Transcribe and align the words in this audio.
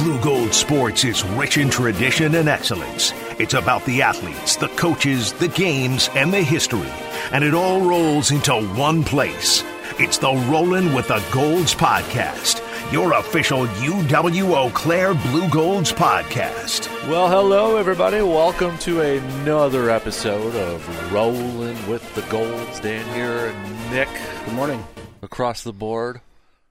Blugold 0.00 0.54
Sports 0.54 1.04
is 1.04 1.22
rich 1.24 1.58
in 1.58 1.68
tradition 1.68 2.34
and 2.36 2.48
excellence. 2.48 3.12
It's 3.38 3.52
about 3.52 3.84
the 3.84 4.00
athletes, 4.00 4.56
the 4.56 4.68
coaches, 4.68 5.34
the 5.34 5.48
games, 5.48 6.08
and 6.14 6.32
the 6.32 6.40
history. 6.40 6.88
And 7.32 7.44
it 7.44 7.52
all 7.52 7.82
rolls 7.82 8.30
into 8.30 8.54
one 8.78 9.04
place. 9.04 9.62
It's 9.98 10.16
the 10.16 10.32
Rollin' 10.32 10.94
with 10.94 11.08
the 11.08 11.22
Golds 11.30 11.74
podcast, 11.74 12.62
your 12.90 13.12
official 13.12 13.66
UW 13.66 14.54
Eau 14.54 14.70
Claire 14.70 15.12
Blugolds 15.12 15.92
podcast. 15.92 16.88
Well, 17.06 17.28
hello, 17.28 17.76
everybody. 17.76 18.22
Welcome 18.22 18.78
to 18.78 19.02
another 19.02 19.90
episode 19.90 20.54
of 20.56 21.12
Rolling 21.12 21.76
with 21.86 22.14
the 22.14 22.22
Golds. 22.22 22.80
Dan 22.80 23.06
here 23.14 23.48
and 23.54 23.90
Nick 23.90 24.08
Good 24.46 24.54
morning. 24.54 24.82
across 25.20 25.62
the 25.62 25.74
board. 25.74 26.22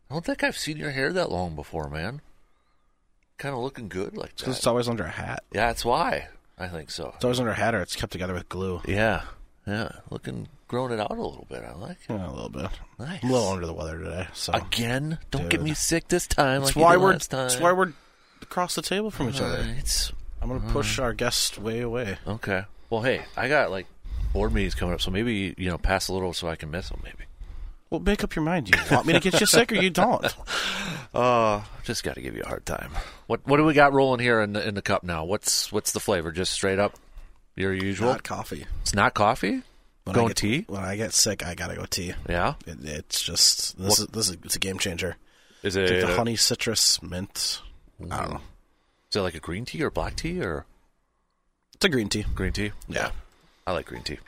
I 0.10 0.16
don't 0.16 0.26
think 0.26 0.44
I've 0.44 0.58
seen 0.58 0.78
your 0.78 0.90
hair 0.90 1.14
that 1.14 1.32
long 1.32 1.54
before, 1.54 1.92
man. 1.92 2.22
Kind 3.40 3.56
of 3.56 3.62
looking 3.62 3.88
good 3.88 4.18
like 4.18 4.36
that. 4.36 4.50
it's 4.50 4.68
always 4.68 4.88
under 4.90 5.06
a 5.06 5.10
hat. 5.10 5.44
Yeah, 5.54 5.68
that's 5.68 5.86
why. 5.86 6.28
I 6.58 6.68
think 6.68 6.92
so. 6.92 7.14
It's 7.16 7.24
always 7.24 7.40
under 7.40 7.54
a 7.54 7.56
hat 7.56 7.74
or 7.74 7.82
it's 7.82 7.96
kept 7.96 8.12
together 8.12 8.34
with 8.34 8.50
glue. 8.50 8.82
Yeah, 8.86 9.24
yeah. 9.66 9.90
Looking, 10.10 10.50
growing 10.68 10.92
it 10.92 11.00
out 11.00 11.12
a 11.12 11.14
little 11.14 11.48
bit. 11.50 11.64
I 11.64 11.74
like 11.74 11.98
it. 12.10 12.10
Yeah, 12.14 12.30
a 12.30 12.34
little 12.34 12.50
bit. 12.50 12.70
Nice. 13.00 13.24
I'm 13.24 13.30
a 13.30 13.34
little 13.34 13.48
under 13.48 13.66
the 13.66 13.74
weather 13.74 13.98
today. 13.98 14.28
So 14.34 14.52
Again, 14.52 15.20
don't 15.32 15.50
get 15.50 15.62
me 15.62 15.74
sick 15.74 16.10
this 16.10 16.28
time. 16.28 16.62
that's 16.62 16.76
like 16.76 16.84
why 16.86 16.98
we're 16.98 17.14
last 17.14 17.32
time. 17.32 17.48
that's 17.48 17.60
why 17.62 17.72
we're 17.72 17.94
across 18.42 18.76
the 18.76 18.82
table 18.82 19.10
from 19.10 19.30
each 19.30 19.40
uh, 19.40 19.46
other. 19.46 19.64
Right. 19.64 20.12
I'm 20.42 20.50
gonna 20.50 20.68
uh, 20.68 20.72
push 20.74 21.00
our 21.00 21.14
guest 21.14 21.58
way 21.58 21.80
away. 21.80 22.18
Okay. 22.28 22.64
Well, 22.90 23.04
hey, 23.04 23.24
I 23.38 23.48
got 23.48 23.72
like 23.72 23.88
board 24.34 24.54
meetings 24.54 24.76
coming 24.76 24.94
up, 24.94 25.02
so 25.02 25.12
maybe 25.12 25.56
you 25.58 25.70
know 25.70 25.78
pass 25.78 26.10
a 26.10 26.14
little 26.14 26.34
so 26.34 26.50
I 26.50 26.58
can 26.58 26.72
miss 26.72 26.90
them. 26.90 27.00
Maybe. 27.06 27.29
Well, 27.90 28.00
make 28.02 28.24
up 28.24 28.36
your 28.36 28.44
mind. 28.46 28.68
Do 28.68 28.78
you 28.78 28.84
want 28.92 29.08
me 29.08 29.14
to 29.14 29.20
get 29.20 29.40
you 29.40 29.48
sick 29.48 29.72
or 29.72 29.76
you 29.76 29.90
don't? 29.90 30.26
Uh, 31.12 31.64
just 31.86 32.04
got 32.04 32.14
to 32.14 32.22
give 32.22 32.36
you 32.36 32.44
a 32.44 32.48
hard 32.48 32.64
time. 32.68 32.92
What 33.26 33.42
What 33.48 33.58
do 33.58 33.64
we 33.64 33.74
got 33.74 33.94
rolling 33.94 34.20
here 34.20 34.42
in 34.42 34.54
the 34.54 34.68
in 34.68 34.76
the 34.76 34.82
cup 34.84 35.04
now? 35.04 35.24
What's 35.26 35.72
What's 35.72 35.92
the 35.92 36.00
flavor? 36.00 36.32
Just 36.32 36.52
straight 36.54 36.78
up, 36.78 36.94
your 37.56 37.74
usual. 37.74 38.10
Not 38.10 38.22
coffee. 38.22 38.68
it's 38.82 38.94
not 38.94 39.16
coffee. 39.16 39.64
When 40.04 40.10
I 40.10 40.14
Going 40.14 40.28
get, 40.28 40.38
tea. 40.38 40.66
When 40.68 40.84
I 40.84 40.98
get 40.98 41.14
sick, 41.14 41.44
I 41.44 41.56
gotta 41.56 41.76
go 41.76 41.86
tea. 41.86 42.14
Yeah. 42.30 42.54
It, 42.68 42.78
it's 42.84 43.24
just 43.24 43.76
this 43.80 43.98
is 44.00 44.06
this 44.06 44.30
is 44.30 44.38
it's 44.44 44.56
a 44.56 44.60
game 44.60 44.78
changer. 44.78 45.18
Is 45.64 45.76
it 45.76 45.90
like 45.90 46.02
the 46.02 46.16
honey 46.16 46.36
citrus 46.36 47.02
mint. 47.02 47.60
I 48.12 48.18
don't 48.22 48.30
know. 48.30 48.42
Is 49.10 49.16
it 49.16 49.22
like 49.22 49.34
a 49.34 49.40
green 49.40 49.66
tea 49.66 49.82
or 49.84 49.90
black 49.90 50.16
tea 50.16 50.44
or 50.44 50.68
It's 51.74 51.86
a 51.86 51.90
green 51.90 52.08
tea. 52.10 52.24
green 52.36 52.54
tea? 52.54 52.72
Yeah. 52.88 53.10
I 53.66 53.72
like 53.72 53.88
green 53.88 54.04
tea. 54.04 54.20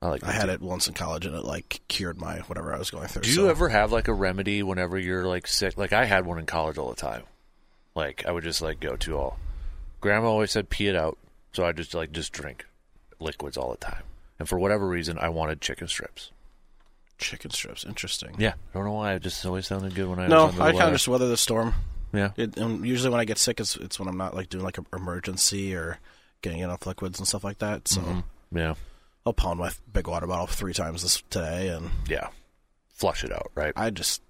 I 0.00 0.08
like. 0.08 0.22
I 0.24 0.30
had 0.32 0.46
tea. 0.46 0.52
it 0.52 0.60
once 0.60 0.86
in 0.88 0.94
college 0.94 1.26
and 1.26 1.34
it 1.34 1.44
like 1.44 1.80
cured 1.88 2.18
my 2.18 2.36
whatever 2.40 2.72
I 2.74 2.78
was 2.78 2.90
going 2.90 3.08
through. 3.08 3.22
Do 3.22 3.28
you 3.30 3.34
so- 3.36 3.48
ever 3.48 3.68
have 3.68 3.90
like 3.92 4.08
a 4.08 4.12
remedy 4.14 4.62
whenever 4.62 4.98
you're 4.98 5.24
like 5.26 5.46
sick? 5.46 5.76
Like 5.76 5.92
I 5.92 6.04
had 6.04 6.24
one 6.26 6.38
in 6.38 6.46
college 6.46 6.78
all 6.78 6.88
the 6.90 6.96
time. 6.96 7.22
Like 7.94 8.24
I 8.26 8.30
would 8.32 8.44
just 8.44 8.62
like 8.62 8.78
go 8.80 8.96
to 8.96 9.16
all. 9.18 9.38
Grandma 10.00 10.28
always 10.28 10.52
said 10.52 10.70
pee 10.70 10.86
it 10.86 10.94
out, 10.94 11.18
so 11.52 11.64
I 11.64 11.72
just 11.72 11.94
like 11.94 12.12
just 12.12 12.32
drink 12.32 12.64
liquids 13.18 13.56
all 13.56 13.70
the 13.72 13.76
time. 13.78 14.02
And 14.38 14.48
for 14.48 14.58
whatever 14.58 14.86
reason, 14.86 15.18
I 15.18 15.30
wanted 15.30 15.60
chicken 15.60 15.88
strips. 15.88 16.30
chicken 17.18 17.50
strips? 17.50 17.84
Interesting. 17.84 18.36
Yeah, 18.38 18.52
I 18.52 18.74
don't 18.78 18.84
know 18.84 18.92
why. 18.92 19.14
It 19.14 19.22
just 19.22 19.44
always 19.44 19.66
sounded 19.66 19.96
good 19.96 20.08
when 20.08 20.20
I 20.20 20.28
No, 20.28 20.46
I 20.60 20.70
kind 20.70 20.82
of 20.84 20.92
just 20.92 21.08
weather 21.08 21.26
the 21.28 21.36
storm. 21.36 21.74
yeah. 22.12 22.30
It, 22.36 22.56
and 22.56 22.86
usually 22.86 23.10
when 23.10 23.18
I 23.18 23.24
get 23.24 23.38
sick, 23.38 23.58
it's 23.58 23.74
it's 23.76 23.98
when 23.98 24.06
I'm 24.08 24.16
not 24.16 24.36
like 24.36 24.48
doing 24.48 24.62
like 24.62 24.78
an 24.78 24.86
emergency 24.92 25.74
or 25.74 25.98
getting 26.42 26.60
enough 26.60 26.86
liquids 26.86 27.18
and 27.18 27.26
stuff 27.26 27.42
like 27.42 27.58
that. 27.58 27.88
So 27.88 28.00
Mm-hmm. 28.00 28.58
Yeah, 28.58 28.74
I'll 29.28 29.32
pound 29.34 29.58
my 29.60 29.70
big 29.92 30.08
water 30.08 30.26
bottle 30.26 30.46
three 30.46 30.72
times 30.72 31.02
this 31.02 31.22
today, 31.28 31.68
and 31.68 31.90
yeah. 32.08 32.28
Flush 32.94 33.22
it 33.24 33.30
out, 33.32 33.50
right? 33.54 33.72
I 33.76 33.90
just 33.90 34.22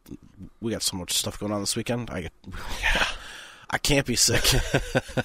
we 0.60 0.72
got 0.72 0.82
so 0.82 0.96
much 0.96 1.12
stuff 1.12 1.38
going 1.38 1.52
on 1.52 1.60
this 1.60 1.76
weekend. 1.76 2.10
I 2.10 2.22
get, 2.22 2.32
I 3.70 3.78
can't 3.78 4.04
be 4.06 4.16
sick. 4.16 4.44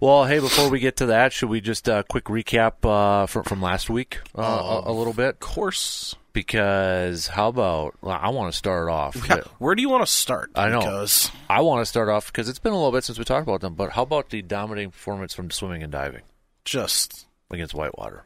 Well, 0.00 0.26
hey, 0.26 0.38
before 0.38 0.68
we 0.68 0.78
get 0.78 0.98
to 0.98 1.06
that, 1.06 1.32
should 1.32 1.48
we 1.48 1.60
just 1.60 1.88
uh, 1.88 2.04
quick 2.04 2.24
recap 2.26 2.84
uh, 2.84 3.26
from 3.26 3.42
from 3.44 3.60
last 3.62 3.90
week 3.90 4.18
uh, 4.36 4.42
a, 4.86 4.90
a 4.90 4.92
little 4.92 5.12
bit? 5.12 5.30
of 5.30 5.40
course. 5.40 6.14
Because 6.32 7.26
how 7.26 7.48
about 7.48 7.96
well, 8.00 8.16
I 8.20 8.28
want 8.28 8.52
to 8.52 8.56
start 8.56 8.88
off. 8.88 9.14
with- 9.16 9.44
Where 9.58 9.74
do 9.74 9.82
you 9.82 9.88
want 9.88 10.06
to 10.06 10.12
start? 10.12 10.50
I 10.54 10.68
know. 10.68 10.78
because 10.80 11.32
I 11.50 11.62
want 11.62 11.80
to 11.80 11.86
start 11.86 12.08
off 12.08 12.26
because 12.28 12.48
it's 12.48 12.60
been 12.60 12.72
a 12.72 12.76
little 12.76 12.92
bit 12.92 13.02
since 13.02 13.18
we 13.18 13.24
talked 13.24 13.48
about 13.48 13.60
them. 13.60 13.74
But 13.74 13.90
how 13.92 14.02
about 14.02 14.30
the 14.30 14.42
dominating 14.42 14.90
performance 14.92 15.34
from 15.34 15.50
swimming 15.50 15.82
and 15.82 15.90
diving 15.90 16.22
just 16.64 17.26
against 17.50 17.74
Whitewater? 17.74 18.24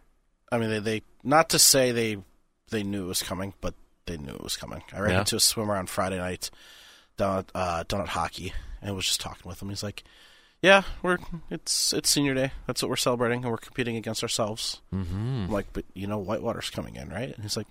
I 0.52 0.58
mean 0.58 0.70
they, 0.70 0.78
they 0.78 1.02
not 1.24 1.48
to 1.50 1.58
say 1.58 1.90
they 1.90 2.18
they 2.70 2.82
knew 2.84 3.04
it 3.04 3.08
was 3.08 3.22
coming, 3.22 3.54
but 3.60 3.74
they 4.06 4.16
knew 4.16 4.32
it 4.34 4.42
was 4.44 4.56
coming. 4.56 4.82
I 4.92 5.00
ran 5.00 5.10
Yeah. 5.12 5.18
into 5.20 5.36
a 5.36 5.40
swimmer 5.40 5.76
on 5.76 5.86
Friday 5.86 6.18
night 6.18 6.50
down 7.16 7.38
at, 7.38 7.50
uh, 7.54 7.82
down 7.88 8.00
at 8.02 8.08
hockey 8.08 8.52
and 8.80 8.94
was 8.96 9.06
just 9.06 9.20
talking 9.20 9.48
with 9.48 9.60
him. 9.62 9.68
He's 9.68 9.82
like, 9.82 10.02
"Yeah, 10.60 10.82
we're 11.02 11.18
it's 11.50 11.92
it's 11.92 12.10
senior 12.10 12.34
day. 12.34 12.52
That's 12.66 12.82
what 12.82 12.88
we're 12.88 12.96
celebrating, 12.96 13.42
and 13.42 13.50
we're 13.50 13.58
competing 13.58 13.96
against 13.96 14.22
ourselves." 14.22 14.80
Mm-hmm. 14.92 15.44
I'm 15.46 15.50
like, 15.50 15.72
"But 15.72 15.84
you 15.94 16.06
know, 16.06 16.18
Whitewater's 16.18 16.70
coming 16.70 16.96
in, 16.96 17.08
right?" 17.10 17.32
And 17.34 17.42
he's 17.42 17.56
like, 17.56 17.68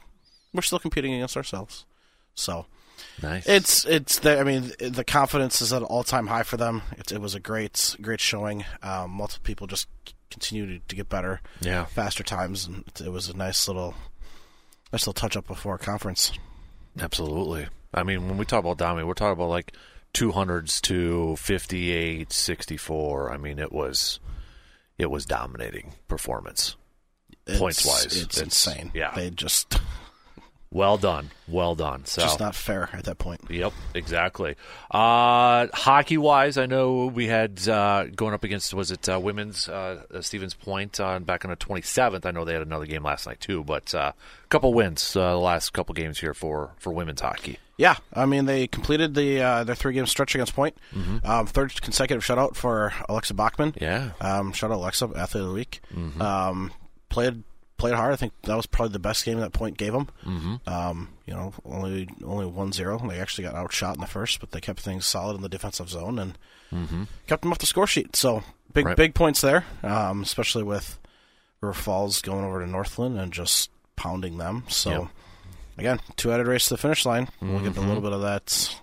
"We're 0.53 0.61
still 0.61 0.79
competing 0.79 1.13
against 1.13 1.37
ourselves." 1.37 1.85
So 2.33 2.65
Nice. 3.21 3.45
it's 3.47 3.83
it's 3.85 4.19
the, 4.19 4.39
I 4.39 4.43
mean 4.43 4.71
the 4.79 5.03
confidence 5.03 5.61
is 5.61 5.73
at 5.73 5.81
an 5.81 5.87
all 5.87 6.03
time 6.03 6.27
high 6.27 6.43
for 6.43 6.55
them. 6.57 6.83
It, 6.97 7.11
it 7.11 7.19
was 7.21 7.35
a 7.35 7.39
great 7.39 7.95
great 8.01 8.21
showing. 8.21 8.63
Um, 8.83 9.11
multiple 9.11 9.43
people 9.43 9.67
just 9.67 9.87
continue 10.31 10.79
to, 10.79 10.85
to 10.87 10.95
get 10.95 11.09
better 11.09 11.41
yeah. 11.61 11.85
faster 11.85 12.23
times, 12.23 12.65
and 12.65 12.83
it, 13.03 13.11
was 13.11 13.29
a 13.29 13.37
nice 13.37 13.67
little, 13.67 13.93
nice 14.91 15.01
little 15.01 15.13
touch 15.13 15.37
up 15.37 15.47
before 15.47 15.77
conference. 15.77 16.31
Absolutely. 16.99 17.67
I 17.93 18.03
mean, 18.03 18.27
when 18.27 18.37
we 18.37 18.45
talk 18.45 18.59
about 18.59 18.77
dominating, 18.77 19.07
we're 19.07 19.13
talking 19.13 19.33
about 19.33 19.49
like 19.49 19.73
200s 20.13 20.81
to 20.81 21.35
58, 21.35 22.31
64. 22.31 23.31
I 23.31 23.37
mean, 23.37 23.59
it 23.59 23.71
was 23.71 24.19
it 24.97 25.09
was 25.09 25.25
dominating 25.25 25.93
performance. 26.07 26.75
Points-wise, 27.57 28.05
it's, 28.05 28.15
it's- 28.15 28.41
insane. 28.41 28.91
yeah. 28.93 29.11
they 29.15 29.29
just 29.31 29.79
Well 30.73 30.97
done. 30.97 31.31
Well 31.49 31.75
done. 31.75 32.05
So 32.05 32.21
just 32.21 32.39
not 32.39 32.55
fair 32.55 32.89
at 32.93 33.03
that 33.03 33.17
point. 33.17 33.41
Yep, 33.49 33.73
exactly. 33.93 34.55
Uh, 34.89 35.67
hockey 35.73 36.17
wise, 36.17 36.57
I 36.57 36.65
know 36.65 37.07
we 37.07 37.27
had 37.27 37.67
uh, 37.67 38.05
going 38.15 38.33
up 38.33 38.45
against 38.45 38.73
was 38.73 38.89
it 38.89 39.09
uh, 39.09 39.19
women's 39.19 39.67
uh, 39.67 40.03
uh, 40.13 40.21
Stevens 40.21 40.53
Point 40.53 40.99
on 41.01 41.25
back 41.25 41.43
on 41.43 41.49
the 41.51 41.57
twenty 41.57 41.81
seventh. 41.81 42.25
I 42.25 42.31
know 42.31 42.45
they 42.45 42.53
had 42.53 42.61
another 42.61 42.85
game 42.85 43.03
last 43.03 43.27
night 43.27 43.41
too, 43.41 43.65
but 43.65 43.93
uh, 43.93 44.13
a 44.15 44.47
couple 44.47 44.73
wins 44.73 45.13
uh, 45.15 45.31
the 45.31 45.37
last 45.37 45.73
couple 45.73 45.93
games 45.93 46.19
here 46.19 46.33
for 46.33 46.71
for 46.77 46.93
women's 46.93 47.19
hockey. 47.19 47.59
Yeah, 47.75 47.97
I 48.13 48.25
mean 48.25 48.45
they 48.45 48.67
completed 48.67 49.13
the 49.13 49.41
uh, 49.41 49.63
their 49.65 49.75
three 49.75 49.93
game 49.93 50.05
stretch 50.05 50.35
against 50.35 50.55
Point. 50.55 50.77
Mm-hmm. 50.95 51.29
Um, 51.29 51.47
third 51.47 51.81
consecutive 51.81 52.23
shutout 52.23 52.55
for 52.55 52.93
Alexa 53.09 53.33
Bachman. 53.33 53.75
Yeah, 53.81 54.11
Um, 54.21 54.53
shout 54.53 54.71
out 54.71 54.77
Alexa, 54.77 55.09
athlete 55.17 55.41
of 55.43 55.49
the 55.49 55.53
week. 55.53 55.81
Um, 56.21 56.71
played 57.09 57.43
played 57.81 57.95
hard. 57.95 58.13
I 58.13 58.15
think 58.15 58.31
that 58.43 58.55
was 58.55 58.65
probably 58.65 58.93
the 58.93 58.99
best 58.99 59.25
game 59.25 59.39
that 59.39 59.51
Point 59.51 59.77
gave 59.77 59.91
them. 59.91 60.07
Mm-hmm. 60.23 60.69
Um, 60.69 61.09
you 61.25 61.33
know, 61.33 61.53
only 61.65 62.07
only 62.23 62.45
one 62.45 62.71
zero. 62.71 62.97
They 62.99 63.19
actually 63.19 63.43
got 63.45 63.55
outshot 63.55 63.95
in 63.95 64.01
the 64.01 64.07
first, 64.07 64.39
but 64.39 64.51
they 64.51 64.61
kept 64.61 64.79
things 64.79 65.05
solid 65.05 65.35
in 65.35 65.41
the 65.41 65.49
defensive 65.49 65.89
zone 65.89 66.19
and 66.19 66.37
kept 67.27 67.41
them 67.41 67.51
off 67.51 67.57
the 67.57 67.65
score 67.65 67.87
sheet. 67.87 68.15
So 68.15 68.43
big 68.73 68.85
Right. 68.85 68.95
big 68.95 69.13
points 69.15 69.41
there, 69.41 69.65
um, 69.83 70.21
especially 70.21 70.63
with 70.63 70.97
River 71.59 71.73
Falls 71.73 72.21
going 72.21 72.45
over 72.45 72.61
to 72.61 72.67
Northland 72.67 73.19
and 73.19 73.33
just 73.33 73.69
pounding 73.97 74.37
them. 74.37 74.63
So 74.69 74.89
Yep. 74.91 75.07
again, 75.77 75.99
two 76.15 76.29
headed 76.29 76.47
race 76.47 76.65
to 76.67 76.75
the 76.75 76.77
finish 76.77 77.05
line. 77.05 77.27
We'll 77.41 77.59
get 77.59 77.75
a 77.77 77.81
little 77.81 78.01
bit 78.01 78.13
of 78.13 78.21
that 78.21 78.75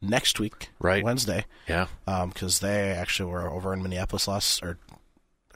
next 0.00 0.38
week, 0.40 0.68
Right. 0.80 1.04
Wednesday 1.04 1.46
yeah, 1.68 1.86
because 2.26 2.58
they 2.60 2.90
actually 2.90 3.30
were 3.30 3.48
over 3.48 3.72
in 3.72 3.82
Minneapolis 3.82 4.26
last 4.28 4.62
or 4.62 4.78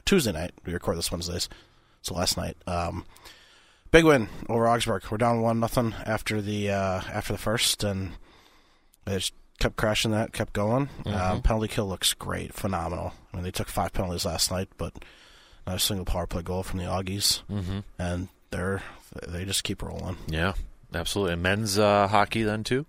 Tuesday 0.05 0.31
night. 0.31 0.51
We 0.65 0.71
record 0.73 0.97
this 0.97 1.11
Wednesdays, 1.11 1.49
so 2.07 2.15
last 2.15 2.37
night. 2.37 2.57
Um, 2.65 3.05
big 3.91 4.05
win 4.05 4.29
over 4.49 4.67
Augsburg. 4.67 5.03
We're 5.09 5.17
down 5.17 5.41
one 5.41 5.59
nothing 5.59 5.93
after 6.05 6.41
the 6.41 6.71
uh, 6.71 7.01
after 7.11 7.33
the 7.33 7.39
first, 7.39 7.83
and 7.83 8.13
they 9.05 9.15
just 9.15 9.33
kept 9.59 9.75
crashing 9.75 10.11
that, 10.11 10.33
kept 10.33 10.53
going. 10.53 10.89
Um, 11.05 11.41
penalty 11.41 11.67
kill 11.67 11.87
looks 11.87 12.13
great, 12.13 12.53
phenomenal. 12.53 13.13
I 13.31 13.37
mean, 13.37 13.43
they 13.43 13.51
took 13.51 13.67
five 13.67 13.93
penalties 13.93 14.25
last 14.25 14.51
night, 14.51 14.69
but 14.77 14.93
not 15.65 15.75
a 15.75 15.79
single 15.79 16.05
power 16.05 16.27
play 16.27 16.41
goal 16.41 16.63
from 16.63 16.79
the 16.79 16.85
Augies, 16.85 17.41
mm-hmm. 17.49 17.79
and 17.99 18.29
they're 18.51 18.81
they 19.27 19.45
just 19.45 19.63
keep 19.63 19.81
rolling. 19.81 20.17
yeah, 20.27 20.53
absolutely. 20.93 21.33
And 21.33 21.43
men's 21.43 21.77
uh, 21.77 22.07
hockey 22.07 22.43
then 22.43 22.63
too. 22.63 22.85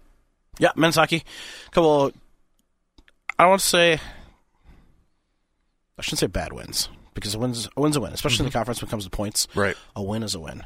Yeah, 0.59 0.73
men's 0.76 0.97
hockey. 0.97 1.25
couple. 1.71 2.12
I 3.38 3.44
don't 3.44 3.50
want 3.50 3.61
to 3.62 3.69
say. 3.69 4.00
I 5.97 6.03
shouldn't 6.03 6.21
say 6.21 6.26
bad 6.29 6.53
wins 6.53 6.88
because 7.20 7.35
a 7.35 7.38
win's 7.38 7.69
a 7.76 7.81
win's 7.81 7.97
a 7.97 8.00
win, 8.00 8.12
especially 8.12 8.44
in 8.44 8.50
the 8.50 8.53
conference 8.53 8.81
when 8.81 8.88
it 8.88 8.91
comes 8.91 9.05
to 9.05 9.11
points. 9.11 9.49
Right. 9.55 9.76
A 9.94 10.03
win 10.03 10.23
is 10.23 10.35
a 10.35 10.41
win, 10.41 10.65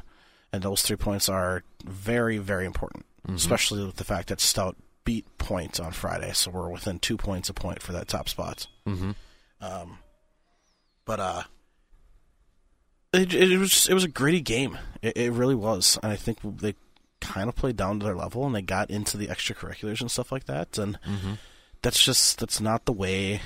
and 0.51 0.63
those 0.63 0.81
three 0.81 0.97
points 0.97 1.29
are 1.29 1.63
very, 1.83 2.37
very 2.37 2.65
important, 2.65 3.05
especially 3.27 3.85
with 3.85 3.95
the 3.95 4.03
fact 4.03 4.29
that 4.29 4.39
Stout 4.39 4.75
beat 5.05 5.25
Point 5.37 5.79
on 5.79 5.91
Friday, 5.91 6.31
so 6.33 6.51
we're 6.51 6.69
within 6.69 6.99
two 6.99 7.17
points 7.17 7.49
a 7.49 7.53
point 7.53 7.81
for 7.81 7.91
that 7.91 8.07
top 8.07 8.29
spot. 8.29 8.67
Mm-hmm. 8.87 9.11
Um, 9.61 9.97
but 11.05 11.19
uh, 11.19 11.43
it, 13.13 13.33
it 13.33 13.57
was 13.57 13.87
it 13.87 13.93
was 13.93 14.03
a 14.03 14.09
gritty 14.09 14.41
game. 14.41 14.77
It, 15.01 15.17
it 15.17 15.31
really 15.31 15.55
was, 15.55 15.99
and 16.01 16.11
I 16.11 16.15
think 16.15 16.39
they 16.43 16.75
kind 17.19 17.49
of 17.49 17.55
played 17.55 17.75
down 17.75 17.99
to 17.99 18.05
their 18.05 18.15
level, 18.15 18.45
and 18.45 18.55
they 18.55 18.61
got 18.61 18.89
into 18.89 19.17
the 19.17 19.27
extracurriculars 19.27 20.01
and 20.01 20.09
stuff 20.09 20.31
like 20.31 20.45
that, 20.45 20.77
and 20.77 20.97
that's 21.81 22.03
just 22.03 22.39
that's 22.39 22.61
not 22.61 22.85
the 22.85 22.93
way. 22.93 23.41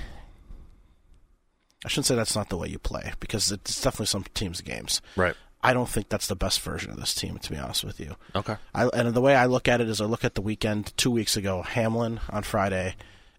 I 1.86 1.90
shouldn't 1.90 2.08
say 2.08 2.16
that's 2.16 2.36
not 2.36 2.50
the 2.50 2.58
way 2.58 2.68
you 2.68 2.80
play 2.80 3.14
because 3.20 3.52
it's 3.52 3.82
definitely 3.82 4.08
some 4.08 4.26
teams' 4.34 4.62
games. 4.62 5.02
Right. 5.16 5.36
I 5.62 5.74
don't 5.74 5.90
think 5.90 6.10
that's 6.10 6.28
the 6.28 6.36
best 6.36 6.62
version 6.62 6.92
of 6.92 6.98
this 6.98 7.14
team, 7.14 7.38
to 7.40 7.52
be 7.52 7.58
honest 7.58 7.84
with 7.84 8.00
you. 8.00 8.16
Okay. 8.36 8.56
I, 8.74 8.88
and 8.88 9.14
the 9.14 9.22
way 9.22 9.36
I 9.36 9.46
look 9.46 9.68
at 9.68 9.82
it 9.82 9.90
is, 9.90 10.00
I 10.02 10.06
look 10.06 10.24
at 10.24 10.36
the 10.36 10.42
weekend 10.42 10.96
two 10.98 11.12
weeks 11.12 11.36
ago, 11.36 11.64
Hamline 11.66 12.20
on 12.30 12.44
Friday, 12.44 12.96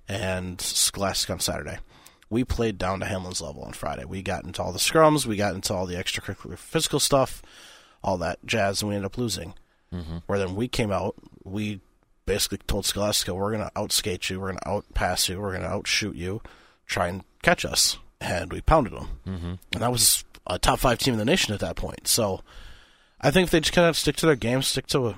and 0.08 0.60
Scholastica 0.60 1.34
on 1.34 1.40
Saturday. 1.40 1.78
We 2.30 2.44
played 2.44 2.76
down 2.76 3.00
to 3.00 3.06
Hamline's 3.06 3.40
level 3.40 3.62
on 3.62 3.72
Friday. 3.72 4.04
We 4.04 4.22
got 4.22 4.44
into 4.44 4.62
all 4.62 4.72
the 4.72 4.78
scrums, 4.78 5.26
we 5.26 5.36
got 5.36 5.54
into 5.54 5.72
all 5.72 5.86
the 5.86 5.94
extracurricular 5.94 6.58
physical 6.58 7.00
stuff, 7.00 7.42
all 8.02 8.18
that 8.18 8.44
jazz, 8.44 8.82
and 8.82 8.90
we 8.90 8.96
ended 8.96 9.06
up 9.06 9.18
losing. 9.18 9.54
Mm-hmm. 9.92 10.18
Where 10.26 10.38
then 10.38 10.54
we 10.54 10.68
came 10.68 10.92
out, 10.92 11.14
we 11.44 11.80
basically 12.26 12.58
told 12.66 12.84
Scholastica, 12.84 13.34
we're 13.34 13.52
going 13.52 13.64
to 13.64 13.72
outskate 13.74 14.28
you, 14.28 14.40
we're 14.40 14.52
going 14.52 14.58
to 14.58 14.68
outpass 14.68 15.28
you, 15.28 15.40
we're 15.40 15.52
going 15.52 15.62
to 15.62 15.70
outshoot 15.70 16.16
you, 16.16 16.42
try 16.86 17.08
and 17.08 17.24
catch 17.42 17.64
us. 17.64 17.98
And 18.20 18.52
we 18.52 18.60
pounded 18.60 18.92
them. 18.92 19.08
Mm-hmm. 19.26 19.54
And 19.72 19.82
that 19.82 19.92
was 19.92 20.24
a 20.46 20.58
top 20.58 20.80
five 20.80 20.98
team 20.98 21.14
in 21.14 21.18
the 21.18 21.24
nation 21.24 21.54
at 21.54 21.60
that 21.60 21.76
point. 21.76 22.08
So 22.08 22.40
I 23.20 23.30
think 23.30 23.46
if 23.46 23.50
they 23.50 23.60
just 23.60 23.72
kind 23.72 23.88
of 23.88 23.96
stick 23.96 24.16
to 24.16 24.26
their 24.26 24.36
game, 24.36 24.62
stick 24.62 24.86
to 24.88 25.14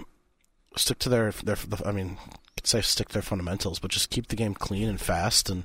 stick 0.77 0.99
to 1.01 1.09
their 1.09 1.33
their. 1.33 1.57
I 1.85 1.93
mean, 1.93 2.19
could 2.57 2.67
say 2.67 2.81
stick 2.81 3.09
to 3.09 3.15
their 3.15 3.23
fundamentals, 3.23 3.79
but 3.79 3.91
just 3.91 4.11
keep 4.11 4.29
the 4.29 4.37
game 4.37 4.55
clean 4.55 4.89
and 4.89 5.01
fast. 5.01 5.49
And 5.49 5.65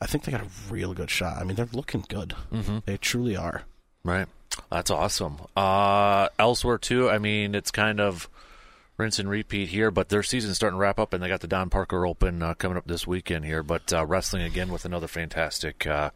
I 0.00 0.06
think 0.06 0.24
they 0.24 0.32
got 0.32 0.42
a 0.42 0.72
real 0.72 0.94
good 0.94 1.10
shot. 1.10 1.38
I 1.38 1.44
mean, 1.44 1.56
they're 1.56 1.68
looking 1.72 2.04
good. 2.08 2.34
Mm-hmm. 2.52 2.78
They 2.86 2.96
truly 2.96 3.36
are. 3.36 3.62
Right. 4.04 4.28
That's 4.70 4.90
awesome. 4.90 5.38
Uh, 5.56 6.28
elsewhere 6.38 6.78
too. 6.78 7.10
I 7.10 7.18
mean, 7.18 7.54
it's 7.54 7.70
kind 7.70 8.00
of 8.00 8.28
rinse 8.96 9.18
and 9.18 9.28
repeat 9.28 9.68
here, 9.68 9.90
but 9.90 10.08
their 10.08 10.22
season's 10.22 10.56
starting 10.56 10.76
to 10.76 10.80
wrap 10.80 10.98
up, 10.98 11.12
and 11.12 11.22
they 11.22 11.28
got 11.28 11.40
the 11.40 11.46
Don 11.46 11.68
Parker 11.68 12.06
Open 12.06 12.42
uh, 12.42 12.54
coming 12.54 12.78
up 12.78 12.86
this 12.86 13.06
weekend 13.06 13.44
here. 13.44 13.62
But 13.62 13.92
uh, 13.92 14.06
wrestling 14.06 14.42
again 14.42 14.70
with 14.70 14.84
another 14.84 15.08
fantastic 15.08 15.86
uh, 15.86 16.10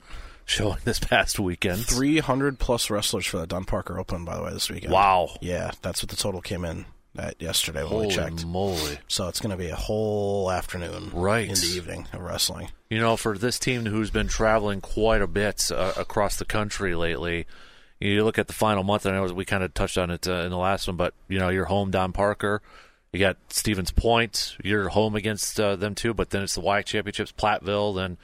showing 0.50 0.78
this 0.84 0.98
past 0.98 1.38
weekend. 1.38 1.86
300 1.86 2.58
plus 2.58 2.90
wrestlers 2.90 3.26
for 3.26 3.38
the 3.38 3.46
Don 3.46 3.64
Parker 3.64 3.98
Open, 3.98 4.24
by 4.24 4.36
the 4.36 4.42
way, 4.42 4.52
this 4.52 4.68
weekend. 4.70 4.92
Wow. 4.92 5.36
Yeah, 5.40 5.70
that's 5.82 6.02
what 6.02 6.10
the 6.10 6.16
total 6.16 6.40
came 6.40 6.64
in 6.64 6.84
at 7.18 7.40
yesterday 7.42 7.80
when 7.82 7.88
Holy 7.90 8.06
we 8.08 8.14
checked. 8.14 8.44
moly. 8.46 8.98
So 9.08 9.28
it's 9.28 9.40
going 9.40 9.50
to 9.50 9.56
be 9.56 9.68
a 9.70 9.76
whole 9.76 10.50
afternoon 10.50 11.10
Right. 11.12 11.48
in 11.48 11.54
the 11.54 11.72
evening 11.76 12.06
of 12.12 12.20
wrestling. 12.20 12.70
You 12.88 12.98
know, 13.00 13.16
for 13.16 13.36
this 13.38 13.58
team 13.58 13.86
who's 13.86 14.10
been 14.10 14.28
traveling 14.28 14.80
quite 14.80 15.22
a 15.22 15.26
bit 15.26 15.70
uh, 15.72 15.92
across 15.96 16.36
the 16.36 16.44
country 16.44 16.94
lately, 16.94 17.46
you 17.98 18.24
look 18.24 18.38
at 18.38 18.46
the 18.46 18.52
final 18.52 18.82
month. 18.84 19.06
And 19.06 19.16
I 19.16 19.24
know 19.24 19.32
we 19.32 19.44
kind 19.44 19.62
of 19.64 19.74
touched 19.74 19.98
on 19.98 20.10
it 20.10 20.26
uh, 20.28 20.32
in 20.44 20.50
the 20.50 20.56
last 20.58 20.86
one, 20.86 20.96
but 20.96 21.14
you 21.28 21.38
know, 21.38 21.48
you're 21.48 21.64
home 21.66 21.90
Don 21.90 22.12
Parker. 22.12 22.62
You 23.12 23.18
got 23.18 23.36
Stevens 23.48 23.90
Point. 23.90 24.56
You're 24.62 24.88
home 24.90 25.16
against 25.16 25.58
uh, 25.58 25.74
them 25.74 25.96
too, 25.96 26.14
but 26.14 26.30
then 26.30 26.42
it's 26.42 26.54
the 26.54 26.60
Y 26.60 26.82
Championships, 26.82 27.32
Platteville, 27.32 27.94
then 27.96 28.18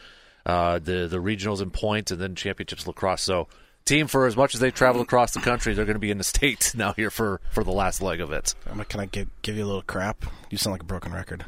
uh, 0.47 0.79
the 0.79 1.09
the 1.09 1.19
regionals 1.19 1.61
in 1.61 1.71
points, 1.71 1.77
Point, 1.81 2.11
and 2.13 2.21
then 2.21 2.35
championships 2.35 2.87
La 2.87 2.93
Crosse. 2.93 3.23
So, 3.23 3.49
team 3.85 4.07
for 4.07 4.27
as 4.27 4.37
much 4.37 4.55
as 4.55 4.61
they 4.61 4.71
travel 4.71 5.03
across 5.03 5.33
the 5.33 5.41
country, 5.41 5.75
they're 5.75 5.85
going 5.85 5.97
to 5.97 6.01
be 6.01 6.11
in 6.11 6.19
the 6.19 6.25
states 6.37 6.75
now 6.75 6.93
here 6.93 7.11
for 7.11 7.41
for 7.51 7.65
the 7.65 7.73
last 7.73 8.01
leg 8.01 8.21
of 8.21 8.33
it. 8.33 8.55
I'm 8.71 8.83
Can 8.85 9.01
I 9.01 9.07
give, 9.07 9.29
give 9.43 9.57
you 9.57 9.65
a 9.65 9.67
little 9.67 9.83
crap? 9.83 10.25
You 10.51 10.57
sound 10.57 10.73
like 10.73 10.83
a 10.83 10.87
broken 10.87 11.13
record. 11.13 11.45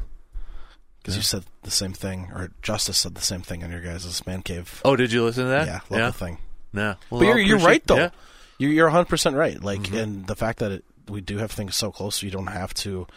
Because 1.01 1.15
you 1.15 1.21
said 1.21 1.45
the 1.63 1.71
same 1.71 1.93
thing, 1.93 2.29
or 2.35 2.51
Justice 2.61 2.97
said 2.97 3.15
the 3.15 3.21
same 3.21 3.41
thing 3.41 3.63
on 3.63 3.71
your 3.71 3.79
guys' 3.79 4.25
man 4.27 4.41
cave. 4.41 4.81
Oh, 4.83 4.97
did 4.97 5.13
you 5.13 5.23
listen 5.23 5.45
to 5.45 5.49
that? 5.49 5.65
yeah, 5.65 5.79
local 5.89 5.97
yeah. 5.97 6.11
thing. 6.11 6.37
Yeah. 6.73 6.95
Well, 7.09 7.21
But 7.21 7.27
you're, 7.27 7.39
you're 7.39 7.57
right 7.57 7.85
though. 7.87 7.95
Yeah. 7.95 8.07
Mm-hmm. 8.07 8.15
You're 8.59 8.71
you're 8.71 8.85
100 8.87 9.05
percent 9.05 9.35
right. 9.37 9.63
Like, 9.63 9.91
and 9.91 10.27
the 10.27 10.35
fact 10.35 10.59
that 10.59 10.71
it, 10.73 10.85
we 11.07 11.21
do 11.21 11.37
have 11.37 11.51
things 11.51 11.75
so 11.75 11.91
close, 11.91 12.21
you 12.21 12.29
don't 12.29 12.47
have 12.47 12.73
to, 12.75 13.07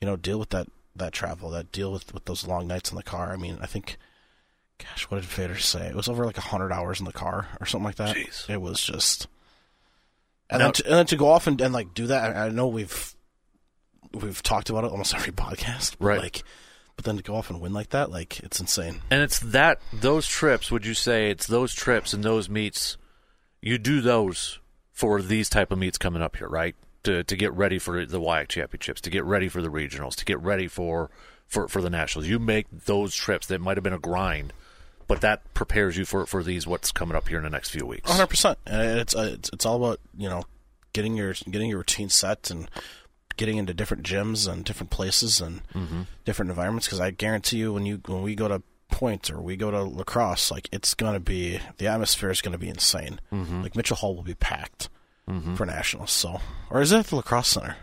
you 0.00 0.06
know, 0.06 0.16
deal 0.16 0.38
with 0.38 0.48
that 0.50 0.68
that 0.96 1.12
travel, 1.12 1.50
that 1.50 1.70
deal 1.70 1.92
with 1.92 2.14
with 2.14 2.24
those 2.24 2.46
long 2.46 2.66
nights 2.66 2.90
in 2.90 2.96
the 2.96 3.02
car. 3.02 3.32
I 3.32 3.36
mean, 3.36 3.58
I 3.60 3.66
think, 3.66 3.98
gosh, 4.78 5.04
what 5.04 5.20
did 5.20 5.28
Fader 5.28 5.58
say? 5.58 5.86
It 5.88 5.94
was 5.94 6.08
over 6.08 6.24
like 6.24 6.36
hundred 6.36 6.72
hours 6.72 6.98
in 7.00 7.06
the 7.06 7.12
car 7.12 7.48
or 7.60 7.66
something 7.66 7.84
like 7.84 7.96
that. 7.96 8.16
Jeez. 8.16 8.48
It 8.48 8.60
was 8.60 8.80
just, 8.80 9.26
and 10.50 10.60
Now- 10.60 10.66
then 10.66 10.72
to, 10.74 10.84
and 10.86 10.94
then 10.94 11.06
to 11.06 11.16
go 11.16 11.28
off 11.28 11.46
and, 11.46 11.60
and 11.60 11.72
like 11.74 11.94
do 11.94 12.06
that. 12.08 12.36
I, 12.36 12.46
I 12.46 12.48
know 12.50 12.68
we've 12.68 13.14
we've 14.14 14.42
talked 14.42 14.70
about 14.70 14.84
it 14.84 14.90
almost 14.90 15.14
every 15.16 15.32
podcast, 15.32 15.96
but 15.98 16.06
Right. 16.06 16.20
Like, 16.20 16.42
but 16.96 17.04
then 17.04 17.16
to 17.16 17.22
go 17.22 17.36
off 17.36 17.48
and 17.50 17.60
win 17.60 17.72
like 17.72 17.90
that, 17.90 18.10
like 18.10 18.40
it's 18.40 18.58
insane. 18.58 19.00
And 19.10 19.22
it's 19.22 19.38
that 19.40 19.80
those 19.92 20.26
trips. 20.26 20.70
Would 20.72 20.84
you 20.84 20.94
say 20.94 21.30
it's 21.30 21.46
those 21.46 21.72
trips 21.72 22.12
and 22.12 22.24
those 22.24 22.48
meets? 22.48 22.96
You 23.60 23.78
do 23.78 24.00
those 24.00 24.58
for 24.92 25.22
these 25.22 25.48
type 25.48 25.70
of 25.70 25.78
meets 25.78 25.96
coming 25.98 26.22
up 26.22 26.36
here, 26.36 26.48
right? 26.48 26.74
To 27.04 27.22
to 27.22 27.36
get 27.36 27.52
ready 27.52 27.78
for 27.78 28.04
the 28.04 28.20
WIAC 28.20 28.48
championships, 28.48 29.00
to 29.02 29.10
get 29.10 29.24
ready 29.24 29.48
for 29.48 29.62
the 29.62 29.68
regionals, 29.68 30.16
to 30.16 30.24
get 30.24 30.40
ready 30.40 30.66
for 30.66 31.08
for 31.46 31.68
for 31.68 31.80
the 31.80 31.88
nationals. 31.90 32.26
You 32.28 32.40
make 32.40 32.66
those 32.72 33.14
trips 33.14 33.46
that 33.46 33.60
might 33.60 33.76
have 33.76 33.84
been 33.84 33.92
a 33.92 33.98
grind, 34.00 34.52
but 35.08 35.22
that 35.22 35.42
prepares 35.54 35.96
you 35.96 36.04
for 36.04 36.26
for 36.26 36.44
these 36.44 36.66
what's 36.66 36.92
coming 36.92 37.16
up 37.16 37.28
here 37.28 37.38
in 37.38 37.44
the 37.44 37.50
next 37.50 37.70
few 37.70 37.84
weeks. 37.84 38.10
hundred 38.10 38.28
percent. 38.28 38.58
Uh, 38.66 38.98
it's, 38.98 39.16
uh, 39.16 39.30
it's 39.34 39.50
it's 39.52 39.66
all 39.66 39.76
about 39.76 40.00
you 40.16 40.28
know 40.28 40.44
getting 40.92 41.16
your 41.16 41.34
getting 41.50 41.70
your 41.70 41.78
routine 41.78 42.08
set 42.08 42.50
and 42.50 42.70
getting 43.36 43.56
into 43.56 43.72
different 43.74 44.04
gyms 44.04 44.50
and 44.50 44.64
different 44.64 44.90
places 44.90 45.40
and 45.40 45.66
mm-hmm. 45.72 46.02
different 46.24 46.50
environments. 46.50 46.86
Because 46.86 47.00
I 47.00 47.10
guarantee 47.10 47.56
you, 47.56 47.72
when 47.72 47.86
you 47.86 48.00
when 48.06 48.22
we 48.22 48.36
go 48.36 48.46
to 48.46 48.62
Point 48.90 49.30
or 49.30 49.40
we 49.42 49.56
go 49.56 49.70
to 49.70 49.82
La 49.82 50.02
Crosse, 50.02 50.50
like 50.50 50.68
it's 50.72 50.94
gonna 50.94 51.20
be 51.20 51.60
the 51.76 51.86
atmosphere 51.86 52.30
is 52.30 52.40
gonna 52.40 52.56
be 52.56 52.70
insane. 52.70 53.20
Mm-hmm. 53.30 53.62
Like 53.62 53.76
Mitchell 53.76 53.98
Hall 53.98 54.16
will 54.16 54.22
be 54.22 54.34
packed 54.34 54.88
mm-hmm. 55.28 55.56
for 55.56 55.66
nationals. 55.66 56.10
So, 56.10 56.40
or 56.70 56.80
is 56.80 56.90
it 56.90 57.00
at 57.00 57.06
the 57.08 57.16
La 57.16 57.22
Crosse 57.22 57.48
center? 57.48 57.76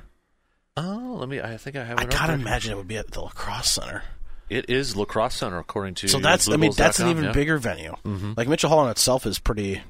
Oh, 0.75 1.17
let 1.19 1.29
me. 1.29 1.39
I 1.39 1.57
think 1.57 1.75
I 1.75 1.83
have. 1.83 1.99
I 1.99 2.05
gotta 2.05 2.33
imagine 2.33 2.71
it 2.71 2.77
would 2.77 2.87
be 2.87 2.97
at 2.97 3.11
the 3.11 3.21
La 3.21 3.29
Crosse 3.29 3.69
center. 3.69 4.01
It 4.49 4.69
is 4.69 4.95
La 4.95 5.05
Crosse 5.05 5.35
center 5.35 5.57
according 5.57 5.95
to. 5.95 6.07
So 6.07 6.19
that's 6.19 6.49
I 6.49 6.57
mean 6.57 6.71
that's 6.75 6.99
an 6.99 7.09
even 7.09 7.25
yeah. 7.25 7.31
bigger 7.31 7.57
venue. 7.57 7.95
Like 8.37 8.47
Mitchell 8.47 8.69
Hall 8.69 8.83
in 8.85 8.91
itself 8.91 9.25
is 9.25 9.39
pretty. 9.39 9.81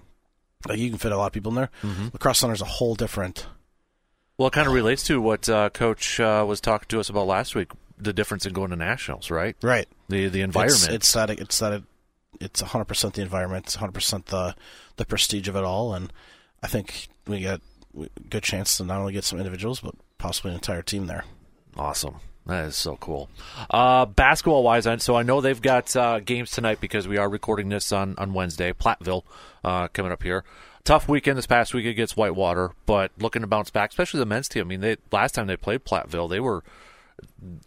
Like 0.68 0.80
you 0.80 0.90
can 0.90 0.98
fit 0.98 1.12
a 1.12 1.18
lot 1.18 1.28
of 1.28 1.34
people 1.34 1.52
in 1.52 1.56
there. 1.56 1.70
La 1.84 2.18
Crosse 2.20 2.40
center 2.40 2.54
is 2.54 2.62
a 2.62 2.66
whole 2.66 2.96
different. 2.96 3.46
Well, 4.38 4.48
it 4.48 4.54
kind 4.54 4.68
of 4.68 4.74
relates 4.74 5.04
to 5.04 5.22
what 5.22 5.48
uh, 5.48 5.70
Coach 5.70 6.20
uh, 6.20 6.44
was 6.48 6.60
talking 6.60 6.88
to 6.90 7.00
us 7.00 7.10
about 7.10 7.28
last 7.28 7.56
week. 7.56 7.72
The 7.98 8.12
difference 8.12 8.46
in 8.46 8.52
going 8.52 8.72
to 8.72 8.76
nationals, 8.76 9.32
right? 9.32 9.56
Right. 9.62 9.88
The 10.10 10.28
the 10.28 10.42
environment. 10.42 10.84
It's, 10.84 10.94
it's 10.94 11.14
that 11.14 11.30
it's 11.30 11.60
that 11.60 11.74
it, 11.74 11.84
it's 12.42 12.62
100 12.62 12.86
percent 12.86 13.14
the 13.14 13.22
environment. 13.22 13.66
It's 13.68 13.76
100 13.76 13.94
percent 13.94 14.26
the 14.28 14.56
the 14.98 15.06
prestige 15.06 15.48
of 15.48 15.56
it 15.56 15.64
all, 15.64 15.94
and 15.94 16.12
I 16.62 16.68
think 16.68 17.08
we 17.28 17.42
got 17.42 17.62
a 17.98 18.10
good 18.30 18.44
chance 18.44 18.78
to 18.78 18.84
not 18.84 19.00
only 19.00 19.14
get 19.14 19.24
some 19.24 19.40
individuals 19.40 19.80
but 19.80 19.96
possibly 20.18 20.52
an 20.52 20.56
entire 20.56 20.82
team 20.82 21.08
there. 21.08 21.24
Awesome. 21.78 22.20
That 22.48 22.66
is 22.66 22.76
so 22.76 22.96
cool. 22.98 23.30
Uh, 23.72 24.06
basketball 24.06 24.62
wise, 24.64 24.86
I- 24.86 24.98
so 24.98 25.16
I 25.16 25.24
know 25.24 25.42
they've 25.42 25.62
got 25.62 25.96
uh, 25.96 26.20
games 26.20 26.52
tonight 26.52 26.80
because 26.80 27.08
we 27.08 27.18
are 27.18 27.28
recording 27.30 27.70
this 27.70 27.92
on, 27.92 28.14
on 28.18 28.34
Wednesday. 28.34 28.72
Platteville 28.72 29.24
uh, 29.64 29.88
coming 29.90 30.12
up 30.12 30.22
here. 30.24 30.44
Tough 30.84 31.10
weekend 31.10 31.40
this 31.40 31.48
past 31.48 31.74
week 31.74 31.88
against 31.88 32.16
Whitewater, 32.16 32.72
but 32.86 33.12
looking 33.18 33.42
to 33.42 33.48
bounce 33.48 33.72
back, 33.72 33.90
especially 33.90 34.20
the 34.20 34.28
men's 34.28 34.48
team. 34.48 34.62
I 34.62 34.66
mean, 34.66 34.82
they 34.82 34.98
last 35.12 35.34
time 35.34 35.48
they 35.48 35.58
played 35.58 35.84
Platteville, 35.84 36.30
they 36.30 36.40
were, 36.40 36.64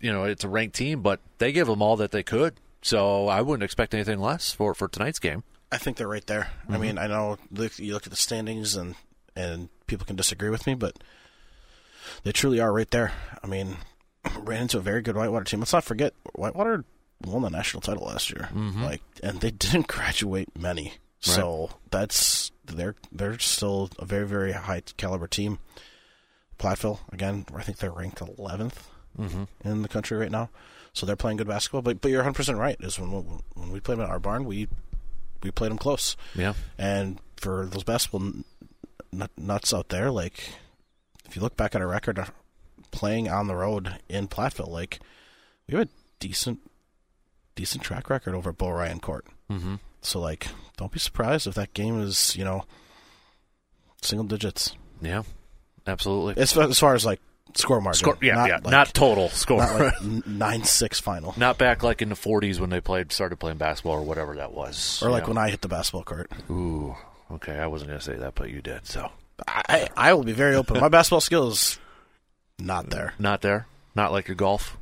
you 0.00 0.12
know, 0.12 0.23
it's 0.23 0.44
a 0.44 0.49
ranked 0.49 0.76
team, 0.76 1.02
but 1.02 1.18
they 1.38 1.50
gave 1.50 1.66
them 1.66 1.82
all 1.82 1.97
that 1.97 2.12
they 2.12 2.23
could. 2.23 2.54
So 2.80 3.26
I 3.26 3.40
wouldn't 3.40 3.64
expect 3.64 3.92
anything 3.92 4.20
less 4.20 4.52
for, 4.52 4.73
for 4.73 4.87
tonight's 4.87 5.18
game. 5.18 5.42
I 5.73 5.78
think 5.78 5.97
they're 5.97 6.06
right 6.06 6.25
there. 6.28 6.50
I 6.68 6.78
mean, 6.78 6.97
I 6.97 7.08
know 7.08 7.38
look, 7.50 7.76
you 7.80 7.92
look 7.92 8.06
at 8.06 8.11
the 8.11 8.16
standings 8.16 8.76
and 8.76 8.94
and 9.35 9.68
people 9.88 10.06
can 10.06 10.14
disagree 10.14 10.50
with 10.50 10.66
me, 10.68 10.75
but 10.75 10.97
they 12.23 12.30
truly 12.30 12.61
are 12.61 12.73
right 12.73 12.90
there. 12.90 13.12
I 13.42 13.49
mean, 13.49 13.78
ran 14.38 14.62
into 14.62 14.78
a 14.78 14.82
very 14.82 15.02
good 15.02 15.16
Whitewater 15.16 15.44
team. 15.44 15.60
Let's 15.60 15.72
not 15.72 15.84
forget 15.84 16.14
Whitewater 16.34 16.84
won 17.25 17.42
the 17.42 17.50
national 17.50 17.80
title 17.80 18.06
last 18.06 18.30
year. 18.30 18.48
Mm-hmm. 18.52 18.84
Like, 18.84 19.02
and 19.22 19.40
they 19.40 19.50
didn't 19.52 19.88
graduate 19.88 20.48
many, 20.56 20.94
so 21.20 21.70
that's 21.90 22.52
they're 22.64 22.94
they're 23.10 23.38
still 23.38 23.90
a 23.98 24.04
very 24.04 24.26
very 24.26 24.52
high 24.52 24.82
caliber 24.96 25.26
team. 25.26 25.58
Platteville 26.58 27.00
again, 27.12 27.46
I 27.54 27.62
think 27.62 27.78
they're 27.78 27.92
ranked 27.92 28.18
11th 28.18 28.75
mm-hmm. 29.18 29.44
in 29.64 29.82
the 29.82 29.88
country 29.88 30.16
right 30.16 30.30
now, 30.30 30.50
so 30.92 31.06
they're 31.06 31.16
playing 31.16 31.37
good 31.37 31.46
basketball. 31.46 31.82
But 31.82 32.00
but 32.00 32.10
you're 32.10 32.20
100 32.20 32.34
percent 32.34 32.58
right. 32.58 32.76
Is 32.80 32.98
when 32.98 33.10
when 33.54 33.70
we 33.72 33.80
played 33.80 33.98
them 33.98 34.04
at 34.04 34.10
our 34.10 34.18
barn, 34.18 34.44
we 34.44 34.68
we 35.42 35.50
played 35.50 35.70
them 35.70 35.78
close. 35.78 36.16
Yeah. 36.34 36.54
And 36.76 37.20
for 37.37 37.66
those 37.66 37.84
basketball 37.84 38.32
nuts 39.37 39.72
out 39.72 39.88
there, 39.88 40.10
like 40.10 40.50
if 41.26 41.37
you 41.37 41.42
look 41.42 41.56
back 41.56 41.75
at 41.75 41.80
our 41.80 41.88
record 41.88 42.18
playing 42.90 43.28
on 43.28 43.47
the 43.47 43.54
road 43.54 43.99
in 44.09 44.28
Platteville, 44.28 44.68
like 44.68 45.00
we 45.68 45.76
have 45.78 45.87
a 45.87 45.90
decent, 46.21 46.61
decent 47.54 47.83
track 47.83 48.11
record 48.11 48.35
over 48.35 48.50
at 48.50 48.59
Bo 48.59 48.71
Ryan 48.71 49.00
Court. 49.00 49.26
Mm-hmm. 49.50 49.76
So 50.02 50.21
like, 50.21 50.49
don't 50.76 50.92
be 50.92 50.99
surprised 50.99 51.47
if 51.47 51.54
that 51.54 51.75
game 51.75 52.00
is 52.00 52.37
you 52.37 52.45
know 52.45 52.64
single 54.02 54.26
digits 54.26 54.76
Yeah. 55.00 55.23
Absolutely. 55.87 56.40
as 56.40 56.52
far 56.52 56.64
as, 56.64 56.78
far 56.78 56.95
as 56.95 57.04
like 57.07 57.21
score 57.54 57.80
margin. 57.80 57.99
Score, 57.99 58.18
yeah, 58.21 58.35
not 58.35 58.49
yeah. 58.49 58.54
like, 58.57 58.71
not 58.71 58.95
total 58.95 59.28
score. 59.30 59.59
not 59.59 59.80
like 59.80 59.95
nine 60.26 60.64
six 60.64 61.00
final, 61.00 61.35
Not 61.37 61.57
back 61.59 61.83
like 61.83 62.02
in 62.02 62.11
the 62.11 62.14
40s 62.14 62.61
when 62.61 62.71
they 62.71 62.80
played 62.80 63.11
started 63.12 63.37
playing 63.37 63.59
basketball 63.59 63.95
or 63.95 64.02
whatever 64.02 64.37
that 64.37 64.52
was. 64.52 65.02
or 65.02 65.11
like 65.11 65.26
when 65.28 65.38
I 65.38 65.49
hit 65.50 65.62
the 65.62 65.68
basketball 65.68 66.04
court. 66.04 66.30
Ooh, 66.50 66.95
okay. 67.33 67.59
I 67.59 67.66
wasn't 67.66 67.90
gonna 67.90 68.00
say 68.00 68.16
that, 68.16 68.35
but 68.35 68.50
you 68.50 68.61
did. 68.61 68.87
So 68.87 69.11
I 69.47 69.88
I 69.97 70.12
will 70.12 70.25
be 70.25 70.33
very 70.33 70.54
open. 70.57 70.80
My 70.80 70.88
basketball 70.88 71.21
skill 71.21 71.49
is 71.49 71.78
not 72.58 72.90
there. 72.90 73.14
not 73.18 73.40
there. 73.42 73.66
Not 73.94 74.12
like 74.12 74.28
your 74.28 74.34
golf. 74.36 74.76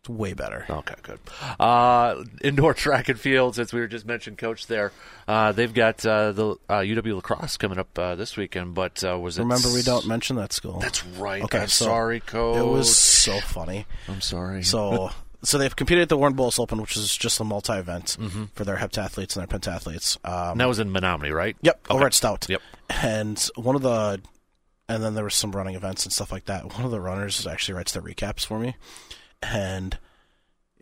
It's 0.00 0.08
way 0.10 0.34
better. 0.34 0.66
Okay, 0.68 0.94
good. 1.02 1.18
Uh, 1.58 2.24
indoor 2.42 2.74
track 2.74 3.08
and 3.08 3.18
field, 3.18 3.54
since 3.56 3.72
we 3.72 3.80
were 3.80 3.86
just 3.86 4.04
mentioned, 4.04 4.36
coach 4.36 4.66
there, 4.66 4.92
uh, 5.26 5.52
they've 5.52 5.72
got 5.72 6.04
uh, 6.04 6.32
the 6.32 6.50
uh, 6.68 6.80
UW 6.80 7.14
La 7.14 7.20
Crosse 7.22 7.56
coming 7.56 7.78
up 7.78 7.98
uh, 7.98 8.14
this 8.14 8.36
weekend. 8.36 8.74
But 8.74 9.02
uh, 9.02 9.18
was 9.18 9.38
it? 9.38 9.42
Remember, 9.42 9.72
we 9.72 9.80
don't 9.80 10.06
mention 10.06 10.36
that 10.36 10.52
school. 10.52 10.78
That's 10.78 11.02
right. 11.06 11.42
Okay, 11.44 11.60
I'm 11.60 11.68
so 11.68 11.86
sorry, 11.86 12.20
coach. 12.20 12.58
It 12.58 12.66
was 12.66 12.94
so 12.94 13.40
funny. 13.40 13.86
I'm 14.08 14.20
sorry. 14.20 14.62
So, 14.62 15.08
so 15.42 15.56
they've 15.56 15.74
competed 15.74 16.02
at 16.02 16.08
the 16.10 16.18
Warren 16.18 16.34
Bowls 16.34 16.58
Open, 16.58 16.82
which 16.82 16.98
is 16.98 17.16
just 17.16 17.40
a 17.40 17.44
multi-event 17.44 18.18
for 18.54 18.64
their 18.64 18.76
heptathletes 18.76 19.38
and 19.38 19.48
their 19.48 19.58
pentathletes. 19.58 20.18
Um, 20.22 20.52
And 20.52 20.60
that 20.60 20.68
was 20.68 20.80
in 20.80 20.90
Menomonie, 20.92 21.32
right? 21.32 21.56
Yep, 21.62 21.86
over 21.88 22.04
at 22.06 22.12
Stout. 22.12 22.46
Yep. 22.50 22.60
And 22.90 23.38
one 23.56 23.74
of 23.74 23.80
the, 23.80 24.20
and 24.88 25.02
then 25.02 25.14
there 25.14 25.24
was 25.24 25.34
some 25.34 25.52
running 25.52 25.74
events 25.74 26.04
and 26.04 26.12
stuff 26.12 26.32
like 26.32 26.46
that. 26.46 26.74
One 26.74 26.84
of 26.84 26.90
the 26.90 27.00
runners 27.00 27.46
actually 27.46 27.74
writes 27.74 27.92
their 27.92 28.02
recaps 28.02 28.44
for 28.44 28.58
me, 28.58 28.76
and 29.42 29.98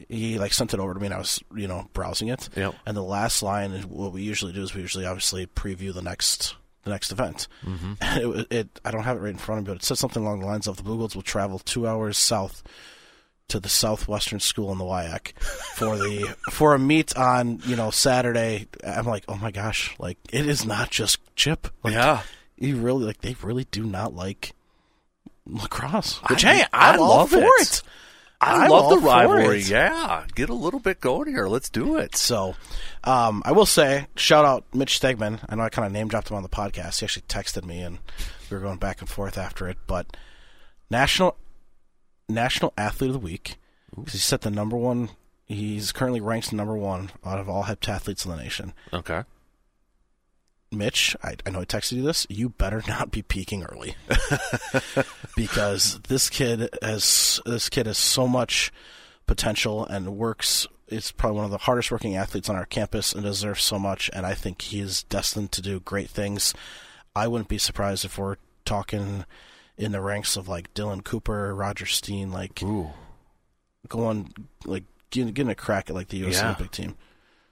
he 0.08 0.38
like 0.38 0.52
sent 0.52 0.74
it 0.74 0.80
over 0.80 0.94
to 0.94 1.00
me, 1.00 1.06
and 1.06 1.14
I 1.14 1.18
was 1.18 1.42
you 1.54 1.68
know 1.68 1.88
browsing 1.92 2.28
it. 2.28 2.48
Yep. 2.56 2.74
And 2.86 2.96
the 2.96 3.02
last 3.02 3.42
line, 3.42 3.72
is 3.72 3.86
what 3.86 4.12
we 4.12 4.22
usually 4.22 4.52
do 4.52 4.62
is 4.62 4.74
we 4.74 4.80
usually 4.80 5.06
obviously 5.06 5.46
preview 5.46 5.92
the 5.94 6.02
next 6.02 6.56
the 6.84 6.90
next 6.90 7.12
event. 7.12 7.48
Mm-hmm. 7.64 7.92
And 8.00 8.34
it, 8.40 8.46
it 8.50 8.80
I 8.84 8.90
don't 8.90 9.04
have 9.04 9.16
it 9.16 9.20
right 9.20 9.30
in 9.30 9.38
front 9.38 9.60
of 9.60 9.66
me, 9.66 9.72
but 9.72 9.82
it 9.82 9.84
said 9.84 9.98
something 9.98 10.22
along 10.22 10.40
the 10.40 10.46
lines 10.46 10.66
of 10.66 10.76
the 10.76 10.82
Blugolds 10.82 11.14
will 11.14 11.22
travel 11.22 11.58
two 11.58 11.86
hours 11.86 12.18
south 12.18 12.62
to 13.48 13.60
the 13.60 13.68
southwestern 13.68 14.40
school 14.40 14.72
in 14.72 14.78
the 14.78 14.84
WIAC 14.84 15.38
for 15.76 15.96
the 15.96 16.34
for 16.50 16.74
a 16.74 16.78
meet 16.78 17.16
on 17.16 17.60
you 17.66 17.76
know 17.76 17.90
Saturday. 17.90 18.68
I'm 18.84 19.06
like, 19.06 19.24
oh 19.28 19.36
my 19.36 19.50
gosh, 19.50 19.94
like 19.98 20.18
it 20.32 20.46
is 20.46 20.64
not 20.64 20.90
just 20.90 21.18
Chip. 21.36 21.68
Like, 21.82 21.94
Yeah. 21.94 22.22
You 22.62 22.76
really 22.76 23.04
like 23.04 23.20
they 23.20 23.34
really 23.42 23.64
do 23.70 23.82
not 23.84 24.14
like 24.14 24.52
La 25.46 25.66
Crosse. 25.66 26.18
Which 26.28 26.44
I- 26.44 26.54
hey, 26.54 26.64
I 26.72 26.92
I'm 26.94 27.00
all 27.00 27.26
for 27.26 27.38
it. 27.38 27.60
it. 27.62 27.82
I 28.40 28.64
I'm 28.64 28.70
love 28.70 28.90
the 28.90 28.98
rivalry. 29.06 29.60
Yeah, 29.62 30.24
get 30.34 30.48
a 30.48 30.54
little 30.54 30.80
bit 30.80 31.00
going 31.00 31.28
here. 31.28 31.46
Let's 31.46 31.68
do 31.70 31.96
it. 31.96 32.16
So, 32.16 32.56
um, 33.04 33.40
I 33.44 33.52
will 33.52 33.66
say, 33.66 34.08
shout 34.16 34.44
out 34.44 34.64
Mitch 34.74 35.00
Stegman. 35.00 35.38
I 35.48 35.54
know 35.54 35.62
I 35.62 35.68
kind 35.68 35.86
of 35.86 35.92
name 35.92 36.08
dropped 36.08 36.28
him 36.30 36.36
on 36.36 36.42
the 36.42 36.48
podcast. 36.48 36.98
He 37.00 37.04
actually 37.06 37.22
texted 37.28 37.64
me, 37.64 37.82
and 37.82 37.98
we 38.50 38.56
were 38.56 38.62
going 38.62 38.78
back 38.78 39.00
and 39.00 39.08
forth 39.08 39.38
after 39.38 39.68
it. 39.68 39.78
But 39.86 40.16
national 40.90 41.36
national 42.28 42.72
athlete 42.76 43.10
of 43.10 43.14
the 43.14 43.18
week, 43.20 43.56
'cause 43.96 44.12
he 44.12 44.18
set 44.18 44.40
the 44.40 44.50
number 44.50 44.76
one. 44.76 45.10
He's 45.46 45.92
currently 45.92 46.20
ranked 46.20 46.52
number 46.52 46.76
one 46.76 47.10
out 47.24 47.38
of 47.38 47.48
all 47.48 47.64
heptathletes 47.64 48.24
in 48.24 48.30
the 48.32 48.42
nation. 48.42 48.72
Okay. 48.92 49.22
Mitch, 50.72 51.16
I, 51.22 51.36
I 51.46 51.50
know 51.50 51.60
I 51.60 51.64
texted 51.64 51.92
you 51.92 52.02
this. 52.02 52.26
You 52.28 52.50
better 52.50 52.82
not 52.88 53.10
be 53.10 53.22
peaking 53.22 53.64
early, 53.64 53.94
because 55.36 56.00
this 56.08 56.30
kid 56.30 56.68
has 56.82 57.40
this 57.44 57.68
kid 57.68 57.86
has 57.86 57.98
so 57.98 58.26
much 58.26 58.72
potential 59.26 59.84
and 59.86 60.16
works. 60.16 60.66
Is 60.88 61.10
probably 61.10 61.36
one 61.36 61.46
of 61.46 61.50
the 61.50 61.58
hardest 61.58 61.90
working 61.90 62.16
athletes 62.16 62.50
on 62.50 62.56
our 62.56 62.66
campus 62.66 63.14
and 63.14 63.22
deserves 63.24 63.62
so 63.62 63.78
much. 63.78 64.10
And 64.12 64.26
I 64.26 64.34
think 64.34 64.60
he 64.60 64.80
is 64.80 65.04
destined 65.04 65.50
to 65.52 65.62
do 65.62 65.80
great 65.80 66.10
things. 66.10 66.52
I 67.16 67.28
wouldn't 67.28 67.48
be 67.48 67.56
surprised 67.56 68.04
if 68.04 68.18
we're 68.18 68.36
talking 68.66 69.24
in 69.78 69.92
the 69.92 70.02
ranks 70.02 70.36
of 70.36 70.48
like 70.48 70.74
Dylan 70.74 71.02
Cooper, 71.02 71.54
Roger 71.54 71.86
Steen, 71.86 72.30
like 72.30 72.62
Ooh. 72.62 72.90
going 73.88 74.34
like 74.66 74.84
getting, 75.08 75.32
getting 75.32 75.50
a 75.50 75.54
crack 75.54 75.88
at 75.88 75.96
like 75.96 76.08
the 76.08 76.18
U.S. 76.18 76.34
Yeah. 76.34 76.46
Olympic 76.46 76.72
team. 76.72 76.96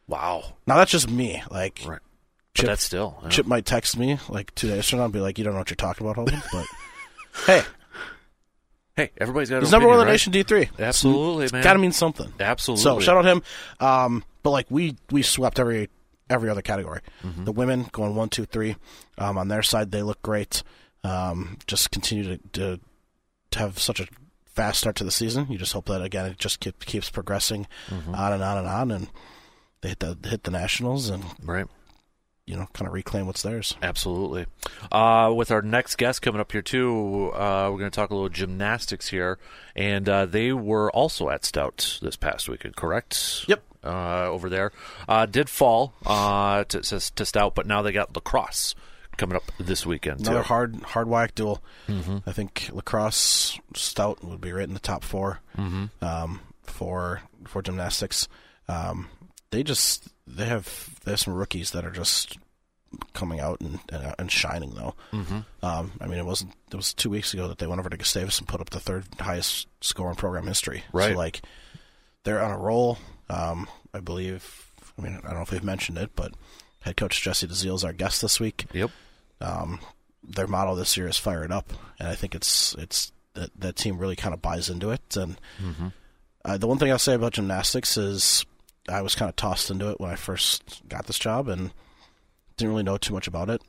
Wow. 0.07 0.57
Now 0.67 0.77
that's 0.77 0.91
just 0.91 1.09
me. 1.11 1.43
Like 1.51 1.81
Right. 1.87 2.01
But 2.55 2.61
Chip- 2.63 2.67
that's 2.67 2.83
still. 2.85 3.19
yeah. 3.23 3.29
Chip 3.29 3.47
might 3.47 3.65
text 3.65 3.97
me 3.97 4.19
like 4.29 4.55
two 4.55 4.69
days 4.69 4.89
from 4.89 4.99
now 4.99 5.05
and 5.05 5.13
be 5.13 5.21
like, 5.21 5.39
"You 5.39 5.45
don't 5.45 5.53
know 5.55 5.61
what 5.61 5.71
you're 5.71 5.77
talking 5.77 6.07
about, 6.07 6.17
Holden." 6.17 6.43
But 6.53 6.67
hey, 7.47 7.63
Hey, 8.97 9.11
everybody's 9.19 9.49
got. 9.51 9.63
he's 9.63 9.71
number 9.73 9.89
one 9.89 10.01
in 10.01 10.05
the 10.07 10.11
nation 10.13 10.33
D 10.33 10.43
three. 10.43 10.69
Absolutely, 10.79 11.49
man. 11.53 11.63
Got 11.63 11.75
to 11.75 11.79
mean 11.79 11.93
something. 11.93 12.33
Absolutely. 12.39 12.83
So 12.83 13.01
shout 13.01 13.17
out 13.17 13.25
him. 13.25 13.43
Um, 13.79 14.25
but 14.43 14.51
like 14.51 14.67
we 14.69 14.97
we 15.11 15.23
swept 15.23 15.59
every 15.59 15.89
every 16.29 16.51
other 16.51 16.61
category. 16.63 17.01
Mm-hmm. 17.25 17.45
The 17.45 17.53
women 17.53 17.87
going 17.93 18.15
one, 18.15 18.29
two, 18.29 18.45
three. 18.45 18.77
Um, 19.17 19.39
on 19.39 19.49
their 19.49 19.63
side, 19.63 19.91
they 19.91 20.03
look 20.03 20.21
great. 20.23 20.63
Um, 21.05 21.57
just 21.67 21.91
continue 21.93 22.37
to, 22.37 22.49
to 22.53 22.81
to 23.53 23.59
have 23.59 23.79
such 23.79 24.01
a 24.01 24.07
fast 24.45 24.81
start 24.81 24.97
to 24.97 25.05
the 25.05 25.11
season. 25.11 25.47
You 25.49 25.57
just 25.57 25.73
hope 25.73 25.87
that 25.87 26.03
again 26.03 26.27
it 26.27 26.37
just 26.39 26.61
keep, 26.61 26.85
keeps 26.85 27.09
progressing 27.11 27.67
Mm-hmm. 27.89 28.15
on 28.15 28.33
and 28.35 28.43
on 28.43 28.59
and 28.59 28.67
on, 28.67 28.91
and 28.91 29.09
they 29.81 29.91
hit 29.91 30.01
the 30.01 30.19
hit 30.29 30.43
the 30.43 30.51
nationals 30.51 31.09
and 31.09 31.25
Right. 31.43 31.67
You 32.51 32.57
know 32.57 32.67
kind 32.73 32.89
of 32.89 32.93
reclaim 32.93 33.27
what's 33.27 33.43
theirs. 33.43 33.77
Absolutely. 33.81 34.47
Uh, 34.91 35.33
with 35.37 35.53
our 35.53 35.63
next 35.63 35.97
guest 35.97 36.21
coming 36.21 36.41
up 36.41 36.51
here 36.51 36.63
too, 36.63 37.31
uh, 37.33 37.69
we're 37.71 37.79
going 37.79 37.91
to 37.91 37.95
talk 37.95 38.11
a 38.11 38.15
little 38.15 38.29
gymnastics 38.29 39.09
here, 39.09 39.39
and 39.77 40.09
uh, 40.09 40.27
they 40.27 40.53
were 40.53 40.91
also 40.91 41.29
at 41.31 41.45
Stout 41.45 42.01
this 42.03 42.17
past 42.17 42.49
weekend, 42.49 42.75
correct? 42.75 43.45
Yep. 43.47 43.63
Uh, 43.85 44.25
over 44.27 44.51
there, 44.51 44.73
uh, 45.09 45.27
did 45.27 45.49
fall 45.49 45.95
uh, 46.05 46.65
to, 46.65 46.81
to 46.81 47.15
to 47.15 47.25
Stout, 47.25 47.55
but 47.55 47.67
now 47.67 47.83
they 47.83 47.93
got 47.93 48.15
La 48.17 48.21
Crosse 48.21 48.75
coming 49.17 49.37
up 49.37 49.45
this 49.61 49.87
weekend. 49.87 50.21
Another 50.21 50.41
too. 50.41 50.49
hard 50.49 50.75
hard 50.83 51.09
whack 51.09 51.35
duel. 51.37 51.63
Mm-hmm. 51.89 52.19
I 52.29 52.33
think 52.33 52.69
La 52.73 52.81
Crosse 52.81 53.61
stout 53.77 54.25
would 54.25 54.41
be 54.41 54.51
right 54.53 54.67
in 54.67 54.75
the 54.75 54.81
top 54.81 55.05
4 55.05 55.39
Mm-hmm. 55.57 56.05
um, 56.05 56.41
for 56.65 57.23
for 57.47 57.63
gymnastics. 57.63 58.29
Um, 58.69 59.09
they 59.51 59.63
just 59.63 60.09
they 60.27 60.47
have 60.47 60.99
they 61.05 61.13
have 61.13 61.21
some 61.21 61.35
rookies 61.35 61.71
that 61.73 61.85
are 61.85 61.91
just 61.91 62.39
coming 63.13 63.41
out 63.41 63.61
and 63.61 63.79
and, 63.93 64.15
and 64.19 64.33
shining 64.33 64.71
though. 64.75 64.95
Mm-hmm. 65.13 65.41
Um, 65.65 65.93
I 66.01 66.07
mean, 66.07 66.19
it 66.19 66.27
wasn't 66.27 66.53
it 66.73 66.77
was 66.77 66.93
two 66.95 67.11
weeks 67.11 67.35
ago 67.35 67.49
that 67.49 67.59
they 67.59 67.67
went 67.67 67.79
over 67.81 67.89
to 67.91 67.97
Gustavus 67.97 68.39
and 68.39 68.49
put 68.49 68.61
up 68.61 68.71
the 68.71 68.81
third 68.81 69.05
highest 69.19 69.69
score 69.81 70.11
in 70.11 70.17
program 70.17 70.47
history. 70.47 70.85
Right. 70.93 71.13
So 71.13 71.19
like 71.19 71.43
they're 72.25 72.43
on 72.43 72.51
a 72.51 72.59
roll. 72.59 72.99
Um, 73.29 73.69
I 73.95 74.01
believe. 74.01 74.67
I 74.99 75.03
mean, 75.03 75.15
I 75.25 75.29
don't 75.29 75.35
know 75.37 75.43
if 75.43 75.51
we've 75.53 75.65
mentioned 75.65 75.99
it, 75.99 76.11
but 76.15 76.35
head 76.83 76.97
coach 76.97 77.23
Jessie 77.23 77.47
Deziel 77.47 77.75
is 77.77 77.85
our 77.85 77.93
guest 77.93 78.21
this 78.23 78.39
week 78.41 78.67
Yep. 78.73 78.91
um, 79.41 79.81
their 80.23 80.47
motto 80.47 80.75
this 80.75 80.97
year 80.97 81.07
is 81.09 81.17
"Fire 81.17 81.45
it 81.45 81.51
up," 81.53 81.73
and 81.99 82.09
I 82.09 82.15
think 82.15 82.35
it's 82.35 82.75
it's 82.75 83.13
that 83.35 83.51
that 83.59 83.77
team 83.77 83.99
really 83.99 84.17
kind 84.17 84.35
of 84.35 84.43
buys 84.43 84.69
into 84.69 84.91
it. 84.91 85.17
And 85.17 85.39
uh, 86.45 86.59
the 86.59 86.67
one 86.67 86.79
thing 86.79 86.91
I'll 86.91 86.99
say 86.99 87.15
about 87.15 87.33
gymnastics 87.35 87.97
is 87.97 88.45
I 88.89 89.03
was 89.03 89.15
kind 89.15 89.29
of 89.29 89.37
tossed 89.37 89.71
into 89.71 89.91
it 89.91 90.01
when 90.01 90.11
I 90.11 90.17
first 90.17 90.83
got 90.89 91.07
this 91.07 91.19
job 91.19 91.49
and 91.49 91.73
didn't 92.57 92.73
really 92.73 92.83
know 92.83 92.97
too 92.99 93.15
much 93.15 93.27
about 93.27 93.51
it. 93.51 93.63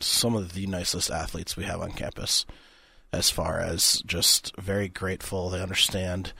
Some 0.00 0.34
of 0.34 0.54
the 0.54 0.66
nicest 0.66 1.10
athletes 1.10 1.56
we 1.56 1.64
have 1.64 1.80
on 1.80 1.92
campus, 1.92 2.44
as 3.12 3.30
far 3.30 3.60
as 3.60 4.02
just 4.06 4.56
very 4.56 4.88
grateful. 4.88 5.50
They 5.50 5.60
understand 5.62 6.32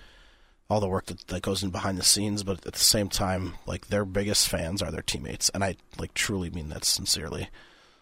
all 0.68 0.80
the 0.80 0.88
work 0.88 1.06
that, 1.06 1.26
that 1.28 1.42
goes 1.42 1.62
in 1.62 1.70
behind 1.70 1.96
the 1.98 2.02
scenes, 2.04 2.42
but 2.42 2.66
at 2.66 2.72
the 2.74 2.78
same 2.78 3.08
time, 3.08 3.54
like 3.66 3.88
their 3.88 4.04
biggest 4.04 4.48
fans 4.48 4.82
are 4.82 4.90
their 4.90 5.02
teammates, 5.02 5.48
and 5.50 5.62
I 5.64 5.76
like 5.98 6.14
truly 6.14 6.50
mean 6.50 6.68
that 6.70 6.84
sincerely. 6.84 7.48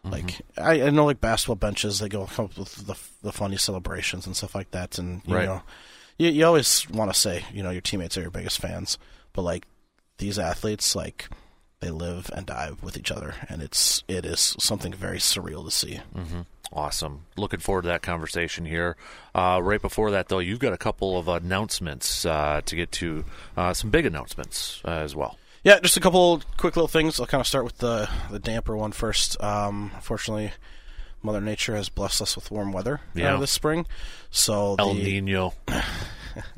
Mm-hmm. 0.05 0.11
Like 0.13 0.41
I, 0.57 0.83
I 0.87 0.91
know, 0.91 1.05
like 1.05 1.21
basketball 1.21 1.57
benches, 1.57 1.99
they 1.99 2.09
go 2.09 2.27
come 2.27 2.47
up 2.47 2.59
with 2.59 2.75
the 2.87 2.97
the 3.23 3.33
funny 3.33 3.57
celebrations 3.57 4.27
and 4.27 4.35
stuff 4.37 4.55
like 4.55 4.71
that, 4.71 4.99
and 4.99 5.21
you 5.27 5.35
Right. 5.35 5.45
know, 5.47 5.63
you 6.19 6.31
you 6.31 6.45
always 6.47 6.89
want 6.91 7.13
to 7.13 7.19
say 7.19 7.45
you 7.53 7.63
know 7.63 7.71
your 7.71 7.83
teammates 7.83 8.17
are 8.17 8.23
your 8.23 8.31
biggest 8.31 8.59
fans, 8.61 8.99
but 9.37 9.43
like 9.43 9.67
these 10.19 10.37
athletes, 10.39 10.97
like 10.97 11.29
they 11.81 11.91
live 11.91 12.29
and 12.35 12.47
die 12.47 12.73
with 12.83 12.97
each 12.97 13.13
other, 13.13 13.35
and 13.49 13.63
it's 13.63 14.03
it 14.09 14.25
is 14.27 14.57
something 14.59 14.93
very 14.93 15.19
surreal 15.19 15.65
to 15.65 15.71
see. 15.71 16.01
Awesome. 16.73 17.27
Looking 17.37 17.61
forward 17.61 17.83
to 17.83 17.89
that 17.89 18.03
conversation 18.03 18.65
here. 18.65 18.97
Uh, 19.35 19.61
right 19.63 19.81
before 19.81 20.11
that, 20.11 20.27
though, 20.29 20.41
you've 20.41 20.59
got 20.59 20.73
a 20.73 20.77
couple 20.79 21.17
of 21.17 21.29
announcements 21.29 22.27
uh, 22.27 22.61
to 22.65 22.75
get 22.75 22.91
to, 22.93 23.25
uh, 23.57 23.73
some 23.73 23.91
big 23.91 24.05
announcements 24.05 24.81
uh, 24.85 24.91
as 24.91 25.15
well. 25.15 25.39
Yeah, 25.63 25.79
just 25.79 25.97
a 25.97 26.01
couple 26.01 26.43
quick 26.57 26.75
little 26.75 26.89
things. 26.89 27.21
I'll 27.21 27.27
kind 27.27 27.41
of 27.41 27.47
start 27.47 27.65
with 27.65 27.79
the 27.79 28.09
the 28.31 28.39
damper 28.41 28.77
one 28.77 28.93
first. 28.93 29.41
Um, 29.43 29.91
unfortunately, 29.95 30.53
Mother 31.23 31.41
Nature 31.41 31.77
has 31.77 31.89
blessed 31.89 32.23
us 32.23 32.35
with 32.37 32.51
warm 32.51 32.73
weather 32.73 32.97
uh, 33.15 33.21
Yeah. 33.21 33.37
this 33.37 33.51
spring, 33.53 33.87
so 34.31 34.77
El 34.79 34.95
the, 34.95 35.03
Nino. 35.21 35.55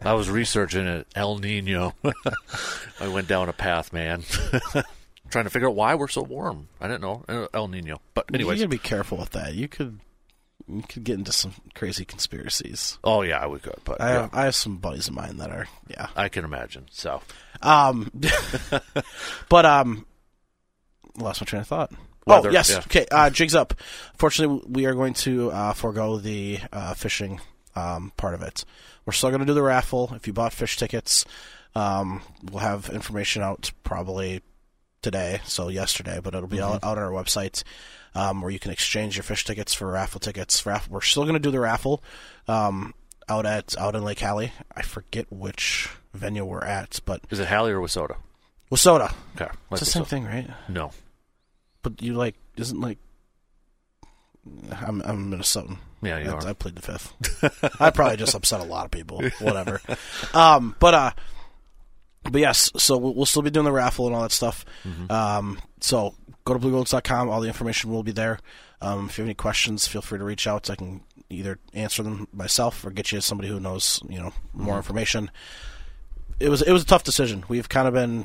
I 0.02 0.12
was 0.14 0.28
researching 0.30 0.86
it. 0.86 1.06
El 1.14 1.38
Nino. 1.38 1.94
I 3.00 3.08
went 3.08 3.28
down 3.28 3.48
a 3.48 3.52
path, 3.52 3.92
man. 3.92 4.22
Trying 5.30 5.44
to 5.44 5.50
figure 5.50 5.68
out 5.68 5.74
why 5.74 5.94
we're 5.94 6.08
so 6.08 6.22
warm. 6.22 6.68
I 6.80 6.88
didn't 6.88 7.02
know 7.02 7.24
Uh, 7.28 7.46
El 7.52 7.68
Nino. 7.68 8.00
But 8.14 8.26
you 8.30 8.34
anyways, 8.36 8.58
gotta 8.60 8.68
be 8.68 8.78
careful 8.78 9.18
with 9.18 9.30
that. 9.30 9.54
You 9.54 9.68
could 9.68 10.00
you 10.66 10.82
could 10.82 11.04
get 11.04 11.14
into 11.18 11.32
some 11.32 11.52
crazy 11.74 12.04
conspiracies. 12.04 12.98
oh 13.04 13.22
yeah, 13.22 13.46
we 13.46 13.58
could. 13.58 13.76
But 13.84 14.00
I 14.00 14.08
yeah, 14.12 14.20
have, 14.22 14.34
I 14.34 14.44
have 14.44 14.54
some 14.54 14.76
buddies 14.78 15.08
of 15.08 15.14
mine 15.14 15.36
that 15.38 15.50
are 15.50 15.66
yeah. 15.88 16.08
I 16.16 16.28
can 16.28 16.44
imagine. 16.44 16.86
So 16.90 17.20
Um, 17.62 18.10
but 19.48 19.66
um, 19.66 20.06
lost 21.16 21.40
my 21.40 21.44
train 21.44 21.60
of 21.62 21.68
thought. 21.68 21.92
Weather, 22.26 22.50
oh 22.50 22.52
yes, 22.52 22.70
yeah. 22.70 22.78
okay. 22.78 23.06
Uh, 23.10 23.30
jigs 23.30 23.54
up. 23.54 23.72
Fortunately, 24.18 24.62
we 24.68 24.84
are 24.86 24.92
going 24.94 25.14
to 25.14 25.50
uh, 25.50 25.72
forego 25.72 26.18
the 26.18 26.58
uh, 26.72 26.92
fishing 26.94 27.40
um, 27.76 28.12
part 28.16 28.34
of 28.34 28.42
it. 28.42 28.64
We're 29.06 29.12
still 29.12 29.30
going 29.30 29.40
to 29.40 29.46
do 29.46 29.54
the 29.54 29.62
raffle. 29.62 30.12
If 30.14 30.26
you 30.26 30.32
bought 30.32 30.52
fish 30.52 30.76
tickets, 30.76 31.24
um, 31.74 32.22
we'll 32.50 32.60
have 32.60 32.90
information 32.90 33.42
out 33.42 33.70
probably 33.84 34.42
today, 35.02 35.40
so 35.44 35.68
yesterday, 35.68 36.20
but 36.22 36.34
it'll 36.34 36.48
be 36.48 36.60
out, 36.60 36.82
out 36.84 36.98
on 36.98 37.04
our 37.04 37.10
website 37.10 37.62
um, 38.14 38.42
where 38.42 38.50
you 38.50 38.58
can 38.58 38.72
exchange 38.72 39.16
your 39.16 39.22
fish 39.22 39.44
tickets 39.44 39.72
for 39.74 39.86
raffle 39.90 40.20
tickets. 40.20 40.66
Raffle. 40.66 40.94
We're 40.94 41.00
still 41.02 41.22
going 41.24 41.34
to 41.34 41.40
do 41.40 41.50
the 41.50 41.60
raffle. 41.60 42.02
Um, 42.46 42.94
out 43.28 43.46
at 43.46 43.76
out 43.78 43.94
in 43.94 44.04
Lake 44.04 44.20
Hallie. 44.20 44.52
I 44.74 44.82
forget 44.82 45.26
which 45.30 45.90
venue 46.14 46.44
we're 46.44 46.64
at, 46.64 47.00
but 47.04 47.20
Is 47.30 47.38
it 47.38 47.48
Hallie 47.48 47.72
or 47.72 47.80
Wissota? 47.80 48.16
Wissota. 48.72 49.12
Okay, 49.36 49.50
It's 49.70 49.80
the 49.80 49.86
same 49.86 50.04
thing, 50.04 50.24
right? 50.24 50.48
No, 50.68 50.92
But 51.82 52.00
you 52.02 52.14
like 52.14 52.36
isn't 52.56 52.80
like 52.80 52.98
I'm 54.72 55.02
I'm 55.02 55.30
Minnesotan. 55.30 55.78
Yeah, 56.02 56.18
you 56.18 56.30
I, 56.30 56.34
are. 56.34 56.46
I 56.48 56.52
played 56.52 56.76
the 56.76 56.82
fifth. 56.82 57.80
I 57.80 57.90
probably 57.90 58.16
just 58.16 58.34
upset 58.34 58.60
a 58.60 58.64
lot 58.64 58.84
of 58.84 58.90
people. 58.90 59.22
Whatever. 59.40 59.80
Um, 60.34 60.76
but 60.78 60.94
uh, 60.94 61.10
but 62.24 62.40
yes. 62.40 62.70
So 62.76 62.96
we'll, 62.96 63.14
we'll 63.14 63.26
still 63.26 63.42
be 63.42 63.50
doing 63.50 63.64
the 63.64 63.72
raffle 63.72 64.06
and 64.06 64.14
all 64.14 64.22
that 64.22 64.32
stuff. 64.32 64.64
Mm-hmm. 64.84 65.10
Um, 65.10 65.58
so 65.80 66.14
go 66.44 66.54
to 66.54 66.60
blugolds.com. 66.60 67.28
All 67.28 67.40
the 67.40 67.48
information 67.48 67.90
will 67.90 68.02
be 68.02 68.12
there. 68.12 68.38
Um, 68.80 69.06
if 69.06 69.18
you 69.18 69.22
have 69.22 69.28
any 69.28 69.34
questions, 69.34 69.86
feel 69.88 70.02
free 70.02 70.18
to 70.18 70.24
reach 70.24 70.46
out. 70.46 70.70
I 70.70 70.76
can 70.76 71.00
either 71.30 71.58
answer 71.74 72.02
them 72.02 72.28
myself 72.32 72.84
or 72.86 72.90
get 72.90 73.10
you 73.12 73.20
somebody 73.20 73.48
who 73.48 73.58
knows 73.60 74.00
you 74.08 74.18
know 74.18 74.32
more 74.52 74.72
Mm-hmm. 74.72 74.76
information. 74.78 75.30
It 76.40 76.48
was 76.48 76.62
it 76.62 76.70
was 76.72 76.82
a 76.84 76.86
tough 76.86 77.02
decision. 77.02 77.44
We've 77.48 77.68
kind 77.68 77.88
of 77.88 77.94
been 77.94 78.24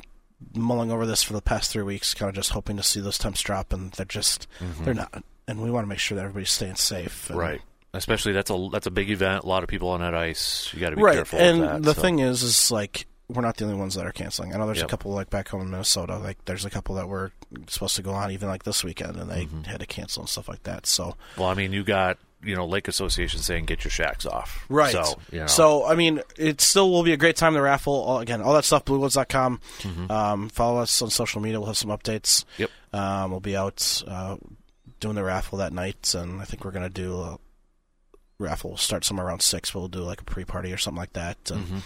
mulling 0.54 0.92
over 0.92 1.06
this 1.06 1.22
for 1.24 1.32
the 1.32 1.42
past 1.42 1.72
three 1.72 1.82
weeks, 1.82 2.14
kind 2.14 2.28
of 2.28 2.34
just 2.36 2.50
hoping 2.50 2.76
to 2.76 2.82
see 2.84 3.00
those 3.00 3.18
temps 3.18 3.40
drop, 3.42 3.72
and 3.72 3.90
they're 3.92 4.06
just 4.06 4.46
they're 4.82 4.94
not. 4.94 5.24
And 5.46 5.60
we 5.62 5.70
want 5.70 5.84
to 5.84 5.88
make 5.88 5.98
sure 5.98 6.16
that 6.16 6.22
everybody's 6.22 6.50
staying 6.50 6.76
safe. 6.76 7.28
and- 7.30 7.38
Mm-hmm. 7.38 7.46
right. 7.48 7.60
Especially 7.92 8.32
that's 8.32 8.50
a 8.50 8.68
that's 8.72 8.88
a 8.88 8.90
big 8.90 9.08
event. 9.10 9.44
A 9.44 9.46
lot 9.46 9.62
of 9.62 9.68
people 9.68 9.88
on 9.90 10.00
that 10.00 10.14
ice. 10.14 10.68
You 10.74 10.80
got 10.80 10.90
to 10.90 10.96
be 10.96 11.02
right. 11.02 11.14
careful. 11.14 11.38
and 11.38 11.62
that, 11.62 11.82
the 11.84 11.94
so. 11.94 12.02
thing 12.02 12.18
is, 12.18 12.42
is 12.42 12.72
like 12.72 13.06
we're 13.28 13.40
not 13.40 13.56
the 13.56 13.64
only 13.64 13.76
ones 13.76 13.94
that 13.94 14.04
are 14.04 14.10
canceling. 14.10 14.52
I 14.52 14.58
know 14.58 14.66
there's 14.66 14.78
Yep. 14.78 14.86
a 14.86 14.90
couple 14.90 15.12
like 15.12 15.30
back 15.30 15.46
home 15.48 15.60
in 15.62 15.70
Minnesota. 15.70 16.18
Like 16.18 16.44
there's 16.44 16.64
a 16.64 16.70
couple 16.70 16.96
that 16.96 17.08
were 17.08 17.30
supposed 17.68 17.94
to 17.96 18.02
go 18.02 18.10
on 18.10 18.32
even 18.32 18.48
like 18.48 18.64
this 18.64 18.82
weekend, 18.82 19.16
and 19.16 19.30
they 19.30 19.44
Mm-hmm. 19.44 19.62
had 19.62 19.78
to 19.78 19.86
cancel 19.86 20.22
and 20.22 20.28
stuff 20.28 20.48
like 20.48 20.64
that. 20.64 20.86
So 20.86 21.14
Well, 21.38 21.46
I 21.48 21.54
mean, 21.54 21.72
you 21.72 21.84
got 21.84 22.18
you 22.42 22.56
know 22.56 22.66
Lake 22.66 22.88
Association 22.88 23.38
saying 23.38 23.66
get 23.66 23.84
your 23.84 23.92
shacks 23.92 24.26
off. 24.26 24.64
right. 24.68 24.90
So 24.90 25.20
you 25.30 25.40
know. 25.40 25.46
So 25.46 25.86
I 25.86 25.94
mean, 25.94 26.20
it 26.36 26.60
still 26.60 26.90
will 26.90 27.04
be 27.04 27.12
a 27.12 27.16
great 27.16 27.36
time. 27.36 27.54
The 27.54 27.62
raffle 27.62 27.94
all, 27.94 28.18
again, 28.18 28.42
all 28.42 28.54
that 28.54 28.64
stuff. 28.64 28.84
Blugolds.com. 28.86 29.60
Um, 30.10 30.48
follow 30.48 30.80
us 30.80 31.00
on 31.00 31.10
social 31.10 31.40
media. 31.40 31.60
We'll 31.60 31.68
have 31.68 31.76
some 31.78 31.90
updates. 31.90 32.44
Yep. 32.58 32.70
Um, 32.92 33.30
we'll 33.30 33.38
be 33.40 33.56
out 33.56 34.02
uh, 34.08 34.36
doing 35.04 35.14
the 35.16 35.22
raffle 35.22 35.58
that 35.58 35.72
night, 35.72 36.14
and 36.14 36.40
I 36.40 36.44
think 36.46 36.64
we're 36.64 36.70
gonna 36.70 36.88
do 36.88 37.20
a 37.20 37.38
raffle. 38.38 38.70
We'll 38.70 38.76
start 38.78 39.04
somewhere 39.04 39.26
around 39.26 39.42
six. 39.42 39.74
We'll 39.74 39.88
do 39.88 40.00
like 40.00 40.22
a 40.22 40.24
pre-party 40.24 40.72
or 40.72 40.78
something 40.78 40.98
like 40.98 41.12
that, 41.12 41.36
and 41.50 41.82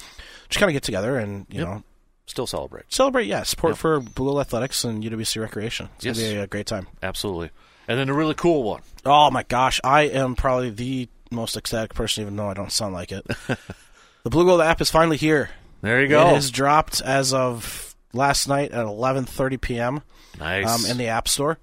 just 0.48 0.60
kind 0.60 0.70
of 0.70 0.72
get 0.72 0.84
together 0.84 1.18
and 1.18 1.46
you 1.50 1.58
Yep. 1.60 1.68
know 1.68 1.82
still 2.26 2.46
celebrate. 2.46 2.84
celebrate. 2.92 3.26
Yeah, 3.26 3.42
support 3.42 3.72
Yep. 3.72 3.78
for 3.78 4.00
Blugold 4.00 4.40
Athletics 4.40 4.84
and 4.84 5.02
UWC 5.02 5.40
Recreation. 5.40 5.88
It's 5.96 6.04
Yes. 6.04 6.18
gonna 6.18 6.30
be 6.30 6.36
a, 6.36 6.46
great 6.46 6.66
time. 6.66 6.86
Absolutely. 7.02 7.50
And 7.88 7.98
then 7.98 8.08
a 8.08 8.14
really 8.14 8.34
cool 8.34 8.62
one. 8.62 8.82
Oh 9.04 9.30
my 9.32 9.42
gosh, 9.42 9.80
I 9.82 10.02
am 10.02 10.36
probably 10.36 10.70
the 10.70 11.08
most 11.32 11.56
ecstatic 11.56 11.94
person, 11.94 12.22
even 12.22 12.36
though 12.36 12.48
I 12.48 12.54
don't 12.54 12.70
sound 12.70 12.94
like 12.94 13.10
it. 13.12 13.26
the 13.46 14.30
Blugold 14.30 14.64
app 14.64 14.80
is 14.80 14.90
finally 14.90 15.16
here. 15.16 15.50
There 15.80 16.00
you 16.02 16.08
go. 16.08 16.28
It 16.30 16.34
has 16.34 16.50
dropped 16.50 17.00
as 17.00 17.32
of 17.32 17.94
last 18.12 18.46
night 18.46 18.70
at 18.72 18.84
11:30 18.86 19.56
p.m. 19.60 20.02
nice. 20.38 20.66
Um, 20.84 20.90
in 20.90 20.98
the 20.98 21.08
App 21.08 21.28
Store. 21.28 21.58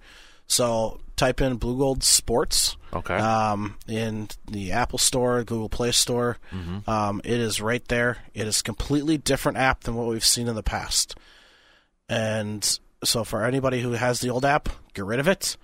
So 0.47 0.99
type 1.15 1.41
in 1.41 1.57
Blugold 1.59 2.03
Sports. 2.03 2.77
okay. 2.93 3.15
Um, 3.15 3.77
in 3.87 4.27
the 4.49 4.71
Apple 4.73 4.99
Store, 4.99 5.43
Google 5.43 5.69
Play 5.69 5.91
Store, 5.91 6.37
Mm-hmm. 6.51 6.89
um, 6.89 7.21
it 7.23 7.39
is 7.39 7.61
right 7.61 7.85
there. 7.87 8.17
It 8.33 8.47
is 8.47 8.59
a 8.59 8.63
completely 8.63 9.17
different 9.17 9.57
app 9.57 9.81
than 9.83 9.95
what 9.95 10.07
we've 10.07 10.25
seen 10.25 10.47
in 10.47 10.55
the 10.55 10.63
past. 10.63 11.15
And 12.07 12.79
so, 13.03 13.23
for 13.23 13.43
anybody 13.43 13.81
who 13.81 13.91
has 13.93 14.19
the 14.19 14.29
old 14.29 14.45
app, 14.45 14.69
get 14.93 15.05
rid 15.05 15.19
of 15.19 15.27
it. 15.27 15.57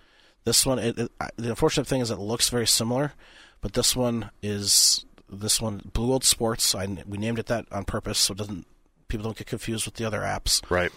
This 0.44 0.66
one, 0.66 0.80
it, 0.80 0.98
it, 0.98 1.12
the 1.38 1.50
unfortunate 1.50 1.86
thing 1.88 2.02
is 2.02 2.10
it 2.10 2.18
looks 2.18 2.50
very 2.50 2.66
similar, 2.68 3.14
but 3.62 3.74
this 3.74 3.96
one 3.96 4.32
is 4.42 5.06
this 5.30 5.62
one 5.62 5.82
Blugold 5.94 6.24
Sports. 6.24 6.74
I, 6.74 6.88
we 7.08 7.18
named 7.18 7.38
it 7.40 7.46
that 7.48 7.66
on 7.72 7.86
purpose 7.86 8.18
so 8.18 8.34
it 8.34 8.38
doesn't 8.38 8.66
people 9.08 9.24
don't 9.26 9.38
get 9.38 9.48
confused 9.48 9.86
with 9.86 9.96
the 9.96 10.06
other 10.06 10.22
apps 10.22 10.62
right. 10.72 10.92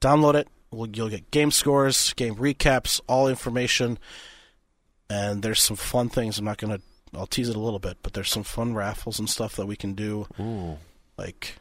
download 0.00 0.34
it. 0.34 0.48
You'll 0.72 1.08
get 1.08 1.30
game 1.30 1.50
scores, 1.50 2.12
game 2.14 2.36
recaps, 2.36 3.00
all 3.08 3.26
information, 3.28 3.98
and 5.08 5.42
there's 5.42 5.60
some 5.60 5.76
fun 5.76 6.08
things. 6.08 6.38
I'm 6.38 6.44
not 6.44 6.58
gonna. 6.58 6.80
I'll 7.14 7.26
tease 7.26 7.48
it 7.48 7.56
a 7.56 7.60
little 7.60 7.80
bit, 7.80 7.98
but 8.02 8.12
there's 8.12 8.30
some 8.30 8.44
fun 8.44 8.74
raffles 8.74 9.18
and 9.18 9.28
stuff 9.28 9.56
that 9.56 9.66
we 9.66 9.74
can 9.74 9.94
do, 9.94 10.28
Ooh. 10.38 10.78
like 11.18 11.56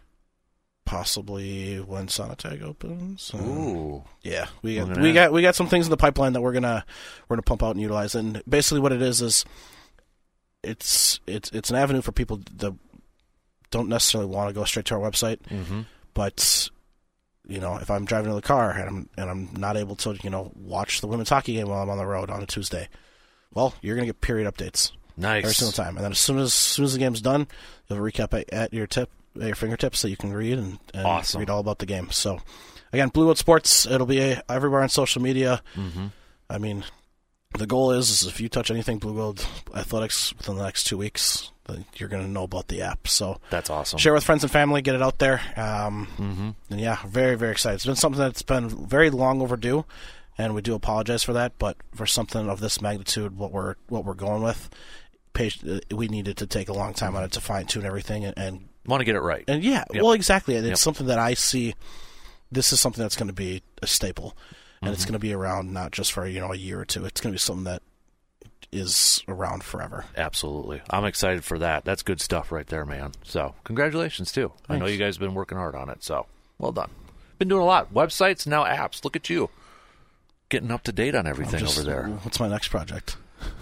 possibly 0.86 1.78
when 1.78 2.08
Sonnentag 2.08 2.62
opens. 2.63 3.32
Ooh. 3.36 4.04
yeah, 4.22 4.48
we 4.62 4.76
got 4.76 4.98
we 4.98 5.13
got 5.13 5.32
we 5.32 5.41
got 5.41 5.56
some 5.56 5.67
things 5.67 5.88
in 5.88 5.91
the 5.91 5.98
pipeline 5.98 6.34
that 6.34 6.41
we're 6.41 6.54
gonna 6.54 6.86
we're 7.28 7.36
gonna 7.36 7.41
pump 7.43 7.63
out 7.63 7.72
and 7.72 7.82
utilize. 7.82 8.13
And 8.13 8.43
basically, 8.48 8.80
what 8.80 8.91
it 8.91 9.02
is 9.02 9.22
is 9.22 9.43
it's 10.63 11.19
it's 11.26 11.50
it's 11.52 11.69
an 11.69 11.76
avenue 11.78 12.02
for 12.02 12.12
people 12.12 12.41
that 12.58 12.76
don't 13.72 13.89
necessarily 13.89 14.30
want 14.30 14.50
to 14.50 14.54
go 14.54 14.63
straight 14.65 14.86
to 14.86 14.95
our 14.95 15.02
website 15.02 15.39
Mm-hmm. 15.43 15.82
but 16.13 16.69
you 17.50 17.60
know, 17.60 17.78
if 17.78 17.90
I'm 17.90 18.06
driving 18.06 18.30
in 18.30 18.36
the 18.36 18.42
car 18.42 18.72
and 18.72 18.88
I'm 18.88 19.10
and 19.18 19.30
I'm 19.30 19.50
not 19.60 19.76
able 19.76 19.96
to, 19.98 20.18
you 20.24 20.30
know, 20.30 20.52
watch 20.56 21.02
the 21.02 21.08
women's 21.08 21.30
hockey 21.30 21.54
game 21.54 21.68
while 21.68 21.82
I'm 21.82 21.90
on 21.90 21.98
the 21.98 22.06
road 22.06 22.30
on 22.30 22.42
a 22.42 22.46
Tuesday, 22.46 22.88
well, 23.54 23.74
you're 23.82 23.96
gonna 23.96 24.06
get 24.06 24.22
period 24.22 24.52
updates 24.54 24.92
Nice. 25.18 25.44
every 25.44 25.54
single 25.56 25.74
time, 25.74 25.96
and 25.98 26.04
then 26.06 26.12
as 26.12 26.20
soon 26.20 26.38
as, 26.38 26.46
as 26.48 26.54
soon 26.54 26.86
as 26.86 26.94
the 26.94 27.00
game's 27.00 27.22
done, 27.22 27.48
you'll 27.88 27.98
have 27.98 28.06
a 28.06 28.10
recap 28.10 28.34
at, 28.40 28.54
at 28.54 28.74
your 28.74 28.88
tip 28.88 29.10
at 29.36 29.48
your 29.48 29.56
fingertips 29.56 30.00
so 30.00 30.08
you 30.08 30.18
can 30.18 30.32
read 30.34 30.58
and, 30.58 30.80
and 30.94 31.06
Awesome. 31.06 31.40
read 31.40 31.50
all 31.50 31.60
about 31.60 31.80
the 31.80 31.86
game. 31.86 32.10
So, 32.12 32.40
again, 32.94 33.10
Blugold 33.12 33.38
Sports, 33.38 33.86
it'll 33.86 34.08
be 34.08 34.20
everywhere 34.50 34.82
on 34.82 34.90
social 34.90 35.22
media. 35.22 35.62
Mm-hmm. 35.76 36.08
I 36.50 36.58
mean, 36.58 36.84
the 37.58 37.66
goal 37.68 37.92
is, 37.92 38.10
is 38.10 38.28
if 38.28 38.40
you 38.40 38.48
touch 38.50 38.70
anything 38.72 39.00
Blugold 39.00 39.46
Athletics 39.76 40.34
within 40.38 40.56
the 40.56 40.64
next 40.64 40.84
two 40.86 40.98
weeks, 40.98 41.52
then 41.68 41.86
you're 41.96 42.10
gonna 42.10 42.28
know 42.28 42.44
about 42.44 42.68
the 42.68 42.82
app. 42.82 43.08
So 43.08 43.40
That's 43.50 43.70
awesome. 43.70 43.98
share 44.00 44.14
with 44.14 44.24
friends 44.24 44.44
and 44.44 44.52
family, 44.52 44.82
get 44.82 44.96
it 44.96 45.02
out 45.02 45.20
there. 45.20 45.42
Um, 45.58 46.08
Mm-hmm. 46.18 46.50
and 46.70 46.80
yeah, 46.80 46.98
very, 47.08 47.36
very 47.36 47.52
excited. 47.52 47.76
It's 47.76 47.86
been 47.86 47.96
something 47.96 48.20
that's 48.22 48.44
been 48.44 48.70
very 48.70 49.10
long 49.10 49.42
overdue, 49.42 49.86
and 50.38 50.54
we 50.54 50.62
do 50.62 50.76
apologize 50.76 51.24
for 51.24 51.34
that. 51.34 51.54
But 51.58 51.78
for 51.96 52.06
something 52.06 52.48
of 52.50 52.60
this 52.60 52.82
magnitude, 52.82 53.36
what 53.38 53.52
we're 53.52 53.76
what 53.88 54.06
we're 54.06 54.14
going 54.14 54.44
with, 54.44 54.70
uh, 55.40 55.80
we 55.96 56.08
needed 56.08 56.38
to 56.38 56.48
take 56.48 56.70
a 56.70 56.74
long 56.74 56.94
time 56.94 57.16
on 57.16 57.24
it 57.24 57.32
to 57.34 57.42
fine 57.42 57.66
tune 57.66 57.86
everything. 57.86 58.26
And, 58.26 58.38
and 58.38 58.70
Want 58.86 59.02
to 59.02 59.06
get 59.06 59.16
it 59.16 59.22
right. 59.22 59.44
and 59.48 59.64
yeah, 59.64 59.84
Yep. 59.94 60.04
well, 60.04 60.14
exactly. 60.14 60.56
And 60.56 60.66
it's 60.66 60.72
Yep. 60.82 60.84
something 60.84 61.08
that 61.08 61.20
I 61.20 61.34
see. 61.34 61.76
This 62.52 62.74
is 62.74 62.80
something 62.80 63.04
that's 63.04 63.16
going 63.16 63.28
to 63.28 63.34
be 63.34 63.62
a 63.84 63.88
staple, 63.88 64.36
and 64.82 64.88
Mm-hmm. 64.88 64.94
it's 64.94 65.06
going 65.06 65.13
to 65.13 65.20
be 65.20 65.34
around 65.34 65.74
not 65.74 65.92
just 65.92 66.12
for 66.13 66.26
you 66.28 66.39
know 66.39 66.54
a 66.54 66.58
year 66.58 66.80
or 66.80 66.86
two. 66.86 67.06
It's 67.06 67.20
going 67.22 67.32
to 67.32 67.36
be 67.36 67.39
something 67.39 67.65
that 67.65 67.82
is 68.72 69.24
around 69.28 69.63
forever. 69.63 70.06
Absolutely. 70.15 70.82
I'm 70.92 71.06
excited 71.06 71.44
for 71.44 71.58
that. 71.60 71.86
That's 71.86 72.04
good 72.04 72.22
stuff 72.22 72.52
right 72.52 72.68
there, 72.68 72.86
man. 72.86 73.13
So, 73.24 73.56
congratulations, 73.63 74.32
too. 74.32 74.52
I 74.70 74.78
know 74.78 74.86
you 74.86 74.98
guys 74.98 75.15
have 75.15 75.22
been 75.22 75.34
working 75.34 75.58
hard 75.58 75.74
on 75.76 75.89
it. 75.89 76.04
So, 76.04 76.28
well 76.60 76.72
done. 76.72 76.92
Been 77.39 77.48
doing 77.48 77.62
a 77.63 77.65
lot. 77.65 77.94
Websites, 77.94 78.46
now 78.46 78.65
apps. 78.65 79.04
Look 79.04 79.15
at 79.15 79.30
you. 79.30 79.50
Getting 80.50 80.70
up 80.72 80.84
to 80.84 80.92
date 80.92 81.15
on 81.15 81.26
everything 81.26 81.60
Just- 81.62 81.80
over 81.80 81.88
there. 81.89 82.04
What's 82.24 82.39
my 82.39 82.48
next 82.48 82.68
project? 82.70 83.18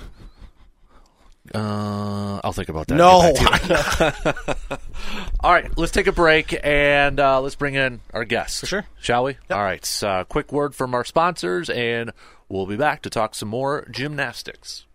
Uh, 1.53 2.39
I'll 2.43 2.53
think 2.53 2.69
about 2.69 2.87
that. 2.87 2.95
No, 2.95 3.33
Get 3.33 3.51
back 3.51 3.61
to 3.63 4.55
you. 4.69 4.77
All 5.41 5.53
right, 5.53 5.75
let's 5.77 5.91
take 5.91 6.07
a 6.07 6.11
break 6.11 6.57
and 6.63 7.19
uh, 7.19 7.39
let's 7.41 7.55
bring 7.55 7.75
in 7.75 8.01
our 8.13 8.25
guests. 8.25 8.59
For 8.61 8.65
sure. 8.65 8.85
Shall 8.99 9.23
we? 9.23 9.37
All 9.51 9.63
right. 9.63 10.03
Uh, 10.03 10.23
quick 10.23 10.51
word 10.51 10.73
from 10.75 10.93
our 10.95 11.05
sponsors, 11.05 11.69
and 11.69 12.11
we'll 12.49 12.65
be 12.65 12.75
back 12.77 13.01
to 13.03 13.09
talk 13.09 13.35
some 13.35 13.49
more 13.49 13.87
gymnastics. 13.91 14.85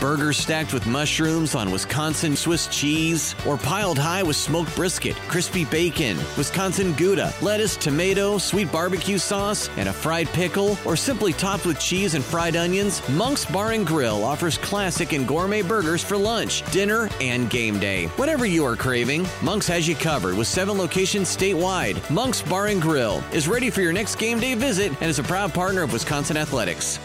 Burgers 0.00 0.36
stacked 0.36 0.72
with 0.72 0.86
mushrooms 0.86 1.56
on 1.56 1.72
Wisconsin 1.72 2.36
Swiss 2.36 2.68
cheese, 2.68 3.34
or 3.44 3.56
piled 3.56 3.98
high 3.98 4.22
with 4.22 4.36
smoked 4.36 4.74
brisket, 4.76 5.16
crispy 5.26 5.64
bacon, 5.64 6.16
Wisconsin 6.36 6.92
Gouda, 6.92 7.34
lettuce, 7.42 7.76
tomato, 7.76 8.38
sweet 8.38 8.70
barbecue 8.70 9.18
sauce, 9.18 9.68
and 9.76 9.88
a 9.88 9.92
fried 9.92 10.28
pickle, 10.28 10.78
or 10.84 10.94
simply 10.94 11.32
topped 11.32 11.66
with 11.66 11.80
cheese 11.80 12.14
and 12.14 12.24
fried 12.24 12.54
onions, 12.54 13.06
Monk's 13.08 13.44
Bar 13.44 13.72
and 13.72 13.84
Grill 13.84 14.22
offers 14.22 14.56
classic 14.58 15.12
and 15.12 15.26
gourmet 15.26 15.62
burgers 15.62 16.02
for 16.02 16.16
lunch, 16.16 16.62
dinner, 16.70 17.08
and 17.20 17.50
game 17.50 17.80
day. 17.80 18.06
Whatever 18.16 18.46
you 18.46 18.64
are 18.64 18.76
craving, 18.76 19.26
Monk's 19.42 19.66
has 19.66 19.88
you 19.88 19.96
covered 19.96 20.36
with 20.36 20.46
seven 20.46 20.78
locations 20.78 21.36
statewide. 21.36 22.08
Monk's 22.08 22.42
Bar 22.42 22.68
and 22.68 22.80
Grill 22.80 23.22
is 23.32 23.48
ready 23.48 23.68
for 23.68 23.80
your 23.80 23.92
next 23.92 24.16
game 24.16 24.38
day 24.38 24.54
visit 24.54 24.92
and 25.00 25.10
is 25.10 25.18
a 25.18 25.24
proud 25.24 25.52
partner 25.52 25.82
of 25.82 25.92
Wisconsin 25.92 26.36
Athletics. 26.36 27.00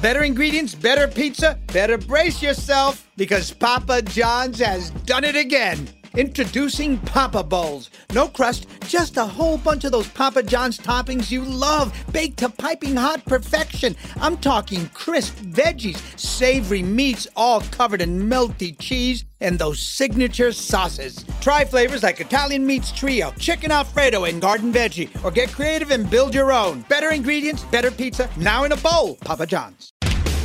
Better 0.00 0.22
ingredients, 0.22 0.74
better 0.74 1.08
pizza, 1.08 1.58
better 1.72 1.96
brace 1.96 2.42
yourself 2.42 3.08
because 3.16 3.52
Papa 3.52 4.02
John's 4.02 4.58
has 4.58 4.90
done 4.90 5.24
it 5.24 5.36
again. 5.36 5.88
Introducing 6.16 6.98
Papa 6.98 7.42
Bowls. 7.42 7.90
No 8.12 8.28
crust, 8.28 8.68
just 8.86 9.16
a 9.16 9.24
whole 9.24 9.58
bunch 9.58 9.82
of 9.82 9.90
those 9.90 10.06
Papa 10.06 10.44
John's 10.44 10.78
toppings 10.78 11.28
you 11.28 11.42
love, 11.42 11.92
baked 12.12 12.38
to 12.38 12.48
piping 12.48 12.94
hot 12.94 13.24
perfection. 13.24 13.96
I'm 14.20 14.36
talking 14.36 14.88
crisp 14.90 15.34
veggies, 15.38 15.98
savory 16.16 16.84
meats, 16.84 17.26
all 17.34 17.62
covered 17.62 18.00
in 18.00 18.28
melty 18.28 18.78
cheese, 18.78 19.24
and 19.40 19.58
those 19.58 19.80
signature 19.80 20.52
sauces. 20.52 21.24
Try 21.40 21.64
flavors 21.64 22.04
like 22.04 22.20
Italian 22.20 22.64
Meats 22.64 22.92
Trio, 22.92 23.32
Chicken 23.32 23.72
Alfredo, 23.72 24.24
and 24.24 24.40
Garden 24.40 24.72
Veggie, 24.72 25.10
or 25.24 25.32
get 25.32 25.50
creative 25.50 25.90
and 25.90 26.08
build 26.08 26.32
your 26.32 26.52
own. 26.52 26.82
Better 26.82 27.10
ingredients, 27.10 27.64
better 27.64 27.90
pizza, 27.90 28.30
now 28.36 28.62
in 28.62 28.70
a 28.70 28.76
bowl. 28.76 29.16
Papa 29.16 29.46
John's. 29.46 29.93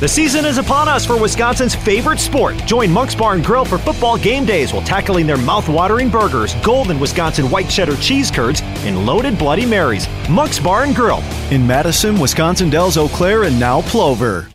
The 0.00 0.08
season 0.08 0.46
is 0.46 0.56
upon 0.56 0.88
us 0.88 1.04
for 1.04 1.20
Wisconsin's 1.20 1.74
favorite 1.74 2.18
sport. 2.18 2.56
Join 2.64 2.90
Monk's 2.90 3.14
Bar 3.14 3.34
and 3.34 3.44
Grill 3.44 3.66
for 3.66 3.76
football 3.76 4.16
game 4.16 4.46
days 4.46 4.72
while 4.72 4.80
tackling 4.82 5.26
their 5.26 5.36
mouth-watering 5.36 6.08
burgers, 6.08 6.54
golden 6.62 6.98
Wisconsin 6.98 7.50
white 7.50 7.68
cheddar 7.68 7.96
cheese 7.96 8.30
curds, 8.30 8.62
and 8.62 9.04
loaded 9.04 9.38
Bloody 9.38 9.66
Marys. 9.66 10.08
Monk's 10.30 10.58
Bar 10.58 10.84
and 10.84 10.96
Grill. 10.96 11.22
In 11.50 11.66
Madison, 11.66 12.18
Wisconsin 12.18 12.70
Dells 12.70 12.96
Eau 12.96 13.08
Claire, 13.08 13.42
and 13.42 13.60
now 13.60 13.82
Plover. 13.82 14.48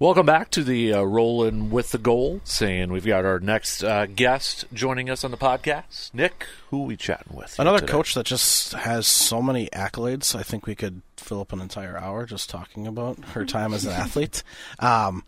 Welcome 0.00 0.26
back 0.26 0.50
to 0.50 0.64
the 0.64 0.92
uh, 0.92 1.02
Rolling 1.02 1.70
with 1.70 1.92
the 1.92 1.98
Gold. 1.98 2.40
Saying 2.42 2.90
we've 2.90 3.06
got 3.06 3.24
our 3.24 3.38
next 3.38 3.84
uh, 3.84 4.06
guest 4.06 4.64
joining 4.72 5.08
us 5.08 5.22
on 5.22 5.30
the 5.30 5.36
podcast. 5.36 6.12
Nick, 6.12 6.44
who 6.70 6.82
are 6.82 6.86
we 6.86 6.96
chatting 6.96 7.36
with? 7.36 7.56
Another 7.56 7.78
today? 7.78 7.92
coach 7.92 8.14
that 8.14 8.26
just 8.26 8.72
has 8.72 9.06
so 9.06 9.40
many 9.40 9.68
accolades. 9.68 10.34
I 10.34 10.42
think 10.42 10.66
we 10.66 10.74
could 10.74 11.02
fill 11.28 11.40
up 11.40 11.52
an 11.52 11.60
entire 11.60 11.98
hour 11.98 12.24
just 12.24 12.48
talking 12.48 12.86
about 12.86 13.22
her 13.26 13.44
time 13.44 13.74
as 13.74 13.84
an 13.84 13.92
athlete. 14.04 14.42
Um, 14.78 15.24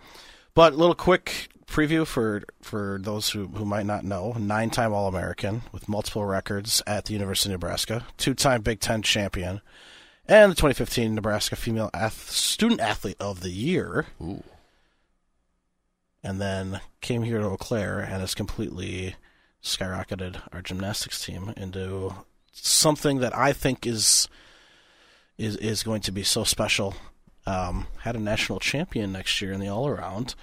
but 0.55 0.73
a 0.73 0.77
little 0.77 0.95
quick 0.95 1.49
preview 1.67 2.07
for 2.07 2.43
for 2.63 2.99
those 3.03 3.31
who, 3.31 3.47
who 3.49 3.65
might 3.65 3.87
not 3.87 4.05
know: 4.05 4.33
nine-time 4.33 4.93
All-American 4.93 5.63
with 5.73 5.89
multiple 5.89 6.25
records 6.25 6.83
at 6.87 7.05
the 7.05 7.13
University 7.13 7.51
of 7.53 7.61
Nebraska, 7.61 8.07
two-time 8.17 8.63
Big 8.63 8.81
Ten 8.81 9.03
champion, 9.03 9.61
and 10.27 10.51
the 10.51 10.57
2015 10.57 11.15
Nebraska 11.15 11.55
Female 11.55 11.91
Ath- 11.93 12.31
Student 12.31 12.81
Athlete 12.81 13.17
of 13.21 13.41
the 13.41 13.51
Year. 13.51 14.07
Ooh. 14.21 14.43
And 16.23 16.41
then 16.41 16.81
came 17.01 17.23
here 17.23 17.39
to 17.39 17.47
Eau 17.47 17.57
Claire 17.57 18.01
and 18.01 18.21
has 18.21 18.35
completely 18.35 19.17
skyrocketed 19.63 20.41
our 20.53 20.61
gymnastics 20.61 21.25
team 21.25 21.55
into 21.57 22.15
something 22.53 23.21
that 23.21 23.35
I 23.35 23.53
think 23.53 23.87
is 23.87 24.29
is 25.40 25.57
is 25.57 25.83
going 25.83 26.03
to 26.03 26.12
be 26.12 26.22
so 26.22 26.44
special. 26.44 26.94
Um, 27.46 27.87
had 28.00 28.14
a 28.14 28.20
national 28.20 28.61
champion 28.61 29.11
next 29.11 29.40
year 29.40 29.53
in 29.53 29.61
the 29.61 29.68
all 29.68 29.88
around. 29.88 30.35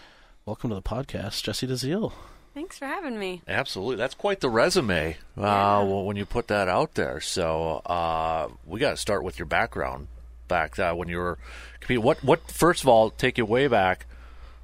Welcome 0.45 0.71
to 0.71 0.75
the 0.75 0.81
podcast, 0.81 1.43
Jessie 1.43 1.67
Deziel. 1.67 2.11
Thanks 2.55 2.79
for 2.79 2.87
having 2.87 3.19
me. 3.19 3.43
Absolutely, 3.47 3.97
that's 3.97 4.15
quite 4.15 4.39
the 4.39 4.49
resume 4.49 5.17
uh, 5.37 5.85
when 5.85 6.15
you 6.17 6.25
put 6.25 6.47
that 6.47 6.67
out 6.67 6.95
there. 6.95 7.21
So 7.21 7.83
uh, 7.85 8.49
we 8.65 8.79
got 8.79 8.91
to 8.91 8.97
start 8.97 9.23
with 9.23 9.37
your 9.37 9.45
background 9.45 10.07
back 10.47 10.79
uh, 10.79 10.93
when 10.95 11.07
you 11.07 11.17
were 11.17 11.37
competing. 11.79 12.03
What 12.03 12.23
what 12.23 12.49
first 12.49 12.81
of 12.81 12.89
all 12.89 13.11
take 13.11 13.37
you 13.37 13.45
way 13.45 13.67
back? 13.67 14.07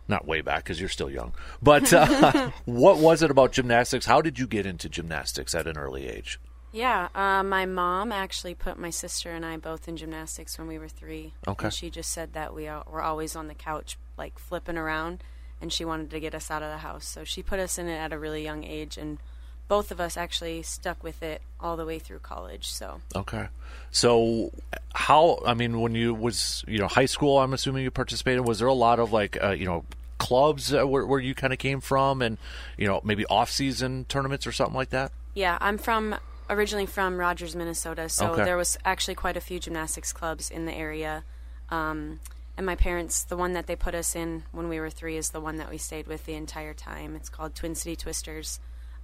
Not 0.07 0.25
way 0.25 0.41
back 0.41 0.63
because 0.63 0.79
you're 0.79 0.89
still 0.89 1.11
young. 1.11 1.33
But 1.61 1.93
uh, 1.93 2.49
what 2.65 2.97
was 2.97 3.21
it 3.21 3.29
about 3.29 3.51
gymnastics? 3.51 4.07
How 4.07 4.21
did 4.21 4.39
you 4.39 4.47
get 4.47 4.65
into 4.65 4.89
gymnastics 4.89 5.53
at 5.53 5.67
an 5.67 5.77
early 5.77 6.07
age? 6.07 6.39
Yeah, 6.73 7.09
uh, 7.13 7.43
my 7.43 7.67
mom 7.67 8.11
actually 8.11 8.55
put 8.55 8.79
my 8.79 8.89
sister 8.89 9.29
and 9.29 9.45
I 9.45 9.57
both 9.57 9.87
in 9.87 9.95
gymnastics 9.95 10.57
when 10.57 10.67
we 10.67 10.79
were 10.79 10.89
three. 10.89 11.33
Okay. 11.47 11.65
And 11.65 11.73
she 11.73 11.91
just 11.91 12.11
said 12.11 12.33
that 12.33 12.53
we 12.53 12.63
were 12.63 13.01
always 13.01 13.35
on 13.35 13.47
the 13.47 13.53
couch, 13.53 13.97
like 14.17 14.39
flipping 14.39 14.77
around, 14.77 15.23
and 15.61 15.71
she 15.71 15.85
wanted 15.85 16.09
to 16.09 16.19
get 16.19 16.33
us 16.33 16.49
out 16.49 16.63
of 16.63 16.71
the 16.71 16.79
house. 16.79 17.05
So 17.05 17.23
she 17.23 17.43
put 17.43 17.59
us 17.59 17.77
in 17.77 17.87
it 17.87 17.97
at 17.97 18.11
a 18.11 18.17
really 18.17 18.43
young 18.43 18.63
age, 18.63 18.97
and 18.97 19.19
both 19.67 19.91
of 19.91 20.01
us 20.01 20.17
actually 20.17 20.63
stuck 20.63 21.03
with 21.03 21.21
it 21.21 21.43
all 21.59 21.77
the 21.77 21.85
way 21.85 21.99
through 21.99 22.19
college. 22.19 22.71
So 22.71 23.01
Okay. 23.15 23.47
So 23.91 24.51
how? 24.95 25.41
I 25.45 25.53
mean, 25.53 25.79
when 25.79 25.93
you 25.93 26.15
was 26.15 26.65
you 26.67 26.79
know 26.79 26.87
high 26.87 27.05
school, 27.05 27.39
I'm 27.39 27.53
assuming 27.53 27.83
you 27.83 27.91
participated. 27.91 28.47
Was 28.47 28.57
there 28.57 28.67
a 28.67 28.73
lot 28.73 28.99
of 28.99 29.13
like 29.13 29.37
uh, 29.41 29.51
you 29.51 29.65
know 29.65 29.85
clubs 30.17 30.73
uh, 30.73 30.87
where, 30.87 31.05
where 31.05 31.19
you 31.19 31.35
kind 31.35 31.53
of 31.53 31.59
came 31.59 31.81
from, 31.81 32.23
and 32.23 32.39
you 32.77 32.87
know 32.87 32.99
maybe 33.03 33.27
off 33.27 33.51
season 33.51 34.05
tournaments 34.09 34.47
or 34.47 34.51
something 34.51 34.75
like 34.75 34.89
that? 34.89 35.11
yeah, 35.35 35.57
I'm 35.61 35.77
from 35.77 36.15
originally 36.49 36.85
from 36.85 37.17
Rogers, 37.17 37.55
Minnesota. 37.55 38.09
So 38.09 38.31
Okay. 38.33 38.43
there 38.43 38.57
was 38.57 38.77
actually 38.85 39.15
quite 39.15 39.37
a 39.37 39.41
few 39.41 39.59
gymnastics 39.59 40.13
clubs 40.13 40.49
in 40.49 40.65
the 40.65 40.73
area. 40.73 41.23
Um, 41.69 42.19
and 42.55 42.65
my 42.65 42.75
parents, 42.75 43.23
the 43.23 43.37
one 43.37 43.53
that 43.53 43.65
they 43.67 43.75
put 43.75 43.95
us 43.95 44.15
in 44.15 44.43
when 44.51 44.69
we 44.69 44.79
were 44.79 44.89
three, 44.89 45.17
is 45.17 45.31
the 45.31 45.41
one 45.41 45.57
that 45.57 45.69
we 45.69 45.77
stayed 45.77 46.07
with 46.07 46.25
the 46.25 46.33
entire 46.35 46.73
time. 46.73 47.15
It's 47.15 47.29
called 47.29 47.55
Twin 47.55 47.75
City 47.75 47.95
Twisters. 47.95 48.59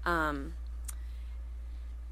Um, 0.06 0.54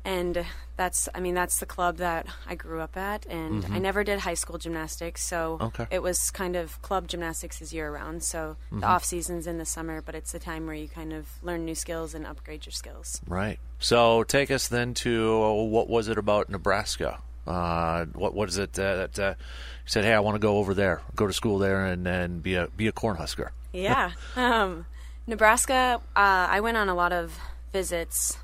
and 0.08 0.46
that's, 0.78 1.10
I 1.14 1.20
mean, 1.20 1.36
that's 1.36 1.60
the 1.60 1.66
club 1.66 1.98
that 1.98 2.28
I 2.48 2.56
grew 2.56 2.80
up 2.80 2.96
at. 2.96 3.26
And 3.26 3.66
I 3.66 3.78
never 3.78 4.06
did 4.06 4.20
high 4.20 4.36
school 4.36 4.58
gymnastics, 4.58 5.22
so 5.22 5.58
Okay. 5.60 5.86
it 5.92 6.02
was 6.02 6.32
kind 6.32 6.56
of 6.56 6.82
club 6.82 7.10
gymnastics 7.10 7.62
is 7.62 7.74
year 7.74 7.92
round. 7.92 8.24
So 8.24 8.56
the 8.72 8.86
off 8.86 9.04
season's 9.04 9.48
in 9.48 9.58
the 9.58 9.66
summer, 9.66 10.02
but 10.02 10.16
it's 10.16 10.32
the 10.32 10.40
time 10.40 10.66
where 10.66 10.76
you 10.76 10.88
kind 10.88 11.12
of 11.12 11.28
learn 11.44 11.66
new 11.66 11.76
skills 11.76 12.14
and 12.14 12.26
upgrade 12.26 12.66
your 12.66 12.72
skills. 12.72 13.20
Right. 13.28 13.60
So 13.80 14.24
take 14.24 14.50
us 14.50 14.70
then 14.70 14.94
to 14.96 15.44
uh, 15.44 15.52
what 15.64 15.90
was 15.90 16.08
it 16.08 16.18
about 16.18 16.50
Nebraska? 16.50 17.20
Uh, 17.46 18.06
what 18.14 18.34
what 18.34 18.48
is 18.48 18.58
it 18.58 18.80
uh, 18.80 18.96
that 18.96 19.20
uh, 19.20 19.34
you 19.38 19.88
said? 19.88 20.06
Hey, 20.06 20.14
I 20.14 20.22
want 20.22 20.36
to 20.36 20.40
go 20.40 20.58
over 20.58 20.74
there, 20.74 21.02
go 21.18 21.28
to 21.28 21.34
school 21.34 21.58
there, 21.60 21.86
and 21.86 22.08
and 22.08 22.42
be 22.42 22.56
a 22.56 22.68
be 22.68 22.88
a 22.88 22.94
cornhusker. 22.94 23.50
Yeah. 23.74 24.12
um, 24.38 24.86
Nebraska, 25.28 26.00
uh, 26.16 26.48
I 26.50 26.62
went 26.62 26.78
on 26.78 26.88
a 26.88 26.96
lot 26.96 27.12
of 27.12 27.38
visits 27.74 28.38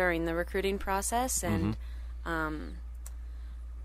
during 0.00 0.24
the 0.24 0.34
recruiting 0.34 0.78
process, 0.78 1.44
and 1.44 1.76
um, 2.24 2.54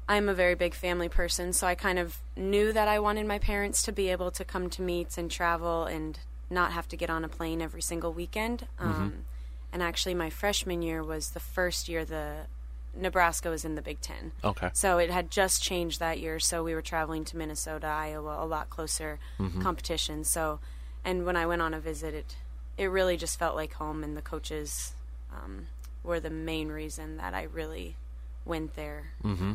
I'm 0.08 0.30
a 0.30 0.34
very 0.34 0.56
big 0.56 0.74
family 0.74 1.10
person, 1.10 1.52
so 1.52 1.68
I 1.68 1.76
kind 1.76 2.00
of 2.00 2.18
knew 2.38 2.72
that 2.72 2.88
I 2.88 3.00
wanted 3.00 3.26
my 3.28 3.40
parents 3.40 3.84
to 3.84 3.92
be 3.92 4.08
able 4.16 4.32
to 4.32 4.46
come 4.46 4.70
to 4.70 4.82
meets 4.82 5.18
and 5.18 5.30
travel 5.30 5.84
and 5.96 6.20
not 6.50 6.72
have 6.72 6.88
to 6.90 6.98
get 6.98 7.10
on 7.10 7.26
a 7.26 7.28
plane 7.28 7.62
every 7.62 7.82
single 7.82 8.14
weekend. 8.14 8.68
Um, 8.80 9.26
And 9.74 9.84
actually, 9.84 10.16
my 10.16 10.30
freshman 10.30 10.82
year 10.82 11.04
was 11.04 11.32
the 11.32 11.42
first 11.42 11.90
year 11.90 12.06
the 12.06 12.48
Nebraska 12.96 13.50
was 13.50 13.66
in 13.66 13.76
the 13.76 13.82
Big 13.82 14.00
Ten. 14.00 14.32
Okay. 14.42 14.70
So 14.74 15.00
it 15.00 15.10
had 15.12 15.30
just 15.30 15.62
changed 15.62 16.00
that 16.00 16.18
year. 16.20 16.40
So 16.40 16.64
we 16.64 16.74
were 16.74 16.82
traveling 16.94 17.26
to 17.26 17.38
Minnesota, 17.38 17.88
Iowa, 17.88 18.36
a 18.40 18.48
lot 18.56 18.70
closer 18.70 19.20
competition. 19.62 20.24
So, 20.24 20.60
and 21.04 21.26
when 21.26 21.36
I 21.36 21.46
went 21.46 21.62
on 21.62 21.74
a 21.74 21.80
visit, 21.82 22.14
it 22.14 22.38
it 22.78 22.90
really 22.90 23.18
just 23.18 23.38
felt 23.38 23.56
like 23.62 23.74
home, 23.84 24.00
and 24.06 24.16
the 24.16 24.22
coaches 24.22 24.94
um, 25.38 25.68
were 26.06 26.20
the 26.20 26.30
main 26.30 26.70
reason 26.70 27.18
that 27.18 27.34
I 27.34 27.44
really 27.44 27.96
went 28.46 28.76
there. 28.76 29.12
Mm-hmm. 29.24 29.54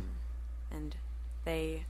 And 0.71 0.97
they 1.45 1.85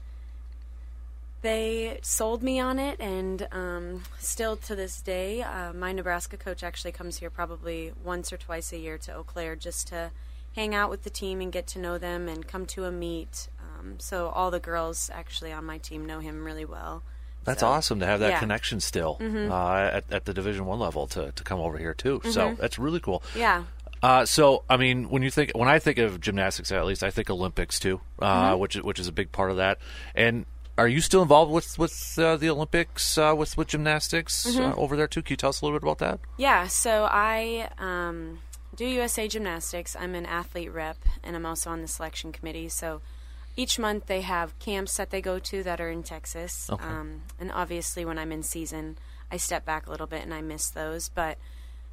they 1.41 1.99
sold 2.03 2.43
me 2.43 2.59
on 2.59 2.77
it, 2.77 2.99
and 2.99 3.47
um, 3.51 4.03
still 4.19 4.55
to 4.57 4.75
this 4.75 5.01
day, 5.01 5.41
uh, 5.41 5.73
my 5.73 5.91
Nebraska 5.91 6.37
coach 6.37 6.63
actually 6.63 6.91
comes 6.91 7.17
here 7.17 7.31
probably 7.31 7.93
once 8.03 8.31
or 8.31 8.37
twice 8.37 8.71
a 8.71 8.77
year 8.77 8.97
to 8.99 9.15
Eau 9.15 9.23
Claire 9.23 9.55
just 9.55 9.87
to 9.87 10.11
hang 10.55 10.75
out 10.75 10.89
with 10.89 11.03
the 11.03 11.09
team 11.09 11.41
and 11.41 11.51
get 11.51 11.65
to 11.65 11.79
know 11.79 11.97
them 11.97 12.27
and 12.27 12.47
come 12.47 12.65
to 12.67 12.85
a 12.85 12.91
meet. 12.91 13.47
Um, 13.59 13.95
so 13.97 14.29
all 14.29 14.51
the 14.51 14.59
girls 14.59 15.09
actually 15.13 15.51
on 15.51 15.65
my 15.65 15.79
team 15.79 16.05
know 16.05 16.19
him 16.19 16.45
really 16.45 16.65
well. 16.65 17.01
That's 17.43 17.61
So, 17.61 17.67
awesome 17.67 17.99
to 18.01 18.05
have 18.05 18.19
that 18.19 18.31
yeah. 18.31 18.39
connection 18.39 18.79
still 18.79 19.17
uh, 19.19 19.89
at, 19.93 20.03
at 20.11 20.25
the 20.25 20.33
Division 20.33 20.67
One 20.67 20.77
level 20.77 21.07
to, 21.07 21.31
to 21.31 21.43
come 21.43 21.59
over 21.59 21.79
here 21.79 21.95
too. 21.95 22.21
So 22.29 22.55
that's 22.59 22.77
really 22.77 22.99
cool. 22.99 23.23
Yeah. 23.35 23.63
Uh, 24.01 24.25
so 24.25 24.63
I 24.69 24.77
mean, 24.77 25.09
when 25.09 25.21
you 25.21 25.29
think 25.29 25.51
when 25.53 25.67
I 25.69 25.79
think 25.79 25.97
of 25.99 26.19
gymnastics, 26.19 26.71
at 26.71 26.85
least 26.85 27.03
I 27.03 27.11
think 27.11 27.29
Olympics 27.29 27.79
too, 27.79 28.01
uh, 28.19 28.55
which 28.55 28.75
is- 28.75 28.81
which 28.83 28.99
is 28.99 29.07
a 29.07 29.11
big 29.11 29.31
part 29.31 29.51
of 29.51 29.57
that. 29.57 29.77
And 30.15 30.45
are 30.77 30.87
you 30.87 31.01
still 31.01 31.21
involved 31.21 31.51
with 31.51 31.77
with 31.77 32.17
uh, 32.17 32.37
the 32.37 32.49
Olympics 32.49 33.17
uh, 33.17 33.35
with 33.37 33.57
with 33.57 33.67
gymnastics 33.67 34.57
uh, 34.57 34.73
over 34.75 34.95
there 34.95 35.07
too? 35.07 35.21
Can 35.21 35.33
you 35.33 35.37
tell 35.37 35.49
us 35.49 35.61
a 35.61 35.65
little 35.65 35.77
bit 35.79 35.83
about 35.83 35.99
that? 35.99 36.19
Yeah, 36.37 36.67
so 36.67 37.07
I 37.11 37.69
um, 37.77 38.39
do 38.75 38.85
USA 38.85 39.27
Gymnastics. 39.27 39.95
I'm 39.99 40.15
an 40.15 40.25
athlete 40.25 40.71
rep, 40.73 40.97
and 41.23 41.35
I'm 41.35 41.45
also 41.45 41.69
on 41.69 41.81
the 41.81 41.87
selection 41.87 42.31
committee. 42.31 42.69
So 42.69 43.01
each 43.55 43.77
month 43.77 44.07
they 44.07 44.21
have 44.21 44.57
camps 44.59 44.97
that 44.97 45.11
they 45.11 45.21
go 45.21 45.37
to 45.37 45.61
that 45.61 45.79
are 45.81 45.89
in 45.91 46.01
Texas. 46.03 46.69
Okay. 46.71 46.83
Um, 46.83 47.23
and 47.39 47.51
obviously, 47.51 48.03
when 48.05 48.17
I'm 48.17 48.31
in 48.31 48.41
season, 48.41 48.97
I 49.29 49.37
step 49.37 49.65
back 49.65 49.85
a 49.85 49.91
little 49.91 50.07
bit 50.07 50.23
and 50.23 50.33
I 50.33 50.41
miss 50.41 50.69
those. 50.69 51.09
But 51.09 51.37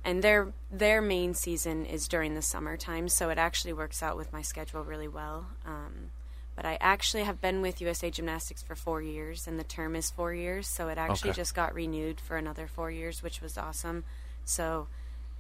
and 0.09 0.23
their 0.25 0.55
their 0.71 1.03
main 1.03 1.35
season 1.35 1.85
is 1.85 2.09
during 2.09 2.35
the 2.35 2.41
summertime, 2.41 3.11
so 3.11 3.29
it 3.29 3.37
actually 3.37 3.75
works 3.75 4.03
out 4.03 4.17
with 4.17 4.33
my 4.33 4.41
schedule 4.41 4.83
really 4.83 5.07
well. 5.07 5.49
Um, 5.67 6.13
but 6.57 6.65
I 6.65 6.79
actually 6.81 7.25
have 7.25 7.43
been 7.43 7.61
with 7.61 7.83
USA 7.83 8.11
Gymnastics 8.11 8.63
for 8.63 8.75
four 8.75 9.03
years, 9.03 9.47
and 9.47 9.59
the 9.59 9.65
term 9.65 9.95
is 9.95 10.11
four 10.11 10.33
years, 10.33 10.67
so 10.67 10.89
it 10.89 10.97
actually 10.97 11.31
Okay. 11.33 11.37
just 11.37 11.55
got 11.55 11.75
renewed 11.75 12.21
for 12.21 12.39
another 12.39 12.67
four 12.67 12.91
years, 12.91 13.23
which 13.23 13.43
was 13.43 13.59
awesome. 13.59 14.05
So 14.47 14.89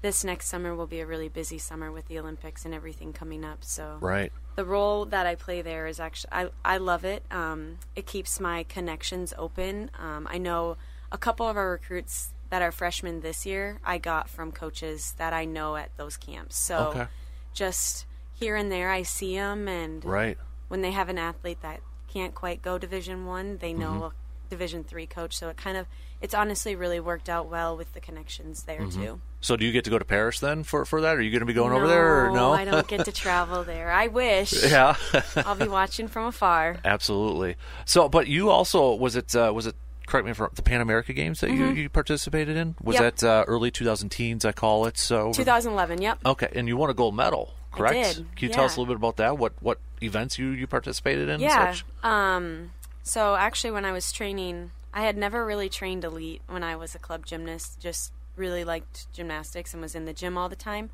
this 0.02 0.22
next 0.22 0.48
summer 0.48 0.74
will 0.74 0.86
be 0.86 1.00
a 1.00 1.06
really 1.06 1.30
busy 1.30 1.56
summer 1.56 1.90
with 1.90 2.06
the 2.08 2.18
Olympics 2.18 2.66
and 2.66 2.74
everything 2.74 3.14
coming 3.14 3.46
up. 3.46 3.64
So 3.64 3.96
Right. 4.02 4.30
the 4.56 4.66
role 4.66 5.06
that 5.06 5.26
I 5.26 5.34
play 5.34 5.62
there 5.62 5.86
is 5.86 5.98
actually 5.98 6.32
I, 6.32 6.50
I 6.62 6.76
love 6.76 7.06
it. 7.06 7.22
Um, 7.30 7.78
it 7.96 8.04
keeps 8.04 8.38
my 8.38 8.64
connections 8.64 9.32
open. 9.38 9.90
Um, 9.98 10.28
I 10.30 10.36
know 10.36 10.76
a 11.10 11.16
couple 11.16 11.48
of 11.48 11.56
our 11.56 11.70
recruits 11.70 12.34
that 12.50 12.62
are 12.62 12.72
freshmen 12.72 13.20
this 13.20 13.44
year 13.46 13.78
I 13.84 13.98
got 13.98 14.28
from 14.28 14.52
coaches 14.52 15.14
that 15.18 15.32
I 15.32 15.44
know 15.44 15.76
at 15.76 15.96
those 15.96 16.16
camps. 16.16 16.56
So 16.56 16.78
Okay. 16.90 17.06
just 17.52 18.06
here 18.32 18.56
and 18.56 18.70
there 18.70 18.90
I 18.90 19.02
see 19.02 19.34
them, 19.36 19.68
and 19.68 20.04
Right. 20.04 20.38
when 20.68 20.80
they 20.82 20.92
have 20.92 21.08
an 21.08 21.18
athlete 21.18 21.60
that 21.62 21.80
can't 22.06 22.34
quite 22.34 22.62
go 22.62 22.78
Division 22.78 23.26
One, 23.26 23.58
they 23.58 23.72
know 23.72 23.94
Mm-hmm. 23.94 24.04
a 24.04 24.12
Division 24.48 24.82
Three 24.84 25.06
coach. 25.06 25.36
So 25.36 25.48
it 25.50 25.56
kind 25.58 25.76
of 25.76 25.86
it's 26.22 26.34
honestly 26.34 26.74
really 26.74 26.98
worked 27.00 27.28
out 27.28 27.48
well 27.48 27.76
with 27.76 27.92
the 27.92 28.00
connections 28.00 28.62
there 28.62 28.80
Mm-hmm. 28.80 29.02
too. 29.02 29.20
So 29.40 29.56
do 29.56 29.64
you 29.66 29.70
get 29.72 29.84
to 29.84 29.90
go 29.90 29.98
to 29.98 30.04
Paris 30.04 30.40
then 30.40 30.62
for 30.64 30.84
for 30.86 31.00
that? 31.02 31.16
Are 31.16 31.20
you 31.20 31.30
going 31.30 31.40
to 31.40 31.46
be 31.46 31.52
going 31.52 31.72
over 31.72 31.86
there 31.86 32.26
or 32.26 32.30
no? 32.30 32.52
I 32.52 32.64
don't 32.64 32.88
get 32.88 33.04
to 33.04 33.12
travel 33.24 33.62
there. 33.64 33.90
I 33.90 34.06
wish. 34.08 34.52
yeah. 34.70 34.96
I'll 35.36 35.54
be 35.54 35.68
watching 35.68 36.08
from 36.08 36.24
afar. 36.26 36.78
Absolutely. 36.84 37.56
So, 37.84 38.08
but 38.08 38.26
you 38.26 38.48
also 38.50 38.94
was 38.94 39.16
it 39.16 39.36
uh, 39.36 39.52
was 39.54 39.66
it 39.66 39.74
correct 40.08 40.24
me 40.24 40.30
if 40.32 40.40
I'm 40.40 40.48
the 40.54 40.62
Pan 40.62 40.80
America 40.80 41.12
Games 41.12 41.40
that 41.40 41.50
you, 41.50 41.68
you 41.68 41.88
participated 41.88 42.56
in 42.56 42.74
was 42.82 42.96
Mm-hmm. 42.96 43.04
Yep. 43.04 43.16
that 43.16 43.26
uh, 43.28 43.44
early 43.46 43.70
2000 43.70 44.08
teens, 44.08 44.44
I 44.44 44.52
call 44.52 44.86
it. 44.86 44.98
So 44.98 45.32
2011. 45.32 46.02
Yep. 46.02 46.18
okay, 46.26 46.48
and 46.54 46.66
you 46.66 46.76
won 46.76 46.90
a 46.90 46.94
gold 46.94 47.14
medal, 47.14 47.54
correct? 47.72 48.16
Can 48.34 48.48
you 48.48 48.48
tell 48.48 48.64
us 48.64 48.76
a 48.76 48.80
little 48.80 48.92
bit 48.92 48.98
about 48.98 49.16
that? 49.18 49.38
What 49.38 49.52
what 49.60 49.78
events 50.02 50.38
you 50.38 50.48
you 50.48 50.66
participated 50.66 51.28
in? 51.28 51.40
Yeah. 51.40 51.68
And 51.68 51.76
such? 51.76 51.84
Um, 52.02 52.70
so 53.02 53.36
actually, 53.36 53.70
when 53.70 53.84
I 53.84 53.92
was 53.92 54.10
training, 54.10 54.70
I 54.92 55.02
had 55.02 55.16
never 55.16 55.44
really 55.44 55.68
trained 55.68 56.04
elite 56.04 56.42
when 56.48 56.62
I 56.62 56.74
was 56.76 56.94
a 56.94 56.98
club 56.98 57.26
gymnast. 57.26 57.78
Just 57.80 58.12
really 58.36 58.64
liked 58.64 59.12
gymnastics 59.12 59.72
and 59.74 59.82
was 59.82 59.94
in 59.94 60.04
the 60.06 60.12
gym 60.12 60.38
all 60.38 60.48
the 60.48 60.56
time. 60.56 60.90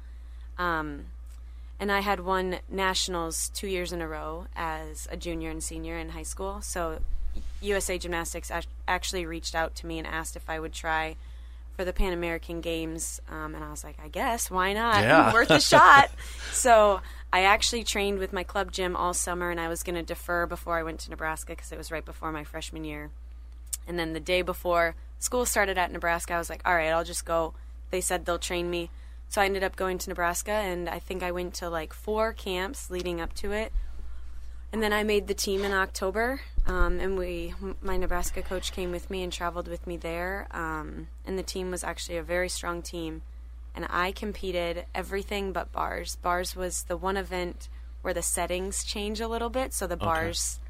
Um, 0.59 1.07
and 1.81 1.91
I 1.91 2.01
had 2.01 2.21
won 2.21 2.61
nationals 2.71 3.51
two 3.51 3.67
years 3.67 3.93
in 3.93 4.01
a 4.01 4.09
row 4.09 4.47
as 4.57 5.09
a 5.11 5.17
junior 5.17 5.51
and 5.51 5.63
senior 5.63 5.99
in 5.99 6.11
high 6.11 6.23
school. 6.23 6.61
So 6.63 7.01
USA 7.61 7.99
Gymnastics 7.99 8.51
actually 8.87 9.27
reached 9.27 9.55
out 9.55 9.75
to 9.77 9.87
me 9.87 9.99
and 9.99 10.07
asked 10.07 10.37
if 10.37 10.49
I 10.49 10.61
would 10.61 10.73
try 10.73 11.17
for 11.77 11.85
the 11.85 11.93
Pan 11.93 12.13
American 12.13 12.61
Games, 12.61 13.21
um, 13.29 13.55
and 13.55 13.65
I 13.65 13.71
was 13.71 13.83
like, 13.83 13.97
I 14.03 14.09
guess 14.09 14.51
why 14.51 14.73
not? 14.73 15.03
Yeah. 15.03 15.33
Worth 15.35 15.51
a 15.51 15.61
shot. 15.61 16.11
so 16.53 17.01
I 17.33 17.43
actually 17.43 17.83
trained 17.83 18.21
with 18.21 18.33
my 18.33 18.45
club 18.45 18.71
gym 18.71 18.95
all 18.95 19.13
summer, 19.13 19.51
and 19.51 19.59
I 19.59 19.69
was 19.69 19.83
going 19.83 19.97
to 19.97 20.03
defer 20.03 20.47
before 20.47 20.79
I 20.79 20.85
went 20.85 21.01
to 21.01 21.11
Nebraska 21.11 21.53
because 21.53 21.73
it 21.73 21.79
was 21.79 21.91
right 21.91 22.05
before 22.05 22.31
my 22.31 22.45
freshman 22.45 22.85
year. 22.85 23.11
And 23.89 23.99
then 23.99 24.13
the 24.13 24.21
day 24.21 24.43
before 24.43 24.95
school 25.19 25.45
started 25.45 25.77
at 25.77 25.91
Nebraska, 25.91 26.35
I 26.35 26.39
was 26.39 26.49
like, 26.49 26.63
all 26.65 26.75
right, 26.75 26.91
I'll 26.91 27.05
just 27.05 27.25
go. 27.25 27.55
They 27.91 28.01
said 28.01 28.25
they'll 28.25 28.39
train 28.39 28.71
me. 28.71 28.91
So 29.29 29.43
I 29.43 29.47
ended 29.47 29.65
up 29.65 29.75
going 29.75 29.99
to 29.99 30.09
Nebraska, 30.09 30.53
and 30.53 30.89
I 30.89 31.01
think 31.01 31.25
I 31.25 31.33
went 31.33 31.55
to 31.55 31.69
like 31.69 31.93
four 31.93 32.33
camps 32.33 32.89
leading 32.89 33.21
up 33.21 33.35
to 33.35 33.51
it. 33.51 33.73
And 34.73 34.81
then 34.81 34.93
I 34.93 35.03
made 35.03 35.27
the 35.27 35.35
team 35.35 35.65
in 35.65 35.73
October, 35.73 36.41
um, 36.67 36.99
and 37.01 37.19
we, 37.19 37.55
my 37.83 37.97
Nebraska 37.97 38.43
coach 38.43 38.73
came 38.73 38.91
with 38.91 39.11
me 39.11 39.23
and 39.23 39.33
traveled 39.33 39.69
with 39.69 39.87
me 39.87 39.97
there. 39.97 40.47
Um, 40.51 41.09
and 41.27 41.39
the 41.39 41.43
team 41.43 41.71
was 41.71 41.85
actually 41.85 42.17
a 42.17 42.23
very 42.23 42.49
strong 42.49 42.83
team, 42.83 43.23
and 43.75 43.87
I 43.91 44.13
competed 44.13 44.87
everything 44.95 45.53
but 45.53 45.73
bars. 45.73 46.17
Bars 46.17 46.57
was 46.57 46.85
the 46.85 46.97
one 46.97 47.17
event 47.17 47.69
where 48.03 48.15
the 48.15 48.23
settings 48.23 48.85
change 48.85 49.21
a 49.21 49.29
little 49.29 49.51
bit, 49.51 49.73
so 49.73 49.87
the 49.87 49.97
bars, 49.97 50.61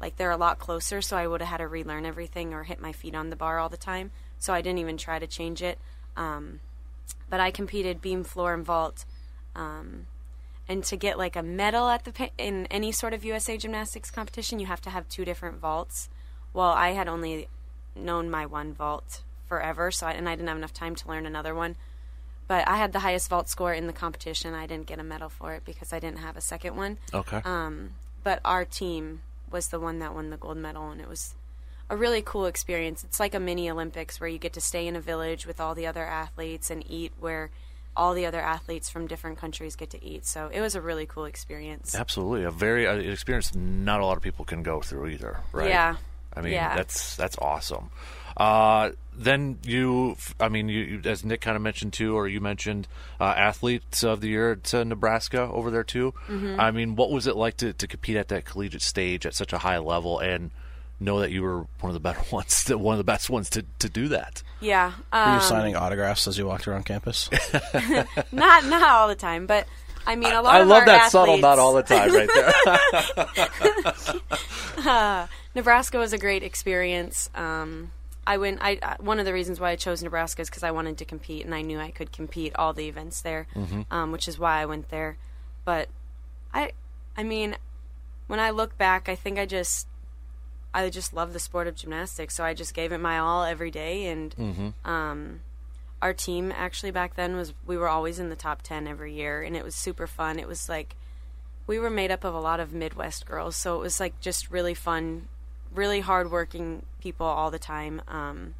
like 0.00 0.16
they're 0.16 0.30
a 0.30 0.36
lot 0.36 0.58
closer. 0.58 1.00
So 1.00 1.16
I 1.16 1.26
would 1.26 1.40
have 1.40 1.48
had 1.48 1.56
to 1.58 1.68
relearn 1.68 2.04
everything 2.04 2.52
or 2.52 2.64
hit 2.64 2.80
my 2.80 2.92
feet 2.92 3.14
on 3.14 3.30
the 3.30 3.36
bar 3.36 3.58
all 3.58 3.68
the 3.68 3.76
time. 3.76 4.10
So 4.38 4.52
I 4.52 4.60
didn't 4.60 4.80
even 4.80 4.96
try 4.96 5.18
to 5.18 5.26
change 5.26 5.62
it. 5.62 5.78
Um, 6.16 6.60
but 7.30 7.40
I 7.40 7.50
competed 7.50 8.02
beam, 8.02 8.24
floor, 8.24 8.52
and 8.52 8.64
vault. 8.64 9.06
Um, 9.56 10.06
and 10.68 10.84
to 10.84 10.96
get 10.96 11.18
like 11.18 11.36
a 11.36 11.42
medal 11.42 11.88
at 11.88 12.04
the 12.04 12.30
in 12.38 12.66
any 12.66 12.92
sort 12.92 13.14
of 13.14 13.24
USA 13.24 13.56
gymnastics 13.56 14.10
competition, 14.10 14.58
you 14.58 14.66
have 14.66 14.80
to 14.82 14.90
have 14.90 15.08
two 15.08 15.24
different 15.24 15.58
vaults. 15.58 16.08
Well, 16.52 16.70
I 16.70 16.90
had 16.90 17.08
only 17.08 17.48
known 17.94 18.30
my 18.30 18.46
one 18.46 18.72
vault 18.72 19.22
forever, 19.46 19.90
so 19.90 20.06
I, 20.06 20.12
and 20.12 20.28
I 20.28 20.34
didn't 20.34 20.48
have 20.48 20.56
enough 20.56 20.72
time 20.72 20.94
to 20.96 21.08
learn 21.08 21.26
another 21.26 21.54
one. 21.54 21.76
But 22.48 22.68
I 22.68 22.76
had 22.76 22.92
the 22.92 23.00
highest 23.00 23.28
vault 23.28 23.48
score 23.48 23.72
in 23.72 23.86
the 23.86 23.92
competition. 23.92 24.54
I 24.54 24.66
didn't 24.66 24.86
get 24.86 24.98
a 24.98 25.04
medal 25.04 25.28
for 25.28 25.54
it 25.54 25.64
because 25.64 25.92
I 25.92 25.98
didn't 25.98 26.18
have 26.18 26.36
a 26.36 26.40
second 26.40 26.76
one. 26.76 26.98
Okay. 27.14 27.40
Um, 27.44 27.90
but 28.24 28.40
our 28.44 28.64
team 28.64 29.22
was 29.50 29.68
the 29.68 29.80
one 29.80 29.98
that 30.00 30.14
won 30.14 30.30
the 30.30 30.36
gold 30.36 30.58
medal, 30.58 30.90
and 30.90 31.00
it 31.00 31.08
was 31.08 31.34
a 31.88 31.96
really 31.96 32.22
cool 32.22 32.46
experience. 32.46 33.04
It's 33.04 33.20
like 33.20 33.34
a 33.34 33.40
mini 33.40 33.70
Olympics 33.70 34.20
where 34.20 34.28
you 34.28 34.38
get 34.38 34.52
to 34.54 34.60
stay 34.60 34.86
in 34.86 34.96
a 34.96 35.00
village 35.00 35.46
with 35.46 35.60
all 35.60 35.74
the 35.74 35.86
other 35.86 36.04
athletes 36.04 36.70
and 36.70 36.84
eat 36.88 37.12
where 37.20 37.50
all 37.96 38.14
the 38.14 38.26
other 38.26 38.40
athletes 38.40 38.88
from 38.88 39.06
different 39.06 39.38
countries 39.38 39.76
get 39.76 39.90
to 39.90 40.04
eat. 40.04 40.26
So 40.26 40.50
it 40.52 40.60
was 40.60 40.74
a 40.74 40.80
really 40.80 41.06
cool 41.06 41.24
experience. 41.24 41.94
Absolutely, 41.94 42.44
a 42.44 42.50
very 42.50 42.86
uh, 42.86 42.94
experience 42.94 43.54
not 43.54 44.00
a 44.00 44.06
lot 44.06 44.16
of 44.16 44.22
people 44.22 44.44
can 44.44 44.62
go 44.62 44.80
through 44.80 45.08
either, 45.08 45.40
right? 45.52 45.68
Yeah. 45.68 45.96
I 46.34 46.40
mean, 46.40 46.54
Yeah. 46.54 46.74
that's 46.76 47.16
that's 47.16 47.36
awesome. 47.38 47.90
Uh, 48.34 48.92
then 49.14 49.58
you, 49.64 50.16
I 50.40 50.48
mean, 50.48 50.70
you, 50.70 51.02
as 51.04 51.22
Nick 51.22 51.42
kind 51.42 51.54
of 51.54 51.62
mentioned 51.62 51.92
too, 51.92 52.16
or 52.16 52.26
you 52.26 52.40
mentioned 52.40 52.88
uh, 53.20 53.24
athletes 53.24 54.02
of 54.02 54.22
the 54.22 54.28
year 54.28 54.56
to 54.56 54.84
Nebraska 54.86 55.42
over 55.42 55.70
there 55.70 55.84
too. 55.84 56.14
Mm-hmm. 56.28 56.58
I 56.58 56.70
mean, 56.70 56.96
what 56.96 57.10
was 57.10 57.26
it 57.26 57.36
like 57.36 57.58
to, 57.58 57.74
to 57.74 57.86
compete 57.86 58.16
at 58.16 58.28
that 58.28 58.46
collegiate 58.46 58.80
stage 58.80 59.26
at 59.26 59.34
such 59.34 59.52
a 59.52 59.58
high 59.58 59.76
level 59.78 60.18
and 60.18 60.50
know 61.02 61.20
that 61.20 61.30
you 61.30 61.42
were 61.42 61.58
one 61.80 61.90
of 61.90 61.94
the 61.94 62.00
better 62.00 62.22
ones, 62.32 62.64
to, 62.64 62.78
one 62.78 62.94
of 62.94 62.98
the 62.98 63.04
best 63.04 63.28
ones 63.28 63.50
to, 63.50 63.64
to 63.80 63.88
do 63.88 64.08
that? 64.08 64.42
Yeah. 64.60 64.92
Were 65.12 65.18
Um, 65.18 65.34
you 65.34 65.40
signing 65.42 65.76
autographs 65.76 66.26
as 66.28 66.38
you 66.38 66.46
walked 66.46 66.66
around 66.68 66.84
campus? 66.86 67.28
not 68.32 68.64
not 68.66 68.82
all 68.82 69.08
the 69.08 69.14
time, 69.14 69.46
but 69.46 69.66
I 70.06 70.16
mean, 70.16 70.32
a 70.32 70.42
lot 70.42 70.60
of 70.60 70.62
people. 70.62 70.72
I 70.72 70.78
love 70.78 70.80
our 70.80 70.86
that 70.86 71.10
subtle, 71.12 71.38
not 71.38 71.58
all 71.58 71.74
the 71.74 71.82
time, 71.82 72.12
right 72.12 72.28
there. 74.76 75.28
Nebraska 75.54 75.98
was 75.98 76.12
a 76.12 76.18
great 76.18 76.42
experience. 76.42 77.28
Um, 77.34 77.90
I 78.26 78.38
went. 78.38 78.58
I 78.62 78.78
uh, 78.82 78.96
one 79.00 79.18
of 79.18 79.24
the 79.26 79.32
reasons 79.32 79.60
why 79.60 79.70
I 79.70 79.76
chose 79.76 80.02
Nebraska 80.02 80.42
is 80.42 80.50
because 80.50 80.62
I 80.62 80.70
wanted 80.70 80.98
to 80.98 81.04
compete, 81.04 81.44
and 81.44 81.54
I 81.54 81.62
knew 81.62 81.78
I 81.78 81.90
could 81.90 82.12
compete 82.12 82.52
all 82.56 82.72
the 82.72 82.88
events 82.88 83.20
there, 83.20 83.46
um, 83.90 84.12
which 84.12 84.28
is 84.28 84.38
why 84.38 84.60
I 84.60 84.66
went 84.66 84.88
there. 84.90 85.16
But 85.64 85.88
I, 86.54 86.72
I 87.16 87.22
mean, 87.22 87.56
when 88.26 88.40
I 88.40 88.50
look 88.50 88.76
back, 88.78 89.08
I 89.08 89.14
think 89.14 89.38
I 89.38 89.46
just, 89.46 89.86
I 90.74 90.88
just 90.90 91.12
love 91.12 91.32
the 91.32 91.38
sport 91.38 91.66
of 91.66 91.74
gymnastics. 91.74 92.34
So 92.34 92.44
I 92.44 92.54
just 92.54 92.74
gave 92.74 92.92
it 92.92 92.98
my 92.98 93.18
all 93.18 93.44
every 93.44 93.70
day, 93.70 94.06
and 94.06 94.34
um, 94.84 95.40
our 96.00 96.12
team 96.12 96.52
actually 96.54 96.90
back 96.90 97.14
then 97.14 97.36
was 97.36 97.52
we 97.66 97.76
were 97.76 97.88
always 97.88 98.18
in 98.18 98.28
the 98.28 98.36
top 98.36 98.62
ten 98.62 98.86
every 98.88 99.12
year, 99.14 99.42
and 99.42 99.56
it 99.56 99.64
was 99.64 99.74
super 99.74 100.06
fun. 100.06 100.38
It 100.38 100.48
was 100.48 100.68
like 100.68 100.96
we 101.66 101.78
were 101.78 101.90
made 101.90 102.10
up 102.10 102.24
of 102.24 102.34
a 102.34 102.40
lot 102.40 102.58
of 102.60 102.72
Midwest 102.72 103.26
girls, 103.26 103.54
so 103.56 103.76
it 103.76 103.80
was 103.80 104.00
like 104.00 104.20
just 104.20 104.50
really 104.50 104.74
fun, 104.74 105.28
really 105.74 106.00
hardworking 106.00 106.84
people 107.00 107.26
all 107.26 107.50
the 107.50 107.58
time. 107.58 108.02
Um, 108.08 108.54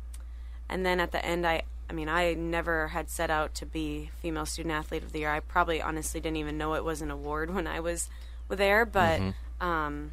and 0.68 0.86
then 0.86 1.00
at 1.00 1.12
the 1.12 1.24
end, 1.24 1.46
I, 1.46 1.62
I 1.90 1.92
mean, 1.92 2.08
I 2.08 2.34
never 2.34 2.88
had 2.88 3.10
set 3.10 3.28
out 3.30 3.54
to 3.56 3.66
be 3.66 4.10
female 4.20 4.46
student 4.46 4.72
athlete 4.74 5.02
of 5.02 5.12
the 5.12 5.18
year. 5.20 5.30
I 5.30 5.40
probably 5.40 5.82
honestly 5.82 6.20
didn't 6.20 6.36
even 6.38 6.56
know 6.56 6.74
it 6.74 6.84
was 6.84 7.02
an 7.02 7.10
award 7.10 7.52
when 7.52 7.66
I 7.66 7.80
was 7.80 8.08
there, 8.48 8.84
but 8.86 9.20
um, 9.60 10.12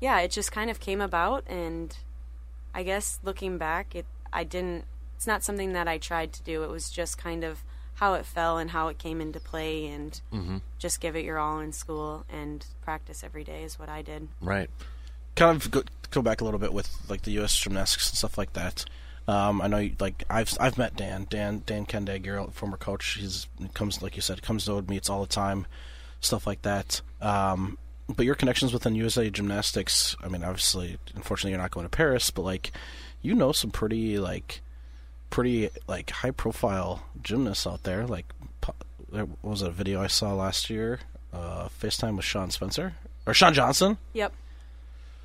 yeah, 0.00 0.20
it 0.20 0.30
just 0.30 0.52
kind 0.52 0.70
of 0.70 0.80
came 0.80 1.00
about, 1.00 1.44
and 1.48 1.96
I 2.74 2.82
guess 2.82 3.18
looking 3.22 3.58
back, 3.58 3.94
it 3.94 4.06
I 4.32 4.44
didn't. 4.44 4.84
It's 5.16 5.26
not 5.26 5.42
something 5.42 5.72
that 5.72 5.88
I 5.88 5.96
tried 5.98 6.32
to 6.34 6.42
do. 6.42 6.62
It 6.62 6.70
was 6.70 6.90
just 6.90 7.16
kind 7.16 7.42
of 7.42 7.64
how 7.94 8.12
it 8.14 8.26
fell 8.26 8.58
and 8.58 8.70
how 8.70 8.88
it 8.88 8.98
came 8.98 9.20
into 9.22 9.40
play, 9.40 9.86
and 9.86 10.20
just 10.78 11.00
give 11.00 11.16
it 11.16 11.24
your 11.24 11.38
all 11.38 11.60
in 11.60 11.72
school 11.72 12.26
and 12.28 12.66
practice 12.82 13.24
every 13.24 13.42
day 13.44 13.62
is 13.62 13.78
what 13.78 13.88
I 13.88 14.02
did. 14.02 14.28
right. 14.42 14.68
kind 15.34 15.56
of 15.56 15.70
go, 15.70 15.82
go 16.10 16.20
back 16.22 16.40
a 16.42 16.44
little 16.44 16.60
bit 16.60 16.72
with 16.74 16.94
like 17.08 17.22
the 17.22 17.30
U.S. 17.32 17.56
gymnastics 17.56 18.10
and 18.10 18.18
stuff 18.18 18.36
like 18.36 18.52
that. 18.52 18.84
Um, 19.28 19.60
I 19.60 19.66
know, 19.66 19.78
you, 19.78 19.96
like 19.98 20.24
I've 20.30 20.56
I've 20.60 20.78
met 20.78 20.94
Dan, 20.96 21.26
Dan 21.28 21.62
Dan 21.66 21.86
Kendig, 21.86 22.26
your 22.26 22.46
former 22.48 22.76
coach. 22.76 23.16
He's 23.18 23.46
comes 23.74 24.02
like 24.02 24.14
you 24.16 24.22
said, 24.22 24.42
comes 24.42 24.66
to 24.66 24.72
Ode 24.72 24.88
meets 24.88 25.08
all 25.10 25.22
the 25.22 25.26
time, 25.26 25.66
stuff 26.20 26.46
like 26.46 26.62
that. 26.62 27.00
Um, 27.20 27.78
but 28.08 28.24
your 28.24 28.34
connections 28.34 28.72
within 28.72 28.94
USA 28.94 29.30
Gymnastics. 29.30 30.16
I 30.22 30.28
mean, 30.28 30.44
obviously, 30.44 30.98
unfortunately, 31.14 31.50
you're 31.50 31.60
not 31.60 31.70
going 31.70 31.86
to 31.86 31.90
Paris, 31.90 32.30
but 32.30 32.42
like, 32.42 32.72
you 33.22 33.34
know, 33.34 33.52
some 33.52 33.70
pretty 33.70 34.18
like 34.18 34.60
pretty 35.30 35.70
like 35.88 36.10
high 36.10 36.30
profile 36.30 37.04
gymnasts 37.22 37.66
out 37.66 37.82
there. 37.82 38.06
Like, 38.06 38.26
there 39.10 39.26
was 39.42 39.62
a 39.62 39.70
video 39.70 40.02
I 40.02 40.06
saw 40.06 40.34
last 40.34 40.70
year. 40.70 41.00
Uh, 41.32 41.68
FaceTime 41.68 42.16
with 42.16 42.24
Sean 42.24 42.50
Spencer 42.50 42.94
or 43.26 43.34
Shawn 43.34 43.52
Johnson. 43.52 43.98
Yep. 44.14 44.32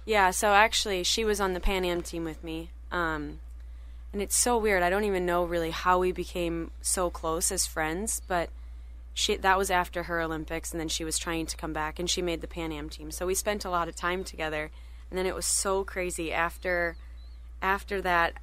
Yeah, 0.03 0.31
so 0.31 0.53
actually, 0.53 1.03
she 1.03 1.23
was 1.23 1.39
on 1.39 1.53
the 1.53 1.59
Pan 1.59 1.85
Am 1.85 2.01
team 2.01 2.25
with 2.25 2.43
me. 2.43 2.69
Um, 2.91 3.39
and 4.11 4.21
it's 4.21 4.35
so 4.35 4.57
weird. 4.57 4.83
I 4.83 4.89
don't 4.89 5.05
even 5.05 5.25
know 5.25 5.45
really 5.45 5.71
how 5.71 5.99
we 5.99 6.11
became 6.11 6.71
so 6.81 7.09
close 7.09 7.51
as 7.51 7.65
friends, 7.65 8.21
but 8.27 8.49
she 9.13 9.35
that 9.37 9.57
was 9.57 9.69
after 9.69 10.03
her 10.03 10.21
Olympics, 10.21 10.71
and 10.71 10.79
then 10.79 10.87
she 10.87 11.03
was 11.03 11.17
trying 11.17 11.45
to 11.47 11.57
come 11.57 11.73
back, 11.73 11.99
and 11.99 12.09
she 12.09 12.21
made 12.21 12.41
the 12.41 12.47
Pan 12.47 12.71
Am 12.71 12.89
team. 12.89 13.11
So 13.11 13.25
we 13.25 13.35
spent 13.35 13.65
a 13.65 13.69
lot 13.69 13.87
of 13.87 13.95
time 13.95 14.23
together, 14.23 14.71
and 15.09 15.17
then 15.17 15.25
it 15.25 15.35
was 15.35 15.45
so 15.45 15.83
crazy 15.83 16.31
after 16.31 16.95
after 17.61 18.01
that. 18.01 18.33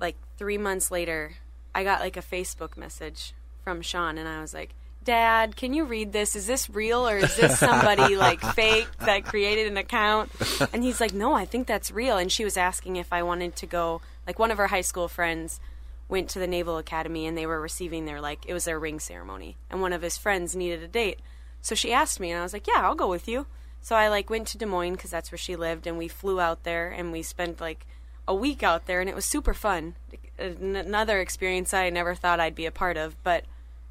Like 0.00 0.16
three 0.36 0.58
months 0.58 0.90
later, 0.90 1.32
I 1.74 1.82
got 1.84 2.00
like 2.00 2.16
a 2.16 2.22
Facebook 2.22 2.76
message 2.76 3.34
from 3.64 3.82
Shawn, 3.82 4.16
and 4.16 4.28
I 4.28 4.40
was 4.40 4.54
like, 4.54 4.74
Dad, 5.04 5.56
can 5.56 5.72
you 5.74 5.84
read 5.84 6.12
this? 6.12 6.36
Is 6.36 6.46
this 6.46 6.68
real 6.68 7.08
or 7.08 7.16
is 7.16 7.34
this 7.36 7.58
somebody 7.58 8.16
like 8.18 8.40
fake 8.40 8.88
that 9.00 9.24
created 9.24 9.66
an 9.66 9.76
account? 9.76 10.30
And 10.72 10.84
he's 10.84 11.00
like, 11.00 11.14
No, 11.14 11.32
I 11.32 11.44
think 11.44 11.66
that's 11.66 11.90
real. 11.90 12.18
And 12.18 12.30
she 12.30 12.44
was 12.44 12.56
asking 12.56 12.96
if 12.96 13.12
I 13.12 13.22
wanted 13.22 13.56
to 13.56 13.66
go. 13.66 14.00
Like 14.26 14.38
one 14.38 14.50
of 14.50 14.58
her 14.58 14.66
high 14.66 14.82
school 14.82 15.08
friends 15.08 15.60
went 16.08 16.28
to 16.30 16.38
the 16.38 16.46
Naval 16.46 16.78
Academy 16.78 17.26
and 17.26 17.36
they 17.36 17.46
were 17.46 17.60
receiving 17.60 18.04
their 18.06 18.20
like 18.20 18.44
it 18.46 18.52
was 18.54 18.64
their 18.64 18.78
ring 18.78 18.98
ceremony, 19.00 19.56
and 19.70 19.80
one 19.80 19.92
of 19.92 20.02
his 20.02 20.16
friends 20.18 20.56
needed 20.56 20.82
a 20.82 20.88
date. 20.88 21.20
So 21.60 21.74
she 21.74 21.92
asked 21.92 22.20
me, 22.20 22.30
and 22.30 22.40
I 22.40 22.42
was 22.42 22.52
like, 22.52 22.66
Yeah, 22.66 22.82
I'll 22.82 22.94
go 22.94 23.08
with 23.08 23.28
you. 23.28 23.46
So 23.80 23.94
I 23.96 24.08
like 24.08 24.30
went 24.30 24.46
to 24.48 24.58
Des 24.58 24.66
Moines 24.66 24.94
because 24.94 25.10
that's 25.10 25.30
where 25.30 25.38
she 25.38 25.56
lived, 25.56 25.86
and 25.86 25.98
we 25.98 26.08
flew 26.08 26.40
out 26.40 26.64
there 26.64 26.90
and 26.90 27.12
we 27.12 27.22
spent 27.22 27.60
like 27.60 27.86
a 28.26 28.34
week 28.34 28.62
out 28.62 28.86
there, 28.86 29.00
and 29.00 29.08
it 29.08 29.14
was 29.16 29.24
super 29.24 29.54
fun. 29.54 29.94
An- 30.38 30.76
Another 30.76 31.20
experience 31.20 31.72
I 31.72 31.88
never 31.90 32.14
thought 32.14 32.40
I'd 32.40 32.54
be 32.54 32.66
a 32.66 32.70
part 32.72 32.96
of, 32.96 33.22
but 33.22 33.44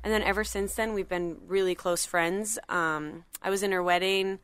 and 0.04 0.14
then 0.14 0.22
ever 0.24 0.44
since 0.44 0.76
then 0.76 0.94
we've 0.94 1.10
been 1.10 1.38
really 1.48 1.76
close 1.76 2.06
friends. 2.06 2.60
Um, 2.70 3.26
I 3.42 3.50
was 3.50 3.64
in 3.64 3.72
her 3.72 3.84
wedding. 3.84 4.40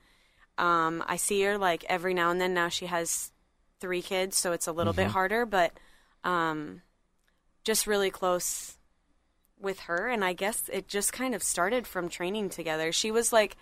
Um, 0.57 1.03
I 1.07 1.15
see 1.15 1.41
her 1.43 1.57
like 1.57 1.83
every 1.89 2.13
now 2.13 2.29
and 2.31 2.39
then. 2.41 2.53
Now 2.53 2.69
she 2.69 2.85
has 2.87 3.31
three 3.79 4.01
kids, 4.01 4.37
so 4.37 4.51
it's 4.51 4.67
a 4.67 4.71
little 4.71 4.93
bit 4.93 5.07
harder, 5.11 5.45
but 5.45 5.71
um, 6.23 6.81
just 7.63 7.87
really 7.87 8.09
close 8.09 8.77
with 9.59 9.81
her. 9.81 10.07
And 10.07 10.23
I 10.23 10.33
guess 10.33 10.69
it 10.71 10.87
just 10.87 11.13
kind 11.13 11.33
of 11.33 11.41
started 11.41 11.87
from 11.87 12.09
training 12.09 12.49
together. 12.49 12.91
She 12.91 13.11
was 13.11 13.31
like, 13.33 13.55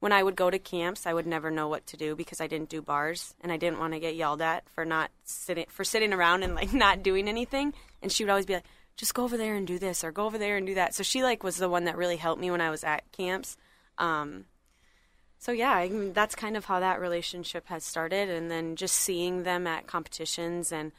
when 0.00 0.12
I 0.12 0.22
would 0.22 0.36
go 0.36 0.50
to 0.50 0.58
camps, 0.58 1.06
I 1.06 1.14
would 1.14 1.26
never 1.26 1.50
know 1.50 1.66
what 1.66 1.86
to 1.86 1.96
do 1.96 2.14
because 2.14 2.40
I 2.40 2.46
didn't 2.46 2.68
do 2.68 2.80
bars 2.80 3.34
and 3.40 3.50
I 3.50 3.56
didn't 3.56 3.80
want 3.80 3.94
to 3.94 4.00
get 4.00 4.14
yelled 4.14 4.40
at 4.40 4.68
for 4.68 4.84
not 4.84 5.10
sitting 5.24 5.66
for 5.68 5.82
sitting 5.82 6.12
around 6.12 6.44
and 6.44 6.54
like 6.54 6.72
not 6.74 7.02
doing 7.02 7.28
anything. 7.28 7.74
And 8.00 8.12
she 8.12 8.22
would 8.22 8.30
always 8.30 8.46
be 8.46 8.54
like, 8.54 8.66
"Just 8.96 9.14
go 9.14 9.24
over 9.24 9.36
there 9.36 9.56
and 9.56 9.66
do 9.66 9.78
this 9.78 10.04
or 10.04 10.12
go 10.12 10.26
over 10.26 10.38
there 10.38 10.56
and 10.56 10.66
do 10.66 10.74
that." 10.74 10.94
So 10.94 11.02
she 11.02 11.24
like 11.24 11.42
was 11.42 11.56
the 11.56 11.68
one 11.68 11.84
that 11.86 11.96
really 11.96 12.16
helped 12.16 12.40
me 12.40 12.50
when 12.50 12.60
I 12.60 12.70
was 12.70 12.84
at 12.84 13.10
camps. 13.10 13.56
Um, 13.98 14.44
so 15.38 15.50
yeah, 15.50 15.72
I 15.72 15.88
mean, 15.88 16.12
that's 16.12 16.34
kind 16.36 16.56
of 16.56 16.64
how 16.64 16.78
that 16.80 17.00
relationship 17.00 17.66
has 17.66 17.84
started, 17.84 18.28
and 18.28 18.50
then 18.50 18.76
just 18.76 18.94
seeing 18.94 19.42
them 19.42 19.66
at 19.66 19.88
competitions, 19.88 20.70
and 20.70 20.92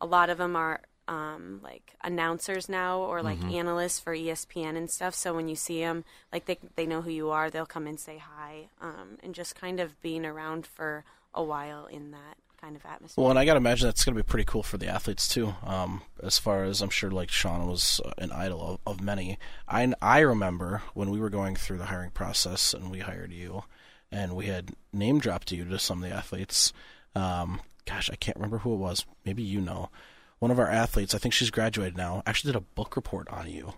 a 0.00 0.06
lot 0.06 0.30
of 0.30 0.38
them 0.38 0.56
are 0.56 0.80
um, 1.08 1.60
like 1.62 1.94
announcers 2.02 2.68
now 2.68 2.98
or 2.98 3.22
like 3.22 3.42
analysts 3.44 4.00
for 4.00 4.14
ESPN 4.14 4.76
and 4.76 4.90
stuff. 4.90 5.14
So 5.14 5.34
when 5.34 5.48
you 5.48 5.54
see 5.54 5.80
them, 5.80 6.04
like 6.32 6.46
they 6.46 6.58
they 6.74 6.86
know 6.86 7.02
who 7.02 7.10
you 7.10 7.30
are, 7.30 7.50
they'll 7.50 7.66
come 7.66 7.86
and 7.86 7.98
say 7.98 8.18
hi, 8.18 8.68
um, 8.80 9.18
and 9.22 9.34
just 9.34 9.54
kind 9.54 9.80
of 9.80 10.00
being 10.02 10.26
around 10.26 10.66
for 10.66 11.04
a 11.34 11.42
while 11.42 11.86
in 11.86 12.10
that 12.12 12.36
kind 12.60 12.76
of 12.76 12.84
atmosphere. 12.84 13.22
Well, 13.22 13.30
and 13.30 13.38
I 13.38 13.44
got 13.44 13.54
to 13.54 13.58
imagine 13.58 13.86
that's 13.86 14.04
going 14.04 14.16
to 14.16 14.22
be 14.22 14.26
pretty 14.26 14.44
cool 14.44 14.62
for 14.62 14.78
the 14.78 14.88
athletes 14.88 15.28
too. 15.28 15.54
Um, 15.64 16.02
as 16.22 16.38
far 16.38 16.64
as 16.64 16.82
I'm 16.82 16.90
sure, 16.90 17.10
like 17.10 17.30
Shawn 17.30 17.68
was 17.68 18.00
an 18.18 18.32
idol 18.32 18.62
of, 18.62 18.80
of 18.86 19.00
many. 19.00 19.38
I 19.68 19.92
I 20.02 20.20
remember 20.20 20.82
when 20.94 21.10
we 21.10 21.20
were 21.20 21.30
going 21.30 21.56
through 21.56 21.78
the 21.78 21.86
hiring 21.86 22.10
process 22.10 22.74
and 22.74 22.90
we 22.90 23.00
hired 23.00 23.32
you, 23.32 23.64
and 24.10 24.34
we 24.34 24.46
had 24.46 24.72
name 24.92 25.20
dropped 25.20 25.52
you 25.52 25.64
to 25.64 25.78
some 25.78 26.02
of 26.02 26.08
the 26.08 26.16
athletes. 26.16 26.72
Um, 27.14 27.60
gosh, 27.84 28.10
I 28.10 28.16
can't 28.16 28.36
remember 28.36 28.58
who 28.58 28.74
it 28.74 28.78
was. 28.78 29.06
Maybe 29.24 29.42
you 29.42 29.60
know. 29.60 29.90
One 30.38 30.50
of 30.50 30.58
our 30.58 30.68
athletes, 30.68 31.14
I 31.14 31.18
think 31.18 31.32
she's 31.34 31.50
graduated 31.50 31.96
now, 31.96 32.22
actually 32.26 32.52
did 32.52 32.58
a 32.58 32.60
book 32.74 32.94
report 32.96 33.28
on 33.30 33.48
you 33.50 33.74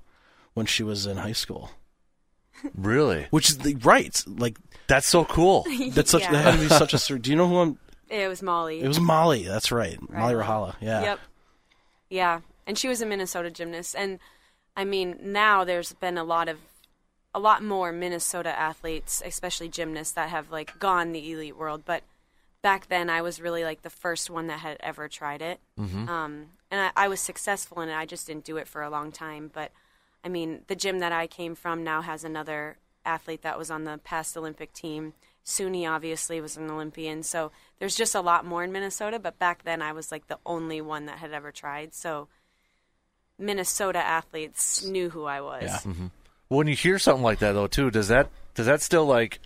when 0.55 0.66
she 0.66 0.83
was 0.83 1.07
in 1.07 1.18
high 1.18 1.33
school. 1.33 1.71
Really? 2.75 3.27
Which 3.31 3.49
is 3.51 3.59
the 3.59 3.77
right, 3.77 4.23
like 4.27 4.57
That's 4.88 5.07
so 5.07 5.25
cool. 5.25 5.64
that's 5.90 6.11
such 6.11 6.23
Yeah. 6.23 6.33
that 6.33 6.44
had 6.44 6.55
to 6.55 6.61
be 6.61 6.68
such 6.68 6.92
a. 6.94 7.18
Do 7.18 7.31
you 7.31 7.37
know 7.37 7.47
who 7.49 7.59
I'm? 7.59 7.79
It 8.09 8.27
was 8.29 8.42
Molly. 8.42 8.81
It 8.81 8.88
was 8.88 8.99
Molly. 8.99 9.44
That's 9.44 9.71
right, 9.71 9.99
Molly 10.11 10.35
Rahala. 10.35 10.75
Yeah. 10.81 11.03
Yep. 11.03 11.21
Yeah, 12.11 12.40
and 12.66 12.79
she 12.79 12.88
was 12.88 13.01
a 13.03 13.07
Minnesota 13.07 13.51
gymnast, 13.51 13.94
and 13.97 14.18
I 14.77 14.85
mean 14.85 15.18
now 15.23 15.62
there's 15.64 15.92
been 15.92 16.18
a 16.18 16.25
lot 16.25 16.49
of 16.49 16.59
a 17.35 17.38
lot 17.38 17.62
more 17.62 17.92
Minnesota 17.92 18.49
athletes, 18.59 19.23
especially 19.25 19.68
gymnasts, 19.68 20.14
that 20.14 20.31
have 20.31 20.51
like 20.51 20.79
gone 20.81 21.12
the 21.12 21.31
elite 21.31 21.57
world. 21.57 21.83
But 21.85 22.03
back 22.62 22.88
then, 22.88 23.09
I 23.11 23.23
was 23.23 23.40
really 23.40 23.64
like 23.64 23.83
the 23.83 23.90
first 23.90 24.31
one 24.31 24.47
that 24.49 24.59
had 24.61 24.77
ever 24.81 25.09
tried 25.09 25.42
it, 25.42 25.61
um, 26.09 26.47
and 26.71 26.81
I, 26.81 26.90
I 26.97 27.09
was 27.09 27.21
successful 27.21 27.81
in 27.81 27.88
it. 27.88 27.94
I 27.97 28.05
just 28.07 28.27
didn't 28.27 28.44
do 28.44 28.57
it 28.57 28.68
for 28.68 28.83
a 28.83 28.90
long 28.90 29.12
time. 29.12 29.51
But 29.53 29.73
I 30.25 30.29
mean, 30.29 30.62
the 30.66 30.77
gym 30.77 30.99
that 30.99 31.12
I 31.12 31.27
came 31.27 31.55
from 31.55 31.85
now 31.85 32.03
has 32.03 32.25
another 32.25 32.77
athlete 33.07 33.42
that 33.42 33.59
was 33.59 33.71
on 33.71 33.85
the 33.85 33.99
past 33.99 34.37
Olympic 34.37 34.73
team. 34.73 35.14
Suni 35.47 35.88
obviously 35.88 36.40
was 36.42 36.57
an 36.59 36.71
Olympian, 36.71 37.23
so 37.23 37.51
there's 37.79 37.94
just 37.97 38.14
a 38.14 38.21
lot 38.21 38.44
more 38.44 38.62
in 38.64 38.73
Minnesota. 38.73 39.18
But 39.18 39.38
back 39.38 39.62
then, 39.64 39.81
I 39.81 39.92
was 39.92 40.12
like 40.12 40.27
the 40.27 40.38
only 40.44 40.81
one 40.83 41.07
that 41.07 41.18
had 41.18 41.33
ever 41.33 41.51
tried. 41.53 41.94
So 41.94 42.29
Minnesota 43.38 43.99
athletes 43.99 44.85
knew 44.85 45.11
who 45.11 45.25
I 45.25 45.40
was. 45.40 45.87
Yeah. 45.87 45.92
when 46.49 46.66
you 46.66 46.75
hear 46.75 46.99
something 46.99 47.23
like 47.23 47.38
that 47.38 47.53
though 47.53 47.66
too 47.66 47.90
does 47.90 48.09
that 48.09 48.29
does 48.55 48.66
that 48.66 48.83
still 48.83 49.07
like 49.07 49.38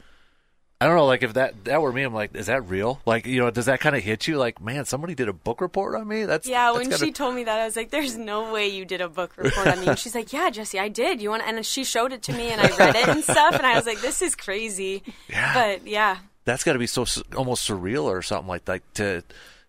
i 0.82 0.86
don't 0.86 0.96
know 0.96 1.06
like 1.06 1.22
if 1.22 1.34
that 1.34 1.64
that 1.64 1.80
were 1.80 1.92
me 1.92 2.02
i'm 2.02 2.12
like 2.14 2.34
is 2.34 2.46
that 2.46 2.68
real 2.68 3.00
like 3.06 3.26
you 3.26 3.38
know 3.40 3.50
does 3.50 3.66
that 3.66 3.80
kind 3.80 3.94
of 3.94 4.02
hit 4.02 4.26
you 4.26 4.36
like 4.36 4.60
man 4.60 4.84
somebody 4.84 5.14
did 5.14 5.28
a 5.28 5.32
book 5.32 5.60
report 5.60 5.94
on 5.94 6.06
me 6.08 6.24
that's 6.24 6.48
Yeah, 6.48 6.66
that's 6.66 6.78
when 6.78 6.90
gotta- 6.90 7.04
she 7.04 7.12
told 7.12 7.34
me 7.34 7.44
that, 7.44 7.58
I 7.60 7.64
was 7.64 7.76
like, 7.76 7.90
"There's 7.90 8.16
no 8.16 8.52
way 8.52 8.68
you 8.68 8.84
did 8.84 9.00
a 9.00 9.08
book 9.08 9.32
report 9.36 9.66
on 9.68 9.80
me." 9.80 9.86
And 9.86 9.98
she's 9.98 10.14
like, 10.14 10.32
"Yeah, 10.32 10.50
Jessie, 10.50 10.78
I 10.78 10.88
did. 10.88 11.20
You 11.22 11.30
want?" 11.30 11.42
And 11.46 11.64
she 11.64 11.84
showed 11.84 12.12
it 12.12 12.22
to 12.24 12.32
me, 12.32 12.50
and 12.50 12.60
I 12.60 12.68
read 12.76 12.96
it 12.96 13.08
and 13.08 13.22
stuff, 13.22 13.54
and 13.54 13.64
I 13.66 13.74
was 13.76 13.86
like, 13.86 14.00
"This 14.00 14.22
is 14.22 14.34
crazy." 14.34 15.02
Yeah. 15.28 15.54
But 15.54 15.86
yeah, 15.86 16.18
that's 16.44 16.64
got 16.64 16.72
to 16.74 16.78
be 16.78 16.86
so 16.86 17.04
almost 17.36 17.68
surreal 17.68 18.04
or 18.04 18.22
something 18.22 18.48
like 18.48 18.64
that 18.66 18.82
to 18.94 19.22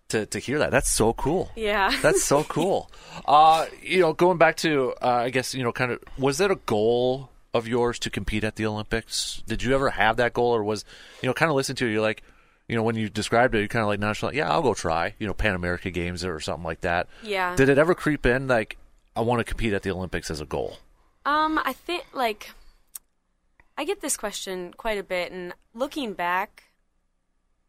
to 0.08 0.26
to 0.26 0.38
hear 0.38 0.58
that 0.58 0.70
that's 0.70 0.90
so 0.90 1.12
cool 1.14 1.50
yeah. 1.56 1.90
that's 2.02 2.22
so 2.22 2.44
cool 2.44 2.90
uh 3.26 3.64
you 3.82 4.00
know 4.00 4.12
going 4.12 4.36
back 4.36 4.54
to 4.56 4.92
uh, 5.00 5.06
i 5.24 5.30
guess 5.30 5.54
you 5.54 5.62
know 5.62 5.72
kind 5.72 5.90
of 5.92 5.98
was 6.18 6.36
that 6.38 6.50
a 6.50 6.56
goal 6.66 7.30
of 7.54 7.66
yours 7.68 7.98
to 8.00 8.10
compete 8.10 8.44
at 8.44 8.56
the 8.56 8.66
olympics 8.66 9.42
did 9.46 9.62
you 9.62 9.74
ever 9.74 9.90
have 9.90 10.16
that 10.16 10.32
goal 10.34 10.54
or 10.54 10.62
was 10.64 10.84
you 11.22 11.26
know 11.28 11.32
kind 11.32 11.48
of 11.50 11.56
listen 11.56 11.74
to 11.76 11.86
it 11.86 11.92
you're 11.92 12.02
like 12.02 12.22
you 12.68 12.74
know 12.76 12.82
when 12.82 12.96
you 12.96 13.08
described 13.08 13.54
it 13.54 13.60
you 13.60 13.68
kind 13.68 13.82
of 13.82 13.88
like 13.88 14.00
nonchalant 14.00 14.36
yeah 14.36 14.50
i'll 14.50 14.60
go 14.62 14.74
try 14.74 15.14
you 15.18 15.26
know 15.26 15.32
pan 15.34 15.54
america 15.54 15.90
games 15.90 16.24
or 16.24 16.40
something 16.40 16.64
like 16.64 16.80
that 16.82 17.08
Yeah. 17.22 17.54
did 17.56 17.68
it 17.68 17.78
ever 17.78 17.94
creep 17.94 18.26
in 18.26 18.48
like 18.48 18.76
i 19.16 19.20
want 19.20 19.38
to 19.38 19.44
compete 19.44 19.72
at 19.72 19.82
the 19.82 19.90
olympics 19.92 20.30
as 20.30 20.40
a 20.40 20.46
goal 20.46 20.78
Um, 21.24 21.58
I 21.64 21.72
think 21.72 22.04
like 22.12 22.50
I 23.78 23.84
get 23.84 24.00
this 24.02 24.16
question 24.16 24.72
quite 24.76 24.98
a 24.98 25.02
bit, 25.02 25.32
and 25.32 25.52
looking 25.72 26.12
back, 26.12 26.64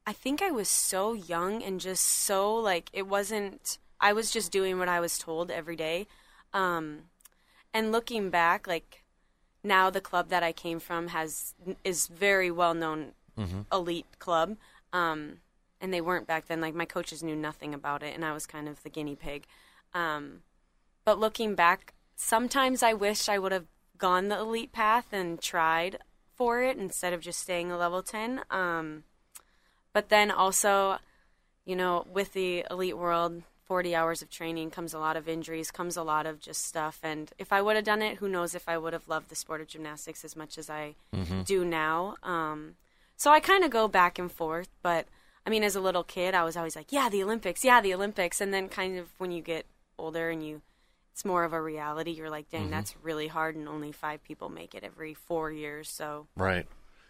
I 0.06 0.14
think 0.14 0.42
I 0.42 0.52
was 0.52 0.68
so 0.70 1.14
young 1.14 1.64
and 1.64 1.80
just 1.80 2.04
so 2.06 2.54
like 2.54 2.90
it 2.94 3.08
wasn't. 3.08 3.78
I 4.00 4.14
was 4.14 4.30
just 4.30 4.52
doing 4.52 4.78
what 4.78 4.88
I 4.90 5.00
was 5.00 5.18
told 5.18 5.50
every 5.50 5.76
day, 5.76 6.06
um, 6.54 7.04
and 7.74 7.92
looking 7.92 8.30
back, 8.30 8.68
like 8.68 9.04
now 9.66 9.90
the 9.90 10.02
club 10.02 10.30
that 10.30 10.44
I 10.44 10.52
came 10.52 10.80
from 10.80 11.10
has 11.10 11.54
is 11.84 12.08
very 12.08 12.52
well 12.52 12.74
known 12.74 13.14
elite 13.72 14.20
club, 14.20 14.58
um, 14.94 15.40
and 15.82 15.94
they 15.94 16.02
weren't 16.02 16.28
back 16.28 16.48
then. 16.48 16.62
Like 16.62 16.76
my 16.76 16.86
coaches 16.86 17.24
knew 17.24 17.36
nothing 17.36 17.74
about 17.74 18.04
it, 18.04 18.16
and 18.16 18.24
I 18.24 18.34
was 18.34 18.46
kind 18.46 18.70
of 18.70 18.82
the 18.84 18.90
guinea 18.90 19.16
pig. 19.16 19.46
Um, 19.94 20.42
but 21.04 21.20
looking 21.20 21.56
back, 21.56 21.94
sometimes 22.16 22.82
I 22.82 22.94
wish 22.94 23.28
I 23.28 23.40
would 23.40 23.52
have 23.52 23.66
gone 23.98 24.28
the 24.28 24.40
elite 24.40 24.72
path 24.72 25.08
and 25.12 25.42
tried 25.42 26.00
for 26.36 26.62
it 26.62 26.78
instead 26.78 27.14
of 27.14 27.22
just 27.22 27.40
staying 27.40 27.72
a 27.72 27.78
level 27.78 28.04
10. 28.04 28.42
Um, 28.50 29.04
but 29.94 30.10
then 30.10 30.32
also, 30.32 30.98
you 31.66 31.76
know, 31.76 32.06
with 32.12 32.34
the 32.34 32.66
elite 32.70 32.98
world, 32.98 33.44
40 33.66 33.96
hours 33.96 34.22
of 34.22 34.30
training 34.30 34.70
comes 34.70 34.94
a 34.94 35.00
lot 35.00 35.18
of 35.18 35.28
injuries, 35.28 35.72
comes 35.72 35.98
a 35.98 36.04
lot 36.04 36.26
of 36.26 36.40
just 36.40 36.66
stuff. 36.66 37.00
And 37.02 37.32
if 37.40 37.52
I 37.52 37.62
would 37.62 37.76
have 37.76 37.86
done 37.86 38.02
it, 38.02 38.18
who 38.18 38.30
knows 38.30 38.54
if 38.54 38.70
I 38.70 38.78
would 38.78 38.94
have 38.94 39.08
loved 39.08 39.30
the 39.30 39.36
sport 39.36 39.60
of 39.60 39.68
gymnastics 39.68 40.24
as 40.24 40.36
much 40.36 40.58
as 40.58 40.70
I 40.70 40.96
do 41.46 41.66
now. 41.66 42.16
Um, 42.22 42.76
so 43.18 43.32
I 43.32 43.40
kind 43.40 43.64
of 43.64 43.72
go 43.72 43.88
back 43.88 44.20
and 44.20 44.32
forth. 44.32 44.70
But 44.84 45.08
I 45.46 45.50
mean, 45.50 45.64
as 45.64 45.76
a 45.76 45.82
little 45.82 46.04
kid, 46.04 46.36
I 46.36 46.44
was 46.44 46.56
always 46.56 46.76
like, 46.76 46.92
yeah, 46.92 47.10
the 47.10 47.24
Olympics, 47.24 47.64
yeah, 47.64 47.82
the 47.82 47.94
Olympics. 47.94 48.40
And 48.40 48.54
then 48.54 48.70
kind 48.70 48.98
of 48.98 49.10
when 49.18 49.32
you 49.32 49.42
get 49.42 49.66
older 49.98 50.30
and 50.30 50.46
you 50.46 50.62
it's 51.16 51.24
more 51.24 51.46
of 51.46 51.54
a 51.54 51.62
reality. 51.62 52.12
You're 52.12 52.30
like, 52.30 52.50
dang, 52.50 52.70
that's 52.70 52.94
really 53.02 53.28
hard, 53.28 53.56
and 53.56 53.70
only 53.70 53.94
five 53.94 54.22
people 54.26 54.50
make 54.50 54.76
it 54.76 54.84
every 54.84 55.14
four 55.14 55.50
years. 55.50 55.88
So 55.88 56.28
Right. 56.36 56.68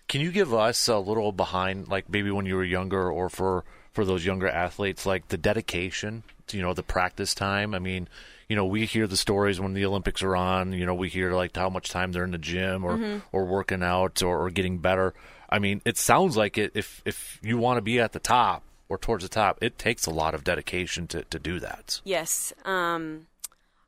Can 0.08 0.22
you 0.22 0.32
give 0.32 0.54
us 0.54 0.88
a 0.88 1.00
little 1.00 1.32
behind, 1.32 1.88
like 1.88 2.08
maybe 2.08 2.30
when 2.30 2.46
you 2.46 2.56
were 2.56 2.63
younger, 2.63 3.12
or 3.12 3.30
for 3.30 3.65
for 3.91 4.06
those 4.06 4.24
younger 4.24 4.48
athletes, 4.48 5.08
like 5.08 5.30
the 5.30 5.38
dedication, 5.38 6.22
you 6.51 6.62
know, 6.62 6.73
the 6.73 6.84
practice 6.84 7.34
time? 7.34 7.73
I 7.73 7.79
mean, 7.79 8.08
you 8.47 8.55
know, 8.55 8.65
we 8.65 8.86
hear 8.86 9.08
the 9.08 9.17
stories 9.17 9.60
when 9.60 9.73
the 9.73 9.86
Olympics 9.86 10.21
are 10.21 10.36
on. 10.36 10.73
You 10.73 10.86
know, 10.86 10.93
we 10.93 11.10
hear 11.10 11.34
like 11.34 11.55
how 11.55 11.69
much 11.69 11.89
time 11.89 12.12
they're 12.12 12.23
in 12.23 12.31
the 12.31 12.38
gym 12.38 12.84
or 12.84 13.21
or 13.31 13.45
working 13.45 13.84
out 13.84 14.21
or, 14.21 14.45
or 14.45 14.49
getting 14.49 14.77
better. 14.79 15.13
I 15.49 15.60
mean, 15.60 15.81
it 15.86 15.97
sounds 15.97 16.36
like 16.38 16.58
it. 16.58 16.71
If 16.75 17.01
if 17.05 17.39
you 17.41 17.58
want 17.58 17.77
to 17.77 17.81
be 17.81 17.99
at 17.99 18.13
the 18.13 18.19
top 18.19 18.63
or 18.89 18.97
towards 18.97 19.23
the 19.23 19.29
top, 19.29 19.58
it 19.62 19.77
takes 19.77 20.05
a 20.05 20.12
lot 20.12 20.36
of 20.36 20.43
dedication 20.43 21.08
to 21.08 21.23
to 21.23 21.39
do 21.39 21.60
that. 21.60 22.01
yes, 22.03 22.53
um, 22.65 23.27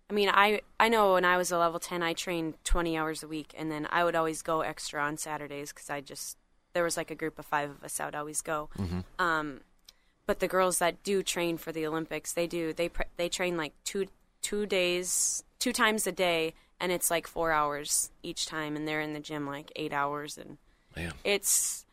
I 0.09 0.13
mean, 0.13 0.29
I 0.29 0.61
I 0.79 0.89
know 0.89 1.13
when 1.13 1.25
I 1.25 1.37
was 1.37 1.51
a 1.51 1.57
level 1.57 1.79
ten, 1.79 2.01
I 2.01 2.13
trained 2.13 2.55
20 2.63 2.97
hours 2.97 3.23
a 3.23 3.27
week, 3.27 3.53
and 3.57 3.71
then 3.71 3.87
I 3.91 4.03
would 4.03 4.15
always 4.15 4.41
go 4.41 4.61
extra 4.61 5.01
on 5.03 5.17
Saturdays 5.17 5.73
because 5.73 5.89
I 5.89 6.01
just 6.01 6.37
there 6.73 6.83
was 6.83 6.95
like 6.97 7.11
a 7.11 7.15
group 7.15 7.37
of 7.39 7.45
five 7.45 7.69
of 7.69 7.83
us. 7.83 7.99
I 7.99 8.05
would 8.05 8.15
always 8.15 8.41
go. 8.41 8.69
Um, 9.19 9.61
but 10.27 10.39
the 10.39 10.47
girls 10.47 10.77
that 10.79 11.01
do 11.03 11.23
train 11.23 11.57
for 11.57 11.71
the 11.71 11.87
Olympics, 11.87 12.33
they 12.33 12.45
do 12.45 12.73
they 12.73 12.89
pr- 12.89 13.03
they 13.15 13.29
train 13.29 13.57
like 13.57 13.73
two 13.83 14.07
two 14.41 14.67
days, 14.67 15.43
two 15.57 15.73
times 15.73 16.05
a 16.05 16.11
day, 16.11 16.53
and 16.79 16.91
it's 16.91 17.09
like 17.09 17.25
four 17.25 17.51
hours 17.51 18.11
each 18.21 18.45
time, 18.45 18.75
and 18.75 18.87
they're 18.87 19.01
in 19.01 19.13
the 19.13 19.19
gym 19.19 19.47
like 19.47 19.71
eight 19.75 19.93
hours, 19.93 20.37
and 20.37 20.57
Man. 20.95 21.13
it's 21.23 21.85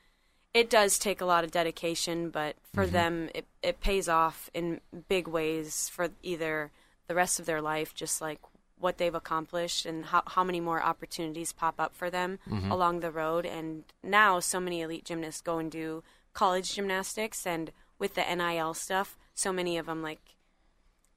it 0.53 0.69
does 0.69 0.99
take 0.99 1.21
a 1.21 1.25
lot 1.25 1.45
of 1.45 1.53
dedication, 1.53 2.29
but 2.29 2.57
for 2.75 2.85
mm-hmm. 2.85 2.93
them 2.93 3.31
it 3.35 3.47
it 3.63 3.81
pays 3.81 4.09
off 4.09 4.51
in 4.53 4.81
big 5.09 5.29
ways 5.29 5.89
for 5.89 6.11
either 6.23 6.73
the 7.07 7.15
rest 7.15 7.39
of 7.39 7.47
their 7.47 7.63
life, 7.63 7.95
just 7.95 8.21
like 8.21 8.41
what 8.79 8.99
they've 8.99 9.15
accomplished 9.15 9.87
and 9.87 10.07
how 10.07 10.23
how 10.27 10.43
many 10.43 10.61
more 10.61 10.83
opportunities 10.83 11.53
pop 11.53 11.77
up 11.79 11.95
for 11.95 12.11
them 12.11 12.41
mm-hmm. 12.51 12.71
along 12.71 12.99
the 12.99 13.13
road. 13.13 13.47
And 13.47 13.85
now 14.03 14.41
so 14.41 14.59
many 14.59 14.81
elite 14.81 15.05
gymnasts 15.05 15.41
go 15.41 15.59
and 15.59 15.71
do 15.71 16.03
college 16.33 16.75
gymnastics, 16.75 17.47
and 17.47 17.71
with 17.99 18.15
the 18.15 18.23
NIL 18.23 18.75
stuff, 18.75 19.17
so 19.35 19.53
many 19.53 19.79
of 19.79 19.87
them 19.87 20.03
like 20.03 20.21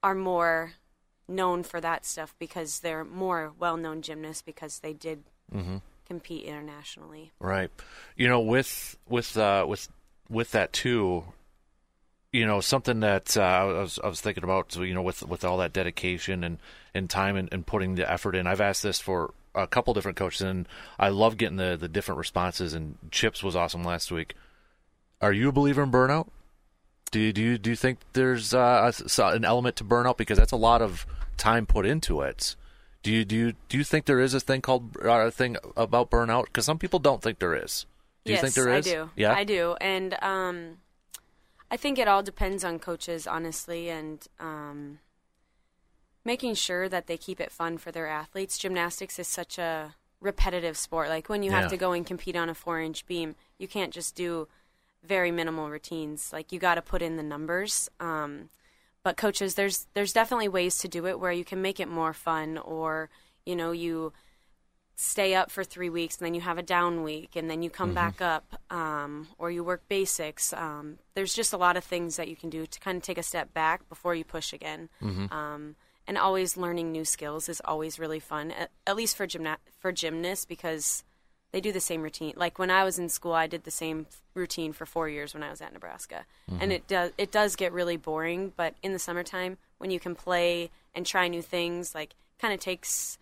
are 0.03 0.15
more 0.15 0.73
known 1.27 1.63
for 1.63 1.81
that 1.81 2.05
stuff 2.05 2.33
because 2.39 2.79
they're 2.79 3.03
more 3.03 3.51
well-known 3.59 4.01
gymnasts 4.01 4.41
because 4.41 4.79
they 4.79 4.93
did 4.93 5.23
compete 6.07 6.45
internationally. 6.45 7.31
Right. 7.39 7.69
You 8.15 8.27
know, 8.29 8.39
with 8.39 8.97
with 9.09 9.35
uh, 9.37 9.65
with 9.67 9.89
with 10.29 10.51
that 10.51 10.71
too. 10.73 11.23
you 12.31 12.45
know 12.45 12.61
something 12.61 12.99
that 13.01 13.35
uh, 13.37 13.41
I 13.41 13.63
was 13.63 13.99
I 14.03 14.07
was 14.07 14.21
thinking 14.21 14.43
about. 14.43 14.75
You 14.75 14.93
know, 14.93 15.01
with 15.01 15.23
with 15.23 15.43
all 15.43 15.57
that 15.57 15.73
dedication 15.73 16.43
and 16.43 16.59
and 16.93 17.09
time 17.09 17.35
and, 17.35 17.49
and 17.51 17.65
putting 17.65 17.95
the 17.95 18.09
effort 18.09 18.35
in. 18.35 18.47
I've 18.47 18.61
asked 18.61 18.83
this 18.83 18.99
for 18.99 19.33
a 19.55 19.67
couple 19.67 19.93
different 19.93 20.17
coaches, 20.17 20.41
and 20.41 20.67
I 20.99 21.09
love 21.09 21.37
getting 21.37 21.57
the 21.57 21.75
the 21.79 21.89
different 21.89 22.19
responses. 22.19 22.73
And 22.73 22.97
Chips 23.11 23.43
was 23.43 23.55
awesome 23.55 23.83
last 23.83 24.11
week. 24.11 24.35
Are 25.21 25.33
you 25.33 25.49
a 25.49 25.51
believer 25.51 25.83
in 25.83 25.91
burnout? 25.91 26.27
Do 27.11 27.19
you 27.19 27.33
do 27.33 27.41
you, 27.41 27.57
do 27.57 27.69
you 27.69 27.75
think 27.75 27.99
there's 28.13 28.53
uh, 28.53 28.91
an 29.17 29.45
element 29.45 29.75
to 29.77 29.83
burnout 29.83 30.17
because 30.17 30.37
that's 30.37 30.51
a 30.51 30.57
lot 30.57 30.81
of 30.81 31.05
time 31.37 31.65
put 31.65 31.85
into 31.85 32.21
it? 32.21 32.55
Do 33.03 33.11
you 33.11 33.23
do 33.23 33.35
you 33.35 33.53
do 33.69 33.77
you 33.77 33.83
think 33.83 34.05
there 34.05 34.19
is 34.19 34.33
a 34.33 34.39
thing 34.39 34.61
called 34.61 34.97
uh, 35.03 35.09
a 35.09 35.31
thing 35.31 35.57
about 35.75 36.11
burnout? 36.11 36.45
Because 36.45 36.65
some 36.65 36.77
people 36.77 36.99
don't 36.99 37.21
think 37.21 37.39
there 37.39 37.55
is. 37.55 37.85
Do 38.25 38.33
yes, 38.33 38.41
you 38.41 38.41
think 38.41 38.55
there 38.55 38.73
is? 38.73 38.87
I 38.87 38.91
do. 38.91 39.09
Yeah, 39.15 39.33
I 39.33 39.43
do, 39.45 39.75
and 39.79 40.21
um, 40.21 40.77
I 41.71 41.77
think 41.77 41.97
it 41.97 42.07
all 42.07 42.23
depends 42.23 42.65
on 42.65 42.79
coaches, 42.79 43.25
honestly, 43.25 43.89
and 43.89 44.25
um, 44.39 44.99
making 46.25 46.55
sure 46.55 46.89
that 46.89 47.07
they 47.07 47.17
keep 47.17 47.39
it 47.39 47.51
fun 47.51 47.77
for 47.77 47.91
their 47.91 48.07
athletes. 48.07 48.57
Gymnastics 48.57 49.17
is 49.19 49.27
such 49.27 49.57
a 49.57 49.95
repetitive 50.19 50.77
sport. 50.77 51.09
Like 51.09 51.29
when 51.29 51.43
you 51.43 51.51
have 51.51 51.69
to 51.69 51.77
go 51.77 51.93
and 51.93 52.05
compete 52.05 52.35
on 52.35 52.49
a 52.49 52.53
four-inch 52.53 53.05
beam, 53.05 53.35
you 53.57 53.67
can't 53.67 53.93
just 53.93 54.15
do 54.15 54.47
very 55.07 55.31
minimal 55.31 55.69
routines. 55.69 56.31
Like 56.33 56.51
you 56.51 56.59
got 56.59 56.75
to 56.75 56.81
put 56.81 57.01
in 57.01 57.17
the 57.17 57.23
numbers. 57.23 57.89
Um, 57.99 58.49
but 59.03 59.17
coaches, 59.17 59.55
there's 59.55 59.87
there's 59.93 60.13
definitely 60.13 60.49
ways 60.49 60.77
to 60.79 60.87
do 60.87 61.07
it 61.07 61.19
where 61.19 61.31
you 61.31 61.45
can 61.45 61.61
make 61.61 61.79
it 61.79 61.87
more 61.87 62.13
fun, 62.13 62.57
or 62.57 63.09
you 63.45 63.55
know 63.55 63.71
you 63.71 64.13
stay 64.99 65.35
up 65.35 65.51
for 65.51 65.63
three 65.63 65.89
weeks 65.91 66.17
and 66.17 66.25
then 66.25 66.33
you 66.33 66.41
have 66.41 66.57
a 66.57 66.63
down 66.63 67.03
week 67.03 67.35
and 67.35 67.49
then 67.51 67.61
you 67.61 67.69
come 67.69 67.93
back 67.93 68.19
up 68.19 68.59
um, 68.71 69.27
or 69.37 69.51
you 69.51 69.63
work 69.63 69.83
basics 69.87 70.51
um, 70.53 70.97
there's 71.13 71.35
just 71.35 71.53
a 71.53 71.57
lot 71.57 71.77
of 71.77 71.83
things 71.83 72.15
that 72.15 72.27
you 72.27 72.35
can 72.35 72.49
do 72.49 72.65
to 72.65 72.79
kind 72.79 72.97
of 72.97 73.03
take 73.03 73.19
a 73.19 73.23
step 73.23 73.53
back 73.53 73.87
before 73.89 74.15
you 74.15 74.23
push 74.23 74.53
again 74.53 74.89
um, 75.31 75.75
and 76.07 76.17
always 76.17 76.57
learning 76.57 76.91
new 76.91 77.05
skills 77.05 77.47
is 77.47 77.61
always 77.63 77.99
really 77.99 78.19
fun 78.19 78.49
at, 78.49 78.71
at 78.87 78.95
least 78.95 79.15
for 79.15 79.27
gymna- 79.27 79.57
for 79.77 79.91
gymnasts 79.91 80.45
because 80.45 81.03
they 81.51 81.61
do 81.61 81.71
the 81.71 81.79
same 81.79 82.01
routine. 82.01 82.33
Like 82.35 82.59
when 82.59 82.69
i 82.71 82.83
was 82.83 82.99
in 82.99 83.09
school 83.09 83.33
i 83.33 83.47
did 83.47 83.63
the 83.63 83.71
same 83.71 84.05
routine 84.33 84.73
for 84.73 84.85
four 84.85 85.09
years 85.09 85.33
when 85.33 85.43
i 85.43 85.49
was 85.49 85.61
at 85.61 85.73
nebraska. 85.73 86.25
And 86.47 86.59
mm-hmm. 86.59 86.71
it 86.71 86.87
does 86.87 87.11
it 87.17 87.31
does 87.31 87.55
get 87.55 87.71
really 87.71 87.97
boring 87.97 88.53
but 88.55 88.75
in 88.83 88.93
the 88.93 88.99
summertime 88.99 89.57
when 89.77 89.91
you 89.91 89.99
can 89.99 90.15
play 90.15 90.69
and 90.93 91.05
try 91.05 91.27
new 91.27 91.41
things 91.41 91.93
like 91.93 92.15
kind 92.39 92.53
of 92.53 92.59
takes 92.59 93.17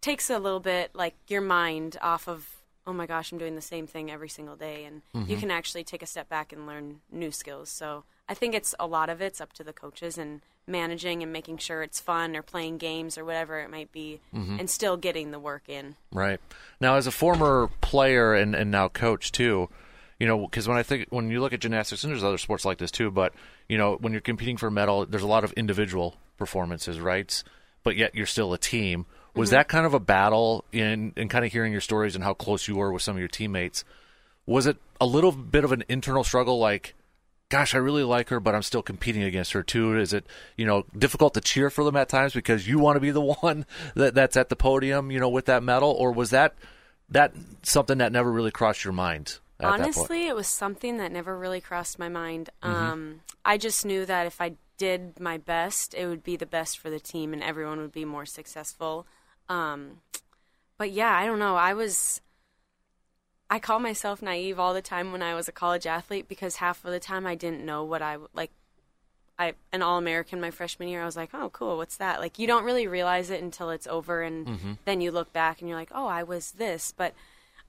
takes 0.00 0.30
a 0.30 0.38
little 0.38 0.60
bit 0.60 0.90
like 0.94 1.14
your 1.28 1.40
mind 1.40 1.96
off 2.02 2.28
of 2.28 2.62
oh 2.86 2.92
my 2.92 3.06
gosh 3.06 3.32
i'm 3.32 3.38
doing 3.38 3.54
the 3.54 3.60
same 3.60 3.86
thing 3.86 4.10
every 4.10 4.28
single 4.28 4.56
day. 4.56 4.84
And 4.84 5.02
you 5.14 5.20
mm-hmm. 5.20 5.40
can 5.40 5.50
actually 5.50 5.84
take 5.84 6.02
a 6.02 6.06
step 6.06 6.28
back 6.28 6.52
and 6.52 6.66
learn 6.66 7.00
new 7.10 7.30
skills. 7.30 7.68
So 7.68 8.04
i 8.28 8.34
think 8.34 8.54
it's 8.54 8.74
a 8.78 8.86
lot 8.86 9.08
of 9.08 9.20
it's 9.20 9.40
up 9.40 9.52
to 9.52 9.64
the 9.64 9.72
coaches 9.72 10.18
and 10.18 10.40
managing 10.66 11.22
and 11.22 11.32
making 11.32 11.58
sure 11.58 11.82
it's 11.82 11.98
fun 11.98 12.36
or 12.36 12.42
playing 12.42 12.78
games 12.78 13.18
or 13.18 13.24
whatever 13.24 13.58
it 13.60 13.70
might 13.70 13.90
be 13.90 14.20
mm-hmm. 14.32 14.58
and 14.60 14.70
still 14.70 14.96
getting 14.96 15.32
the 15.32 15.40
work 15.40 15.68
in 15.68 15.96
Right. 16.12 16.40
Now, 16.80 16.96
as 16.96 17.06
a 17.06 17.10
former 17.10 17.70
player 17.80 18.34
and, 18.34 18.54
and 18.54 18.70
now 18.70 18.88
coach 18.88 19.32
too, 19.32 19.68
you 20.18 20.26
know, 20.26 20.38
because 20.38 20.68
when 20.68 20.76
I 20.76 20.82
think 20.82 21.06
when 21.10 21.30
you 21.30 21.40
look 21.40 21.52
at 21.52 21.60
gymnastics, 21.60 22.04
and 22.04 22.12
there's 22.12 22.22
other 22.22 22.38
sports 22.38 22.64
like 22.64 22.78
this 22.78 22.90
too, 22.90 23.10
but 23.10 23.32
you 23.68 23.78
know, 23.78 23.96
when 23.96 24.12
you're 24.12 24.20
competing 24.20 24.56
for 24.56 24.66
a 24.66 24.70
medal, 24.70 25.06
there's 25.06 25.22
a 25.22 25.28
lot 25.28 25.42
of 25.42 25.52
individual 25.54 26.16
performances, 26.36 27.00
right? 27.00 27.42
But 27.82 27.96
yet 27.96 28.14
you're 28.14 28.26
still 28.26 28.52
a 28.52 28.58
team. 28.58 29.06
Was 29.34 29.48
mm-hmm. 29.48 29.56
that 29.56 29.68
kind 29.68 29.86
of 29.86 29.94
a 29.94 30.00
battle 30.00 30.64
in 30.70 31.12
in 31.16 31.28
kind 31.28 31.44
of 31.44 31.50
hearing 31.50 31.72
your 31.72 31.80
stories 31.80 32.14
and 32.14 32.22
how 32.22 32.34
close 32.34 32.68
you 32.68 32.76
were 32.76 32.92
with 32.92 33.02
some 33.02 33.16
of 33.16 33.20
your 33.20 33.28
teammates? 33.28 33.84
Was 34.44 34.66
it 34.66 34.76
a 35.00 35.06
little 35.06 35.32
bit 35.32 35.64
of 35.64 35.72
an 35.72 35.84
internal 35.88 36.24
struggle, 36.24 36.58
like? 36.58 36.94
Gosh, 37.52 37.74
I 37.74 37.78
really 37.78 38.02
like 38.02 38.30
her, 38.30 38.40
but 38.40 38.54
I'm 38.54 38.62
still 38.62 38.80
competing 38.80 39.22
against 39.22 39.52
her 39.52 39.62
too. 39.62 39.94
Is 39.98 40.14
it, 40.14 40.24
you 40.56 40.64
know, 40.64 40.86
difficult 40.96 41.34
to 41.34 41.42
cheer 41.42 41.68
for 41.68 41.84
them 41.84 41.96
at 41.96 42.08
times 42.08 42.32
because 42.32 42.66
you 42.66 42.78
want 42.78 42.96
to 42.96 43.00
be 43.00 43.10
the 43.10 43.20
one 43.40 43.66
that 43.94 44.14
that's 44.14 44.38
at 44.38 44.48
the 44.48 44.56
podium, 44.56 45.10
you 45.10 45.20
know, 45.20 45.28
with 45.28 45.44
that 45.44 45.62
medal, 45.62 45.90
or 45.90 46.12
was 46.12 46.30
that 46.30 46.54
that 47.10 47.34
something 47.62 47.98
that 47.98 48.10
never 48.10 48.32
really 48.32 48.50
crossed 48.50 48.84
your 48.84 48.94
mind? 48.94 49.38
At 49.60 49.64
that 49.64 49.68
point? 49.68 49.82
honestly 49.82 50.26
it 50.28 50.34
was 50.34 50.48
something 50.48 50.96
that 50.96 51.12
never 51.12 51.38
really 51.38 51.60
crossed 51.60 51.96
my 51.96 52.08
mind 52.08 52.50
um, 52.64 53.20
i 53.44 53.56
just 53.56 53.86
knew 53.86 54.04
that 54.04 54.26
if 54.26 54.40
i 54.40 54.54
did 54.76 55.20
my 55.20 55.38
best 55.38 55.94
it 55.94 56.08
would 56.08 56.24
be 56.24 56.34
the 56.34 56.46
best 56.46 56.78
for 56.78 56.90
the 56.90 56.98
team 56.98 57.32
and 57.32 57.44
everyone 57.44 57.78
would 57.78 57.92
be 57.92 58.04
more 58.04 58.26
successful 58.26 59.06
um, 59.48 60.00
but 60.78 60.90
yeah 60.90 61.16
i 61.16 61.26
don't 61.26 61.38
know 61.38 61.54
i 61.54 61.74
was 61.74 62.20
i 63.52 63.58
call 63.58 63.78
myself 63.78 64.20
naive 64.20 64.58
all 64.58 64.74
the 64.74 64.82
time 64.82 65.12
when 65.12 65.22
i 65.22 65.34
was 65.34 65.46
a 65.46 65.52
college 65.52 65.86
athlete 65.86 66.26
because 66.28 66.56
half 66.56 66.84
of 66.84 66.90
the 66.90 67.00
time 67.00 67.26
i 67.26 67.34
didn't 67.34 67.64
know 67.64 67.84
what 67.84 68.02
i 68.02 68.16
like 68.34 68.50
I 69.38 69.54
an 69.72 69.82
all 69.82 69.98
American 69.98 70.40
my 70.40 70.50
freshman 70.50 70.88
year. 70.88 71.02
I 71.02 71.06
was 71.06 71.16
like, 71.16 71.30
oh, 71.32 71.50
cool. 71.50 71.76
What's 71.76 71.96
that? 71.96 72.20
Like, 72.20 72.38
you 72.38 72.46
don't 72.46 72.64
really 72.64 72.86
realize 72.86 73.30
it 73.30 73.42
until 73.42 73.70
it's 73.70 73.86
over, 73.86 74.22
and 74.22 74.46
mm-hmm. 74.46 74.72
then 74.84 75.00
you 75.00 75.10
look 75.10 75.32
back 75.32 75.60
and 75.60 75.68
you're 75.68 75.78
like, 75.78 75.90
oh, 75.92 76.06
I 76.06 76.22
was 76.22 76.52
this. 76.52 76.92
But 76.96 77.14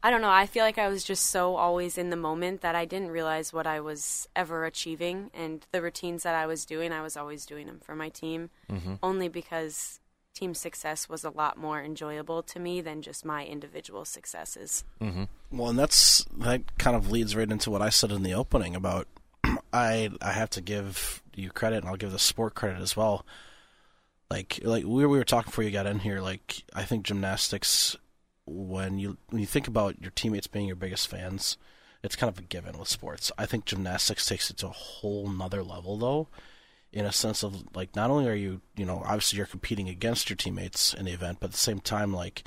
I 0.02 0.12
don't 0.12 0.22
know. 0.22 0.30
I 0.30 0.46
feel 0.46 0.64
like 0.64 0.78
I 0.78 0.90
was 0.90 1.04
just 1.04 1.28
so 1.28 1.56
always 1.56 1.98
in 1.98 2.10
the 2.10 2.16
moment 2.16 2.62
that 2.62 2.76
I 2.76 2.86
didn't 2.86 3.12
realize 3.12 3.54
what 3.54 3.66
I 3.66 3.80
was 3.80 4.28
ever 4.36 4.66
achieving, 4.66 5.32
and 5.34 5.66
the 5.72 5.82
routines 5.82 6.24
that 6.24 6.36
I 6.36 6.46
was 6.46 6.66
doing, 6.66 6.92
I 6.92 7.02
was 7.02 7.18
always 7.18 7.46
doing 7.46 7.68
them 7.68 7.80
for 7.80 7.96
my 7.96 8.10
team, 8.10 8.50
mm-hmm. 8.70 8.96
only 9.02 9.28
because 9.30 10.00
team 10.34 10.54
success 10.54 11.08
was 11.08 11.24
a 11.24 11.30
lot 11.30 11.58
more 11.58 11.82
enjoyable 11.82 12.42
to 12.44 12.60
me 12.60 12.82
than 12.82 13.02
just 13.02 13.24
my 13.24 13.46
individual 13.46 14.06
successes. 14.06 14.84
Mm-hmm. 15.02 15.24
Well, 15.52 15.70
and 15.70 15.80
that's 15.80 16.26
that 16.38 16.78
kind 16.78 16.96
of 16.96 17.12
leads 17.12 17.36
right 17.36 17.50
into 17.50 17.70
what 17.70 17.82
I 17.82 17.90
said 17.90 18.12
in 18.12 18.24
the 18.24 18.34
opening 18.34 18.76
about 18.76 19.08
I 19.74 20.10
I 20.22 20.32
have 20.32 20.50
to 20.52 20.62
give 20.62 21.22
you 21.36 21.52
credit 21.52 21.78
and 21.78 21.88
I'll 21.88 21.96
give 21.96 22.12
the 22.12 22.20
sport 22.20 22.56
credit 22.56 22.82
as 22.82 22.98
well. 22.98 23.26
Like 24.30 24.60
like 24.64 24.84
we 24.84 25.06
we 25.06 25.18
were 25.18 25.24
talking 25.24 25.50
before 25.50 25.64
you 25.64 25.72
got 25.72 25.86
in 25.86 26.00
here. 26.00 26.22
Like 26.22 26.64
I 26.74 26.84
think 26.84 27.06
gymnastics 27.06 27.96
when 28.46 28.98
you 29.00 29.18
when 29.30 29.40
you 29.40 29.48
think 29.48 29.68
about 29.68 30.02
your 30.02 30.12
teammates 30.12 30.48
being 30.48 30.68
your 30.68 30.76
biggest 30.76 31.08
fans, 31.08 31.58
it's 32.02 32.16
kind 32.16 32.30
of 32.30 32.40
a 32.40 32.42
given 32.42 32.78
with 32.78 32.88
sports. 32.88 33.32
I 33.38 33.46
think 33.46 33.66
gymnastics 33.66 34.26
takes 34.26 34.50
it 34.50 34.58
to 34.58 34.68
a 34.68 34.72
whole 34.72 35.28
nother 35.30 35.64
level 35.64 35.98
though, 35.98 36.28
in 36.94 37.06
a 37.06 37.12
sense 37.12 37.44
of 37.44 37.76
like 37.76 37.96
not 37.96 38.12
only 38.12 38.30
are 38.30 38.36
you 38.36 38.62
you 38.78 38.86
know 38.86 39.02
obviously 39.04 39.38
you're 39.38 39.48
competing 39.48 39.90
against 39.90 40.30
your 40.30 40.38
teammates 40.38 40.94
in 40.94 41.06
the 41.06 41.12
event, 41.12 41.40
but 41.40 41.48
at 41.48 41.52
the 41.52 41.58
same 41.58 41.80
time 41.80 42.14
like 42.14 42.44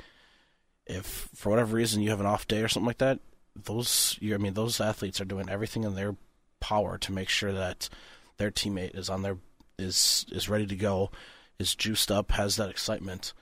if 0.85 1.29
for 1.35 1.49
whatever 1.49 1.75
reason 1.75 2.01
you 2.01 2.09
have 2.09 2.21
an 2.21 2.25
off 2.25 2.47
day 2.47 2.63
or 2.63 2.67
something 2.67 2.87
like 2.87 2.99
that, 2.99 3.19
those 3.55 4.17
you 4.21 4.33
I 4.33 4.37
mean 4.37 4.53
those 4.53 4.79
athletes 4.79 5.19
are 5.19 5.25
doing 5.25 5.49
everything 5.49 5.83
in 5.83 5.95
their 5.95 6.15
power 6.59 6.97
to 6.97 7.11
make 7.11 7.29
sure 7.29 7.51
that 7.51 7.89
their 8.37 8.49
teammate 8.49 8.97
is 8.97 9.09
on 9.09 9.21
their 9.21 9.37
is 9.77 10.25
is 10.31 10.49
ready 10.49 10.65
to 10.65 10.75
go, 10.75 11.11
is 11.59 11.75
juiced 11.75 12.11
up, 12.11 12.31
has 12.31 12.55
that 12.55 12.69
excitement, 12.69 13.33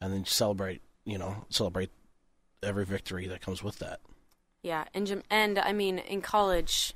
and 0.00 0.12
then 0.12 0.24
celebrate 0.24 0.80
you 1.04 1.18
know 1.18 1.44
celebrate 1.50 1.90
every 2.62 2.86
victory 2.86 3.26
that 3.26 3.42
comes 3.42 3.62
with 3.62 3.78
that. 3.80 4.00
Yeah, 4.62 4.84
and 4.94 5.06
gym- 5.06 5.22
and 5.28 5.58
I 5.58 5.72
mean 5.72 5.98
in 5.98 6.22
college, 6.22 6.94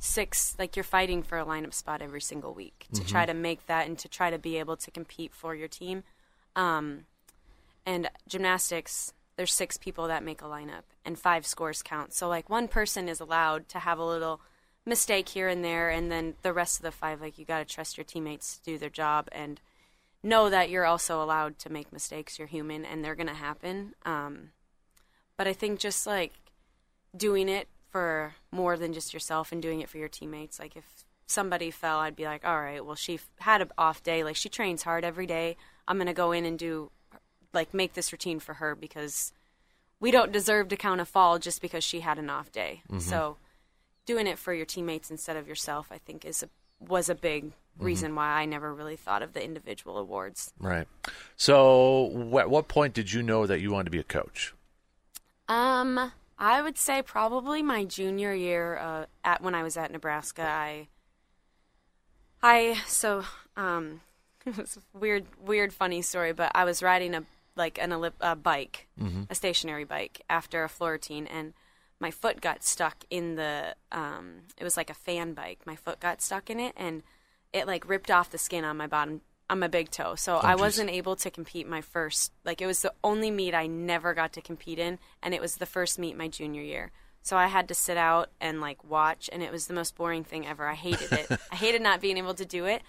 six 0.00 0.56
like 0.58 0.76
you're 0.76 0.82
fighting 0.82 1.22
for 1.22 1.38
a 1.38 1.44
lineup 1.44 1.74
spot 1.74 2.00
every 2.00 2.22
single 2.22 2.54
week 2.54 2.86
to 2.94 3.04
try 3.04 3.26
to 3.26 3.34
make 3.34 3.66
that 3.66 3.86
and 3.86 3.98
to 3.98 4.08
try 4.08 4.30
to 4.30 4.38
be 4.38 4.56
able 4.56 4.76
to 4.76 4.90
compete 4.90 5.34
for 5.34 5.54
your 5.54 5.68
team. 5.68 6.02
Um, 6.56 7.04
and 7.84 8.10
gymnastics, 8.26 9.12
there's 9.36 9.52
six 9.52 9.76
people 9.76 10.08
that 10.08 10.24
make 10.24 10.40
a 10.40 10.46
lineup, 10.46 10.84
and 11.04 11.18
five 11.18 11.46
scores 11.46 11.82
count. 11.82 12.14
So 12.14 12.28
like 12.28 12.48
one 12.48 12.66
person 12.66 13.08
is 13.08 13.20
allowed 13.20 13.68
to 13.68 13.78
have 13.78 13.98
a 13.98 14.04
little 14.04 14.40
mistake 14.86 15.28
here 15.28 15.48
and 15.48 15.62
there, 15.62 15.90
and 15.90 16.10
then 16.10 16.34
the 16.42 16.54
rest 16.54 16.78
of 16.78 16.82
the 16.82 16.92
five, 16.92 17.20
like 17.20 17.38
you 17.38 17.44
got 17.44 17.58
to 17.58 17.74
trust 17.74 17.98
your 17.98 18.04
teammates 18.04 18.56
to 18.56 18.64
do 18.64 18.78
their 18.78 18.90
job 18.90 19.28
and 19.32 19.60
know 20.22 20.48
that 20.48 20.70
you're 20.70 20.86
also 20.86 21.22
allowed 21.22 21.58
to 21.58 21.70
make 21.70 21.92
mistakes. 21.92 22.38
You're 22.38 22.48
human, 22.48 22.86
and 22.86 23.04
they're 23.04 23.14
gonna 23.14 23.34
happen. 23.34 23.94
Um, 24.04 24.50
but 25.36 25.46
I 25.46 25.52
think 25.52 25.78
just 25.78 26.06
like 26.06 26.32
doing 27.16 27.48
it 27.48 27.68
for 27.90 28.34
more 28.50 28.76
than 28.76 28.92
just 28.92 29.12
yourself 29.12 29.52
and 29.52 29.60
doing 29.60 29.80
it 29.80 29.88
for 29.88 29.98
your 29.98 30.08
teammates. 30.08 30.58
Like 30.58 30.76
if 30.76 30.84
somebody 31.26 31.70
fell, 31.70 31.98
I'd 31.98 32.16
be 32.16 32.24
like, 32.24 32.44
all 32.44 32.60
right, 32.60 32.84
well, 32.84 32.96
she 32.96 33.14
f- 33.14 33.28
had 33.38 33.60
an 33.60 33.70
off 33.76 34.02
day. 34.02 34.24
Like 34.24 34.36
she 34.36 34.48
trains 34.48 34.82
hard 34.82 35.04
every 35.04 35.26
day. 35.26 35.56
I'm 35.88 35.98
gonna 35.98 36.14
go 36.14 36.32
in 36.32 36.44
and 36.44 36.58
do 36.58 36.90
like 37.52 37.74
make 37.74 37.94
this 37.94 38.12
routine 38.12 38.40
for 38.40 38.54
her 38.54 38.74
because 38.74 39.32
we 39.98 40.10
don't 40.10 40.32
deserve 40.32 40.68
to 40.68 40.76
count 40.76 41.00
a 41.00 41.04
fall 41.04 41.38
just 41.38 41.60
because 41.60 41.84
she 41.84 42.00
had 42.00 42.18
an 42.18 42.30
off 42.30 42.50
day. 42.52 42.82
So 42.98 43.36
doing 44.06 44.26
it 44.26 44.38
for 44.38 44.54
your 44.54 44.66
teammates 44.66 45.10
instead 45.10 45.36
of 45.36 45.46
yourself, 45.46 45.88
I 45.90 45.98
think, 45.98 46.24
is 46.24 46.42
a 46.42 46.48
was 46.80 47.08
a 47.08 47.14
big 47.14 47.52
reason 47.78 48.14
why 48.14 48.26
I 48.26 48.44
never 48.46 48.74
really 48.74 48.96
thought 48.96 49.22
of 49.22 49.32
the 49.32 49.44
individual 49.44 49.98
awards. 49.98 50.52
Right. 50.58 50.88
So, 51.36 52.30
at 52.38 52.50
what 52.50 52.68
point 52.68 52.94
did 52.94 53.12
you 53.12 53.22
know 53.22 53.46
that 53.46 53.60
you 53.60 53.70
wanted 53.70 53.84
to 53.84 53.90
be 53.90 53.98
a 53.98 54.04
coach? 54.04 54.54
Um, 55.48 56.12
I 56.40 56.62
would 56.62 56.78
say 56.78 57.02
probably 57.02 57.62
my 57.62 57.84
junior 57.84 58.32
year 58.32 58.78
uh, 58.78 59.06
at 59.22 59.42
when 59.42 59.54
I 59.54 59.62
was 59.62 59.76
at 59.76 59.92
Nebraska. 59.92 60.42
I, 60.42 60.88
I 62.42 62.80
so 62.86 63.24
um, 63.58 64.00
it 64.46 64.56
was 64.56 64.78
weird, 64.94 65.26
weird, 65.38 65.74
funny 65.74 66.00
story. 66.00 66.32
But 66.32 66.52
I 66.54 66.64
was 66.64 66.82
riding 66.82 67.14
a 67.14 67.24
like 67.56 67.78
an 67.78 67.90
ellip- 67.90 68.14
a 68.22 68.34
bike, 68.34 68.88
a 69.28 69.34
stationary 69.34 69.84
bike, 69.84 70.22
after 70.30 70.64
a 70.64 70.68
floor 70.68 70.92
routine, 70.92 71.26
and 71.26 71.52
my 71.98 72.10
foot 72.10 72.40
got 72.40 72.64
stuck 72.64 73.04
in 73.10 73.34
the 73.34 73.74
um 73.92 74.44
it 74.56 74.64
was 74.64 74.78
like 74.78 74.88
a 74.88 74.94
fan 74.94 75.34
bike. 75.34 75.60
My 75.66 75.76
foot 75.76 76.00
got 76.00 76.22
stuck 76.22 76.48
in 76.48 76.58
it 76.58 76.72
and 76.74 77.02
it 77.52 77.66
like 77.66 77.86
ripped 77.86 78.10
off 78.10 78.30
the 78.30 78.38
skin 78.38 78.64
on 78.64 78.78
my 78.78 78.86
bottom 78.86 79.20
on 79.50 79.58
my 79.58 79.68
big 79.68 79.90
toe. 79.90 80.14
So 80.14 80.36
I 80.36 80.54
wasn't 80.54 80.90
able 80.90 81.16
to 81.16 81.30
compete 81.30 81.68
my 81.68 81.80
first 81.80 82.32
like 82.44 82.62
it 82.62 82.66
was 82.66 82.82
the 82.82 82.92
only 83.02 83.30
meet 83.30 83.54
I 83.54 83.66
never 83.66 84.14
got 84.14 84.32
to 84.34 84.40
compete 84.40 84.78
in 84.78 84.98
and 85.22 85.34
it 85.34 85.40
was 85.40 85.56
the 85.56 85.66
first 85.66 85.98
meet 85.98 86.16
my 86.16 86.28
junior 86.28 86.62
year. 86.62 86.92
So 87.22 87.36
I 87.36 87.48
had 87.48 87.68
to 87.68 87.74
sit 87.74 87.96
out 87.96 88.30
and 88.40 88.60
like 88.60 88.82
watch 88.84 89.28
and 89.32 89.42
it 89.42 89.52
was 89.52 89.66
the 89.66 89.74
most 89.74 89.96
boring 89.96 90.24
thing 90.24 90.46
ever. 90.46 90.66
I 90.66 90.74
hated 90.74 91.12
it. 91.12 91.30
I 91.52 91.56
hated 91.56 91.82
not 91.82 92.00
being 92.00 92.16
able 92.16 92.34
to 92.34 92.44
do 92.46 92.64
it, 92.64 92.82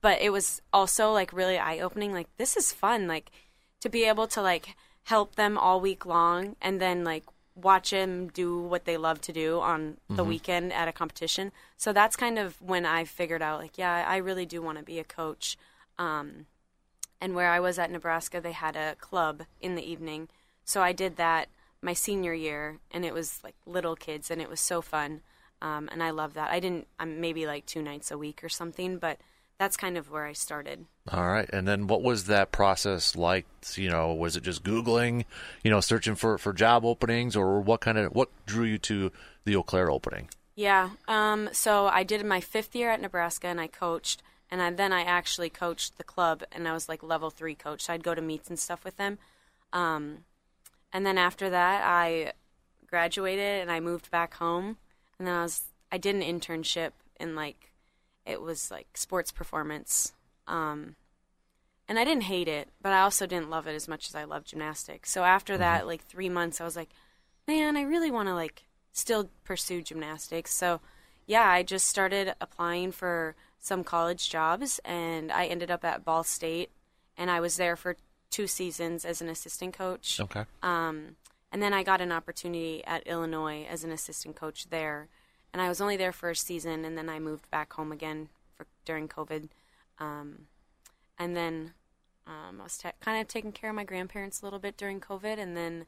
but 0.00 0.20
it 0.20 0.30
was 0.30 0.60
also 0.72 1.12
like 1.12 1.32
really 1.32 1.58
eye-opening 1.58 2.12
like 2.12 2.28
this 2.36 2.56
is 2.56 2.72
fun 2.72 3.06
like 3.06 3.30
to 3.80 3.88
be 3.88 4.04
able 4.04 4.26
to 4.28 4.42
like 4.42 4.74
help 5.04 5.36
them 5.36 5.56
all 5.56 5.80
week 5.80 6.04
long 6.04 6.56
and 6.60 6.80
then 6.80 7.04
like 7.04 7.24
watch 7.54 7.90
them 7.90 8.28
do 8.28 8.60
what 8.60 8.84
they 8.84 8.96
love 8.96 9.20
to 9.20 9.32
do 9.32 9.60
on 9.60 9.96
the 10.08 10.16
mm-hmm. 10.16 10.28
weekend 10.28 10.72
at 10.72 10.88
a 10.88 10.92
competition. 10.92 11.52
So 11.76 11.92
that's 11.92 12.16
kind 12.16 12.38
of 12.38 12.60
when 12.62 12.86
I 12.86 13.04
figured 13.04 13.42
out 13.42 13.60
like 13.60 13.78
yeah, 13.78 14.04
I 14.06 14.18
really 14.18 14.46
do 14.46 14.62
want 14.62 14.78
to 14.78 14.84
be 14.84 14.98
a 14.98 15.04
coach. 15.04 15.56
Um, 15.98 16.46
and 17.20 17.34
where 17.34 17.50
I 17.50 17.60
was 17.60 17.78
at 17.78 17.90
Nebraska, 17.90 18.40
they 18.40 18.52
had 18.52 18.76
a 18.76 18.94
club 18.96 19.42
in 19.60 19.74
the 19.74 19.82
evening. 19.82 20.28
So 20.64 20.82
I 20.82 20.92
did 20.92 21.16
that 21.16 21.48
my 21.82 21.92
senior 21.92 22.34
year, 22.34 22.78
and 22.90 23.04
it 23.04 23.14
was 23.14 23.40
like 23.42 23.54
little 23.66 23.96
kids, 23.96 24.30
and 24.30 24.40
it 24.40 24.50
was 24.50 24.60
so 24.60 24.80
fun. 24.82 25.20
Um, 25.60 25.88
and 25.90 26.02
I 26.02 26.10
love 26.10 26.34
that. 26.34 26.50
I 26.50 26.60
didn't, 26.60 26.86
um, 27.00 27.20
maybe 27.20 27.46
like 27.46 27.66
two 27.66 27.82
nights 27.82 28.10
a 28.10 28.18
week 28.18 28.44
or 28.44 28.48
something, 28.48 28.98
but 28.98 29.18
that's 29.58 29.76
kind 29.76 29.96
of 29.96 30.08
where 30.08 30.24
I 30.24 30.32
started. 30.34 30.86
All 31.10 31.26
right. 31.26 31.50
And 31.52 31.66
then 31.66 31.88
what 31.88 32.02
was 32.02 32.26
that 32.26 32.52
process 32.52 33.16
like? 33.16 33.44
You 33.74 33.90
know, 33.90 34.14
was 34.14 34.36
it 34.36 34.44
just 34.44 34.62
Googling, 34.62 35.24
you 35.64 35.70
know, 35.70 35.80
searching 35.80 36.14
for, 36.14 36.38
for 36.38 36.52
job 36.52 36.84
openings 36.84 37.34
or 37.34 37.60
what 37.60 37.80
kind 37.80 37.98
of, 37.98 38.14
what 38.14 38.28
drew 38.46 38.64
you 38.66 38.78
to 38.78 39.10
the 39.44 39.56
Eau 39.56 39.64
Claire 39.64 39.90
opening? 39.90 40.28
Yeah. 40.54 40.90
Um, 41.08 41.48
so 41.52 41.86
I 41.86 42.04
did 42.04 42.24
my 42.24 42.40
fifth 42.40 42.76
year 42.76 42.90
at 42.90 43.00
Nebraska, 43.00 43.48
and 43.48 43.60
I 43.60 43.66
coached, 43.66 44.22
and 44.50 44.62
I, 44.62 44.70
then 44.70 44.92
I 44.92 45.02
actually 45.02 45.50
coached 45.50 45.98
the 45.98 46.04
club, 46.04 46.42
and 46.52 46.66
I 46.66 46.72
was 46.72 46.88
like 46.88 47.02
level 47.02 47.30
three 47.30 47.54
coach. 47.54 47.82
So 47.82 47.92
I'd 47.92 48.04
go 48.04 48.14
to 48.14 48.22
meets 48.22 48.48
and 48.48 48.58
stuff 48.58 48.84
with 48.84 48.96
them. 48.96 49.18
Um, 49.72 50.24
and 50.92 51.04
then 51.04 51.18
after 51.18 51.50
that, 51.50 51.82
I 51.84 52.32
graduated 52.86 53.60
and 53.60 53.70
I 53.70 53.80
moved 53.80 54.10
back 54.10 54.34
home, 54.34 54.78
and 55.18 55.26
then 55.26 55.34
I 55.34 55.42
was 55.42 55.62
I 55.92 55.98
did 55.98 56.14
an 56.14 56.22
internship 56.22 56.92
in 57.18 57.34
like 57.34 57.72
it 58.24 58.40
was 58.40 58.70
like 58.70 58.88
sports 58.94 59.30
performance. 59.32 60.12
Um, 60.46 60.96
and 61.88 61.98
I 61.98 62.04
didn't 62.04 62.24
hate 62.24 62.48
it, 62.48 62.68
but 62.82 62.92
I 62.92 63.00
also 63.00 63.26
didn't 63.26 63.48
love 63.48 63.66
it 63.66 63.74
as 63.74 63.88
much 63.88 64.08
as 64.08 64.14
I 64.14 64.24
loved 64.24 64.48
gymnastics. 64.48 65.10
So 65.10 65.24
after 65.24 65.56
that, 65.56 65.86
like 65.86 66.04
three 66.04 66.28
months, 66.28 66.60
I 66.60 66.64
was 66.64 66.76
like, 66.76 66.90
man, 67.46 67.76
I 67.78 67.82
really 67.82 68.10
want 68.10 68.28
to 68.28 68.34
like 68.34 68.64
still 68.92 69.30
pursue 69.44 69.80
gymnastics. 69.80 70.52
So 70.52 70.80
yeah, 71.26 71.48
I 71.48 71.62
just 71.62 71.86
started 71.86 72.34
applying 72.40 72.92
for 72.92 73.34
some 73.60 73.84
college 73.84 74.30
jobs, 74.30 74.80
and 74.84 75.30
I 75.32 75.46
ended 75.46 75.70
up 75.70 75.84
at 75.84 76.04
Ball 76.04 76.24
State, 76.24 76.70
and 77.16 77.30
I 77.30 77.40
was 77.40 77.56
there 77.56 77.76
for 77.76 77.96
two 78.30 78.46
seasons 78.46 79.04
as 79.04 79.20
an 79.20 79.28
assistant 79.28 79.74
coach. 79.74 80.20
Okay. 80.20 80.44
Um, 80.62 81.16
and 81.50 81.62
then 81.62 81.72
I 81.72 81.82
got 81.82 82.00
an 82.00 82.12
opportunity 82.12 82.84
at 82.84 83.06
Illinois 83.06 83.66
as 83.68 83.84
an 83.84 83.90
assistant 83.90 84.36
coach 84.36 84.68
there, 84.70 85.08
and 85.52 85.62
I 85.62 85.68
was 85.68 85.80
only 85.80 85.96
there 85.96 86.12
for 86.12 86.30
a 86.30 86.36
season, 86.36 86.84
and 86.84 86.96
then 86.96 87.08
I 87.08 87.18
moved 87.18 87.50
back 87.50 87.72
home 87.72 87.92
again 87.92 88.28
for 88.54 88.66
during 88.84 89.08
COVID, 89.08 89.48
um, 89.98 90.46
and 91.18 91.36
then 91.36 91.72
um, 92.26 92.60
I 92.60 92.64
was 92.64 92.76
ta 92.76 92.92
kind 93.00 93.20
of 93.20 93.28
taking 93.28 93.52
care 93.52 93.70
of 93.70 93.76
my 93.76 93.84
grandparents 93.84 94.42
a 94.42 94.46
little 94.46 94.58
bit 94.58 94.76
during 94.76 95.00
COVID, 95.00 95.38
and 95.38 95.56
then 95.56 95.86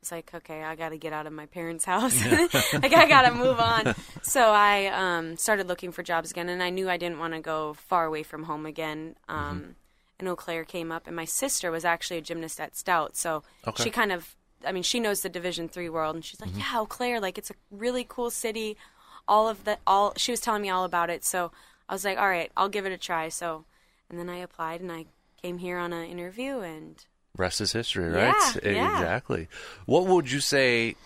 was 0.00 0.12
like, 0.12 0.32
okay, 0.34 0.62
I 0.62 0.74
got 0.76 0.90
to 0.90 0.98
get 0.98 1.12
out 1.12 1.26
of 1.26 1.32
my 1.32 1.46
parents' 1.46 1.84
house. 1.84 2.24
like 2.82 2.92
I 2.94 3.08
got 3.08 3.22
to 3.22 3.32
move 3.34 3.58
on. 3.58 3.94
So 4.22 4.50
I 4.52 4.86
um, 4.86 5.36
started 5.36 5.68
looking 5.68 5.90
for 5.92 6.02
jobs 6.02 6.30
again, 6.30 6.48
and 6.48 6.62
I 6.62 6.70
knew 6.70 6.90
I 6.90 6.98
didn't 6.98 7.18
want 7.18 7.32
to 7.34 7.40
go 7.40 7.74
far 7.74 8.04
away 8.04 8.22
from 8.22 8.44
home 8.44 8.66
again. 8.66 9.16
Um, 9.28 9.76
And 10.18 10.28
Eau 10.28 10.36
Claire 10.36 10.64
came 10.64 10.92
up, 10.92 11.06
and 11.06 11.16
my 11.16 11.24
sister 11.24 11.70
was 11.70 11.84
actually 11.84 12.18
a 12.18 12.20
gymnast 12.20 12.60
at 12.60 12.76
Stout, 12.76 13.16
so 13.16 13.42
Okay. 13.66 13.84
she 13.84 13.90
kind 13.90 14.12
of, 14.12 14.34
I 14.66 14.72
mean, 14.72 14.82
she 14.82 15.00
knows 15.00 15.20
the 15.22 15.28
Division 15.28 15.68
three 15.68 15.88
world, 15.88 16.14
and 16.16 16.24
she's 16.24 16.40
like, 16.40 16.50
Mm-hmm. 16.50 16.60
yeah, 16.74 16.80
Eau 16.80 16.86
Claire, 16.86 17.20
like 17.20 17.38
it's 17.38 17.50
a 17.50 17.54
really 17.70 18.04
cool 18.08 18.30
city. 18.30 18.76
All 19.26 19.48
of 19.48 19.64
the, 19.64 19.78
all 19.86 20.12
she 20.16 20.32
was 20.32 20.40
telling 20.40 20.62
me 20.62 20.70
all 20.70 20.84
about 20.84 21.08
it, 21.10 21.24
so 21.24 21.52
I 21.88 21.94
was 21.94 22.04
like, 22.04 22.18
all 22.18 22.28
right, 22.28 22.50
I'll 22.56 22.68
give 22.68 22.84
it 22.86 22.92
a 22.92 22.98
try. 22.98 23.28
So, 23.30 23.64
and 24.10 24.18
then 24.18 24.28
I 24.28 24.38
applied, 24.38 24.80
and 24.80 24.90
I 24.92 25.06
came 25.40 25.58
here 25.58 25.78
on 25.78 25.92
an 25.92 26.04
interview, 26.10 26.60
and 26.60 27.04
Rest 27.36 27.60
is 27.60 27.72
history, 27.72 28.08
right? 28.08 28.34
Yeah, 28.62 28.70
yeah. 28.70 28.92
Exactly. 28.98 29.48
What 29.86 30.06
would 30.06 30.30
you 30.30 30.40
say, 30.40 30.96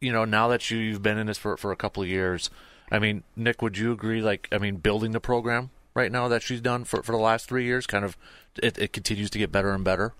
you 0.00 0.12
know, 0.12 0.24
now 0.24 0.48
that 0.48 0.70
you, 0.70 0.78
you've 0.78 1.02
been 1.02 1.18
in 1.18 1.26
this 1.26 1.38
for, 1.38 1.56
for 1.56 1.72
a 1.72 1.76
couple 1.76 2.02
of 2.02 2.08
years? 2.08 2.50
I 2.90 2.98
mean, 2.98 3.22
Nick, 3.36 3.62
would 3.62 3.76
you 3.78 3.92
agree, 3.92 4.22
like, 4.22 4.48
I 4.52 4.58
mean, 4.58 4.76
building 4.76 5.12
the 5.12 5.20
program 5.20 5.70
right 5.94 6.10
now 6.12 6.28
that 6.28 6.42
she's 6.42 6.60
done 6.60 6.84
for, 6.84 7.02
for 7.02 7.12
the 7.12 7.18
last 7.18 7.48
three 7.48 7.64
years, 7.64 7.86
kind 7.86 8.04
of, 8.04 8.16
it, 8.62 8.78
it 8.78 8.92
continues 8.92 9.30
to 9.30 9.38
get 9.38 9.52
better 9.52 9.72
and 9.72 9.84
better 9.84 10.14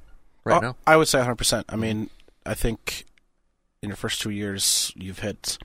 right 0.45 0.59
Oh, 0.59 0.61
now? 0.61 0.77
I 0.87 0.97
would 0.97 1.09
say 1.09 1.21
100%. 1.21 1.65
I 1.69 1.77
mean, 1.77 2.11
I 2.45 2.55
think 2.55 3.07
in 3.83 3.89
your 3.89 3.97
first 3.97 4.21
two 4.21 4.31
years, 4.31 4.93
you've 4.95 5.21
hit 5.21 5.59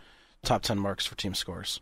top 0.43 0.61
10 0.63 0.77
marks 0.79 1.05
for 1.05 1.15
team 1.15 1.33
scores. 1.33 1.81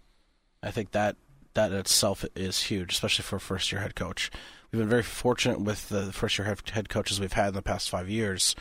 I 0.63 0.72
think 0.72 0.91
that 0.91 1.16
that 1.53 1.72
in 1.72 1.78
itself 1.78 2.26
is 2.36 2.63
huge, 2.63 2.91
especially 2.93 3.24
for 3.24 3.38
a 3.38 3.39
first 3.39 3.72
year 3.72 3.82
head 3.82 3.95
coach. 3.95 4.30
We've 4.72 4.80
been 4.82 4.89
very 4.89 5.03
fortunate 5.03 5.61
with 5.61 5.89
the 5.89 6.11
first 6.11 6.38
year 6.38 6.55
head 6.74 6.89
coaches 6.89 7.20
we've 7.20 7.34
had 7.34 7.49
in 7.49 7.53
the 7.53 7.61
past 7.61 7.89
five 7.89 8.09
years, 8.09 8.55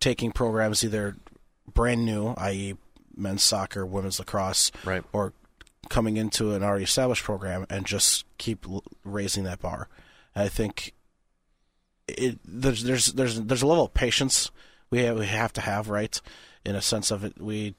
taking 0.00 0.32
programs 0.32 0.82
either 0.84 1.16
brand 1.72 2.04
new, 2.04 2.28
i.e., 2.38 2.74
men's 3.16 3.42
soccer, 3.42 3.84
women's 3.84 4.18
lacrosse, 4.18 4.70
Right. 4.84 5.02
or 5.12 5.32
coming 5.88 6.16
into 6.16 6.52
an 6.52 6.62
already 6.62 6.84
established 6.84 7.24
program 7.24 7.66
and 7.70 7.86
just 7.86 8.24
keep 8.38 8.64
raising 9.04 9.44
that 9.44 9.60
bar. 9.60 9.88
And 10.34 10.44
I 10.44 10.48
think 10.48 10.92
it, 12.06 12.38
there's 12.44 12.82
there's 12.84 13.06
there's 13.12 13.40
there's 13.40 13.62
a 13.62 13.66
level 13.66 13.84
of 13.84 13.94
patience 13.94 14.50
we 14.90 15.00
have, 15.00 15.18
we 15.18 15.26
have 15.26 15.52
to 15.54 15.60
have 15.60 15.88
right 15.88 16.20
in 16.64 16.74
a 16.74 16.82
sense 16.82 17.10
of 17.10 17.22
it 17.24 17.40
we 17.40 17.74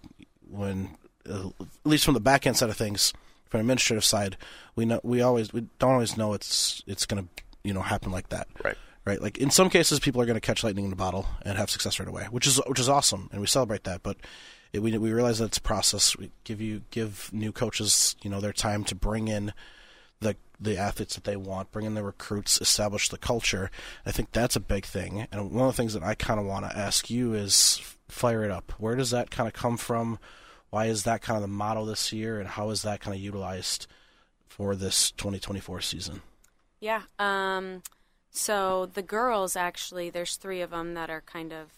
when 0.49 0.95
uh, 1.29 1.47
at 1.59 1.67
least 1.83 2.05
from 2.05 2.13
the 2.13 2.19
back 2.19 2.45
end 2.47 2.57
side 2.57 2.69
of 2.69 2.77
things 2.77 3.13
from 3.49 3.57
the 3.59 3.61
administrative 3.61 4.03
side 4.05 4.37
we 4.75 4.85
know 4.85 4.99
we 5.03 5.21
always 5.21 5.51
we 5.53 5.61
don't 5.79 5.93
always 5.93 6.15
know 6.17 6.33
it's 6.33 6.83
it's 6.87 7.05
going 7.05 7.23
to 7.23 7.43
you 7.63 7.73
know 7.73 7.81
happen 7.81 8.11
like 8.11 8.29
that 8.29 8.47
Right. 8.63 8.77
right 9.05 9.21
like 9.21 9.37
in 9.37 9.51
some 9.51 9.69
cases 9.69 9.99
people 9.99 10.21
are 10.21 10.25
going 10.25 10.35
to 10.35 10.41
catch 10.41 10.63
lightning 10.63 10.85
in 10.85 10.93
a 10.93 10.95
bottle 10.95 11.27
and 11.43 11.57
have 11.57 11.69
success 11.69 11.99
right 11.99 12.07
away 12.07 12.23
which 12.31 12.47
is 12.47 12.59
which 12.67 12.79
is 12.79 12.87
awesome 12.89 13.29
and 13.31 13.41
we 13.41 13.47
celebrate 13.47 13.83
that 13.83 14.01
but 14.03 14.17
it, 14.71 14.79
we 14.83 14.97
we 14.97 15.11
realize 15.11 15.39
that 15.39 15.45
it's 15.45 15.57
a 15.57 15.61
process 15.61 16.15
we 16.17 16.31
give 16.43 16.61
you 16.61 16.83
give 16.91 17.29
new 17.33 17.51
coaches 17.51 18.15
you 18.21 18.29
know 18.29 18.39
their 18.39 18.53
time 18.53 18.83
to 18.85 18.95
bring 18.95 19.27
in 19.27 19.51
the 20.21 20.35
the 20.61 20.77
athletes 20.77 21.15
that 21.15 21.23
they 21.23 21.37
want, 21.37 21.71
bring 21.71 21.85
in 21.85 21.93
the 21.93 22.03
recruits, 22.03 22.59
establish 22.59 23.07
the 23.07 23.17
culture. 23.17 23.71
I 24.05 24.11
think 24.11 24.33
that's 24.33 24.57
a 24.57 24.59
big 24.59 24.83
thing. 24.83 25.25
And 25.31 25.51
one 25.51 25.69
of 25.69 25.73
the 25.73 25.77
things 25.81 25.93
that 25.93 26.03
I 26.03 26.15
kind 26.15 26.37
of 26.37 26.45
want 26.45 26.69
to 26.69 26.77
ask 26.77 27.09
you 27.09 27.33
is 27.33 27.79
fire 28.09 28.43
it 28.43 28.51
up. 28.51 28.73
Where 28.77 28.95
does 28.97 29.11
that 29.11 29.31
kind 29.31 29.47
of 29.47 29.53
come 29.53 29.77
from? 29.77 30.19
Why 30.69 30.85
is 30.85 31.03
that 31.03 31.21
kind 31.21 31.35
of 31.35 31.41
the 31.41 31.47
model 31.47 31.85
this 31.85 32.13
year, 32.13 32.39
and 32.39 32.47
how 32.47 32.69
is 32.69 32.83
that 32.83 32.99
kind 32.99 33.15
of 33.15 33.21
utilized 33.21 33.87
for 34.47 34.75
this 34.75 35.11
2024 35.11 35.81
season? 35.81 36.21
Yeah. 36.79 37.03
Um, 37.17 37.81
so 38.31 38.85
the 38.85 39.01
girls 39.01 39.55
actually, 39.55 40.09
there's 40.09 40.35
three 40.35 40.61
of 40.61 40.71
them 40.71 40.93
that 40.93 41.09
are 41.09 41.21
kind 41.21 41.51
of. 41.51 41.71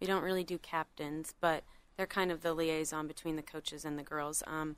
We 0.00 0.06
don't 0.06 0.22
really 0.22 0.44
do 0.44 0.58
captains, 0.58 1.34
but 1.40 1.64
they're 1.96 2.06
kind 2.06 2.30
of 2.30 2.42
the 2.42 2.52
liaison 2.52 3.06
between 3.06 3.36
the 3.36 3.42
coaches 3.42 3.84
and 3.84 3.98
the 3.98 4.02
girls. 4.02 4.42
Um, 4.46 4.76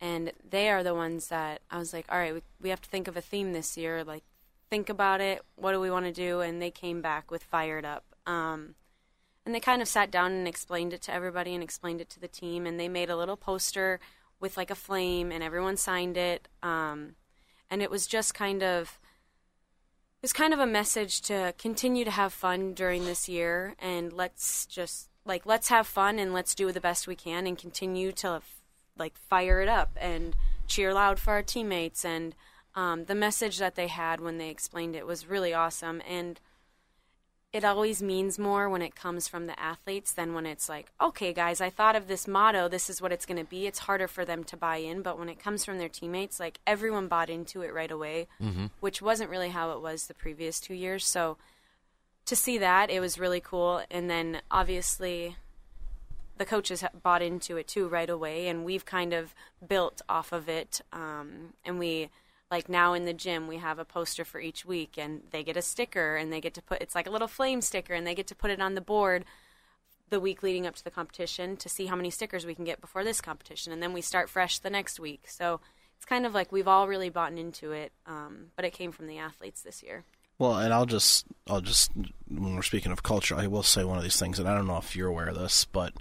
and 0.00 0.32
they 0.48 0.68
are 0.68 0.82
the 0.82 0.94
ones 0.94 1.28
that 1.28 1.62
I 1.70 1.78
was 1.78 1.92
like, 1.92 2.06
all 2.10 2.18
right, 2.18 2.34
we, 2.34 2.42
we 2.60 2.68
have 2.68 2.82
to 2.82 2.88
think 2.88 3.08
of 3.08 3.16
a 3.16 3.22
theme 3.22 3.52
this 3.52 3.76
year. 3.76 4.04
Like, 4.04 4.24
think 4.70 4.88
about 4.88 5.20
it. 5.20 5.42
What 5.56 5.72
do 5.72 5.80
we 5.80 5.90
want 5.90 6.06
to 6.06 6.12
do? 6.12 6.40
And 6.40 6.60
they 6.60 6.70
came 6.70 7.00
back 7.00 7.30
with 7.30 7.42
fired 7.42 7.84
up. 7.84 8.04
Um, 8.26 8.74
and 9.48 9.54
they 9.54 9.60
kind 9.60 9.80
of 9.80 9.88
sat 9.88 10.10
down 10.10 10.32
and 10.32 10.46
explained 10.46 10.92
it 10.92 11.00
to 11.00 11.10
everybody 11.10 11.54
and 11.54 11.62
explained 11.62 12.02
it 12.02 12.10
to 12.10 12.20
the 12.20 12.28
team. 12.28 12.66
And 12.66 12.78
they 12.78 12.86
made 12.86 13.08
a 13.08 13.16
little 13.16 13.34
poster 13.34 13.98
with 14.40 14.58
like 14.58 14.70
a 14.70 14.74
flame, 14.74 15.32
and 15.32 15.42
everyone 15.42 15.78
signed 15.78 16.18
it. 16.18 16.48
Um, 16.62 17.14
and 17.70 17.80
it 17.80 17.90
was 17.90 18.06
just 18.06 18.34
kind 18.34 18.62
of 18.62 18.98
it 20.18 20.20
was 20.20 20.34
kind 20.34 20.52
of 20.52 20.60
a 20.60 20.66
message 20.66 21.22
to 21.22 21.54
continue 21.56 22.04
to 22.04 22.10
have 22.10 22.34
fun 22.34 22.74
during 22.74 23.06
this 23.06 23.26
year 23.26 23.74
and 23.78 24.12
let's 24.12 24.66
just 24.66 25.08
like 25.24 25.46
let's 25.46 25.70
have 25.70 25.86
fun 25.86 26.18
and 26.18 26.34
let's 26.34 26.54
do 26.54 26.70
the 26.70 26.78
best 26.78 27.06
we 27.08 27.16
can 27.16 27.46
and 27.46 27.56
continue 27.56 28.12
to 28.12 28.42
like 28.98 29.16
fire 29.16 29.62
it 29.62 29.68
up 29.68 29.96
and 29.98 30.36
cheer 30.66 30.92
loud 30.92 31.18
for 31.18 31.30
our 31.30 31.42
teammates 31.42 32.04
and 32.04 32.34
um, 32.74 33.06
the 33.06 33.14
message 33.14 33.56
that 33.56 33.76
they 33.76 33.86
had 33.86 34.20
when 34.20 34.36
they 34.36 34.50
explained 34.50 34.94
it 34.94 35.06
was 35.06 35.26
really 35.26 35.54
awesome 35.54 36.02
and 36.06 36.38
it 37.52 37.64
always 37.64 38.02
means 38.02 38.38
more 38.38 38.68
when 38.68 38.82
it 38.82 38.94
comes 38.94 39.26
from 39.26 39.46
the 39.46 39.58
athletes 39.58 40.12
than 40.12 40.34
when 40.34 40.44
it's 40.44 40.68
like 40.68 40.92
okay 41.00 41.32
guys 41.32 41.60
i 41.60 41.70
thought 41.70 41.96
of 41.96 42.06
this 42.06 42.28
motto 42.28 42.68
this 42.68 42.90
is 42.90 43.00
what 43.00 43.12
it's 43.12 43.24
going 43.26 43.38
to 43.38 43.48
be. 43.48 43.66
It's 43.66 43.80
harder 43.80 44.06
for 44.06 44.24
them 44.24 44.44
to 44.44 44.56
buy 44.56 44.76
in 44.76 45.02
but 45.02 45.18
when 45.18 45.28
it 45.28 45.38
comes 45.38 45.64
from 45.64 45.78
their 45.78 45.88
teammates 45.88 46.38
like 46.38 46.58
everyone 46.66 47.08
bought 47.08 47.30
into 47.30 47.62
it 47.62 47.72
right 47.72 47.90
away 47.90 48.26
which 48.80 49.00
wasn't 49.00 49.30
really 49.30 49.48
how 49.50 49.72
it 49.72 49.80
was 49.80 50.06
the 50.06 50.14
previous 50.14 50.60
two 50.60 50.74
years. 50.74 51.04
So 51.06 51.38
to 52.28 52.36
see 52.36 52.58
that 52.58 52.90
it 52.90 53.00
was 53.00 53.18
really 53.18 53.40
cool. 53.40 53.82
And 53.90 54.10
then 54.10 54.42
obviously 54.50 55.36
the 56.36 56.44
coaches 56.44 56.84
bought 57.02 57.22
into 57.22 57.56
it 57.56 57.66
too 57.66 57.88
right 57.88 58.08
away, 58.08 58.48
and 58.48 58.64
we've 58.64 58.84
kind 58.84 59.12
of 59.14 59.34
built 59.66 60.02
off 60.08 60.30
of 60.30 60.48
it. 60.48 60.82
Um, 60.92 61.54
and 61.64 61.78
we 61.78 62.10
like 62.50 62.68
now 62.68 62.94
in 62.94 63.04
the 63.04 63.12
gym 63.12 63.46
we 63.46 63.58
have 63.58 63.78
a 63.78 63.84
poster 63.84 64.24
for 64.24 64.40
each 64.40 64.64
week, 64.64 64.94
and 64.96 65.22
they 65.30 65.42
get 65.42 65.56
a 65.56 65.62
sticker, 65.62 66.16
and 66.16 66.32
they 66.32 66.40
get 66.40 66.54
to 66.54 66.62
put 66.62 66.80
it's 66.80 66.94
like 66.94 67.06
a 67.06 67.10
little 67.10 67.28
flame 67.28 67.60
sticker, 67.60 67.94
and 67.94 68.06
they 68.06 68.14
get 68.14 68.26
to 68.28 68.34
put 68.34 68.50
it 68.50 68.60
on 68.60 68.74
the 68.74 68.80
board 68.80 69.24
the 70.10 70.20
week 70.20 70.42
leading 70.42 70.66
up 70.66 70.74
to 70.74 70.84
the 70.84 70.90
competition 70.90 71.56
to 71.56 71.68
see 71.68 71.86
how 71.86 71.96
many 71.96 72.10
stickers 72.10 72.46
we 72.46 72.54
can 72.54 72.64
get 72.64 72.80
before 72.80 73.04
this 73.04 73.20
competition, 73.20 73.72
and 73.72 73.82
then 73.82 73.92
we 73.92 74.00
start 74.00 74.30
fresh 74.30 74.58
the 74.58 74.70
next 74.70 74.98
week. 74.98 75.24
So 75.28 75.60
it's 75.96 76.04
kind 76.04 76.24
of 76.24 76.34
like 76.34 76.52
we've 76.52 76.68
all 76.68 76.88
really 76.88 77.10
bought 77.10 77.32
into 77.32 77.72
it, 77.72 77.92
um, 78.06 78.46
but 78.56 78.64
it 78.64 78.72
came 78.72 78.92
from 78.92 79.06
the 79.06 79.18
athletes 79.18 79.62
this 79.62 79.82
year. 79.82 80.04
Well, 80.38 80.56
and 80.56 80.72
I'll 80.72 80.86
just, 80.86 81.26
I'll 81.48 81.60
just, 81.60 81.90
when 82.28 82.54
we're 82.54 82.62
speaking 82.62 82.92
of 82.92 83.02
culture, 83.02 83.34
I 83.34 83.48
will 83.48 83.64
say 83.64 83.82
one 83.84 83.98
of 83.98 84.04
these 84.04 84.18
things, 84.18 84.38
and 84.38 84.48
I 84.48 84.54
don't 84.54 84.68
know 84.68 84.76
if 84.78 84.94
you're 84.94 85.08
aware 85.08 85.28
of 85.28 85.38
this, 85.38 85.64
but 85.64 85.92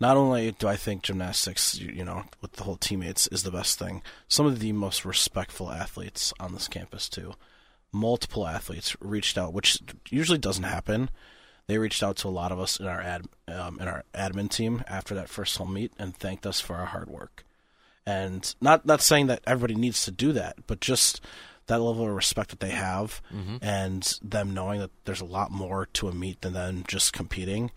not 0.00 0.16
only 0.16 0.52
do 0.52 0.66
I 0.66 0.76
think 0.76 1.02
gymnastics, 1.02 1.78
you, 1.78 1.92
you 1.92 2.04
know, 2.04 2.24
with 2.40 2.52
the 2.52 2.64
whole 2.64 2.76
teammates 2.76 3.26
is 3.28 3.42
the 3.42 3.50
best 3.50 3.78
thing, 3.78 4.02
some 4.28 4.46
of 4.46 4.58
the 4.58 4.72
most 4.72 5.04
respectful 5.04 5.70
athletes 5.70 6.32
on 6.40 6.52
this 6.52 6.68
campus 6.68 7.08
too. 7.08 7.34
Multiple 7.92 8.46
athletes 8.46 8.96
reached 9.00 9.36
out, 9.36 9.52
which 9.52 9.80
usually 10.10 10.38
doesn't 10.38 10.64
happen. 10.64 11.10
They 11.66 11.78
reached 11.78 12.02
out 12.02 12.16
to 12.18 12.28
a 12.28 12.30
lot 12.30 12.50
of 12.50 12.58
us 12.58 12.80
in 12.80 12.86
our 12.86 13.00
ad, 13.00 13.26
um, 13.48 13.78
in 13.80 13.86
our 13.86 14.04
admin 14.14 14.50
team 14.50 14.82
after 14.88 15.14
that 15.14 15.28
first 15.28 15.56
home 15.56 15.74
meet 15.74 15.92
and 15.98 16.16
thanked 16.16 16.46
us 16.46 16.58
for 16.58 16.76
our 16.76 16.86
hard 16.86 17.08
work. 17.08 17.44
And 18.04 18.52
not 18.60 18.84
not 18.84 19.00
saying 19.00 19.28
that 19.28 19.42
everybody 19.46 19.76
needs 19.78 20.04
to 20.06 20.10
do 20.10 20.32
that, 20.32 20.56
but 20.66 20.80
just 20.80 21.20
that 21.66 21.80
level 21.80 22.04
of 22.04 22.14
respect 22.14 22.50
that 22.50 22.60
they 22.60 22.70
have 22.70 23.22
and 23.62 24.18
them 24.22 24.52
knowing 24.52 24.80
that 24.80 24.90
there's 25.04 25.20
a 25.20 25.24
lot 25.24 25.52
more 25.52 25.86
to 25.92 26.08
a 26.08 26.12
meet 26.12 26.40
than 26.40 26.54
them 26.54 26.82
just 26.88 27.12
competing 27.12 27.70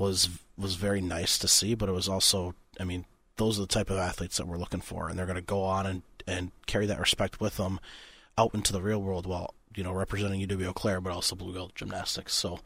was 0.00 0.28
was 0.58 0.74
very 0.74 1.00
nice 1.00 1.38
to 1.38 1.46
see 1.46 1.74
but 1.74 1.88
it 1.88 1.92
was 1.92 2.08
also 2.08 2.54
i 2.80 2.84
mean 2.84 3.04
those 3.36 3.58
are 3.58 3.62
the 3.62 3.68
type 3.68 3.90
of 3.90 3.96
athletes 3.98 4.36
that 4.36 4.46
we're 4.46 4.58
looking 4.58 4.80
for 4.80 5.08
and 5.08 5.18
they're 5.18 5.26
going 5.26 5.36
to 5.36 5.42
go 5.42 5.62
on 5.62 5.86
and 5.86 6.02
and 6.26 6.50
carry 6.66 6.86
that 6.86 6.98
respect 6.98 7.40
with 7.40 7.56
them 7.56 7.78
out 8.36 8.54
into 8.54 8.72
the 8.72 8.82
real 8.82 9.00
world 9.00 9.26
while 9.26 9.54
you 9.76 9.84
know 9.84 9.92
representing 9.92 10.40
uw 10.46 10.64
eau 10.66 10.72
claire 10.72 11.00
but 11.00 11.12
also 11.12 11.36
Blugold 11.36 11.74
gymnastics 11.74 12.34
so 12.34 12.58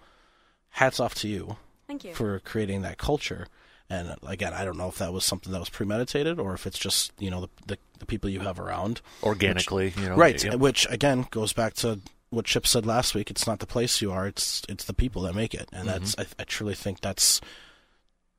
hats 0.71 0.99
off 0.99 1.15
to 1.15 1.29
you 1.29 1.57
Thank 1.87 2.05
you. 2.05 2.15
for 2.15 2.41
creating 2.41 2.83
that 2.83 2.99
culture. 2.99 3.47
And 3.91 4.17
again, 4.27 4.55
I 4.55 4.65
don't 4.65 4.79
know 4.79 4.89
if 4.89 4.99
that 4.99 5.13
was 5.13 5.25
something 5.25 5.53
that 5.53 5.59
was 5.59 5.69
premeditated 5.69 6.39
or 6.41 6.55
if 6.55 6.67
it's 6.67 6.79
just 6.79 7.13
you 7.19 7.31
know 7.31 7.43
the 7.43 7.49
the, 7.67 7.79
the 7.99 8.07
people 8.07 8.31
you 8.31 8.41
have 8.41 8.59
around 8.59 9.01
Organically, 9.23 9.93
you 9.97 10.09
know. 10.09 10.17
right? 10.17 10.43
Yep. 10.43 10.55
Which 10.57 10.87
again 10.91 11.27
goes 11.31 11.53
back 11.53 11.75
to 11.75 12.01
what 12.35 12.47
Chip 12.47 12.67
said 12.67 12.87
last 12.87 13.15
week. 13.15 13.31
It's 13.31 13.47
not 13.47 13.61
the 13.61 13.67
place 13.67 14.03
you 14.03 14.13
are; 14.13 14.27
it's 14.27 14.63
it's 14.69 14.85
the 14.85 14.95
people 14.95 15.23
that 15.23 15.35
make 15.35 15.55
it, 15.55 15.69
and 15.73 15.89
that's 15.89 16.15
mm-hmm. 16.15 16.33
I, 16.39 16.43
I 16.43 16.45
truly 16.45 16.75
think 16.75 17.01
that's 17.01 17.41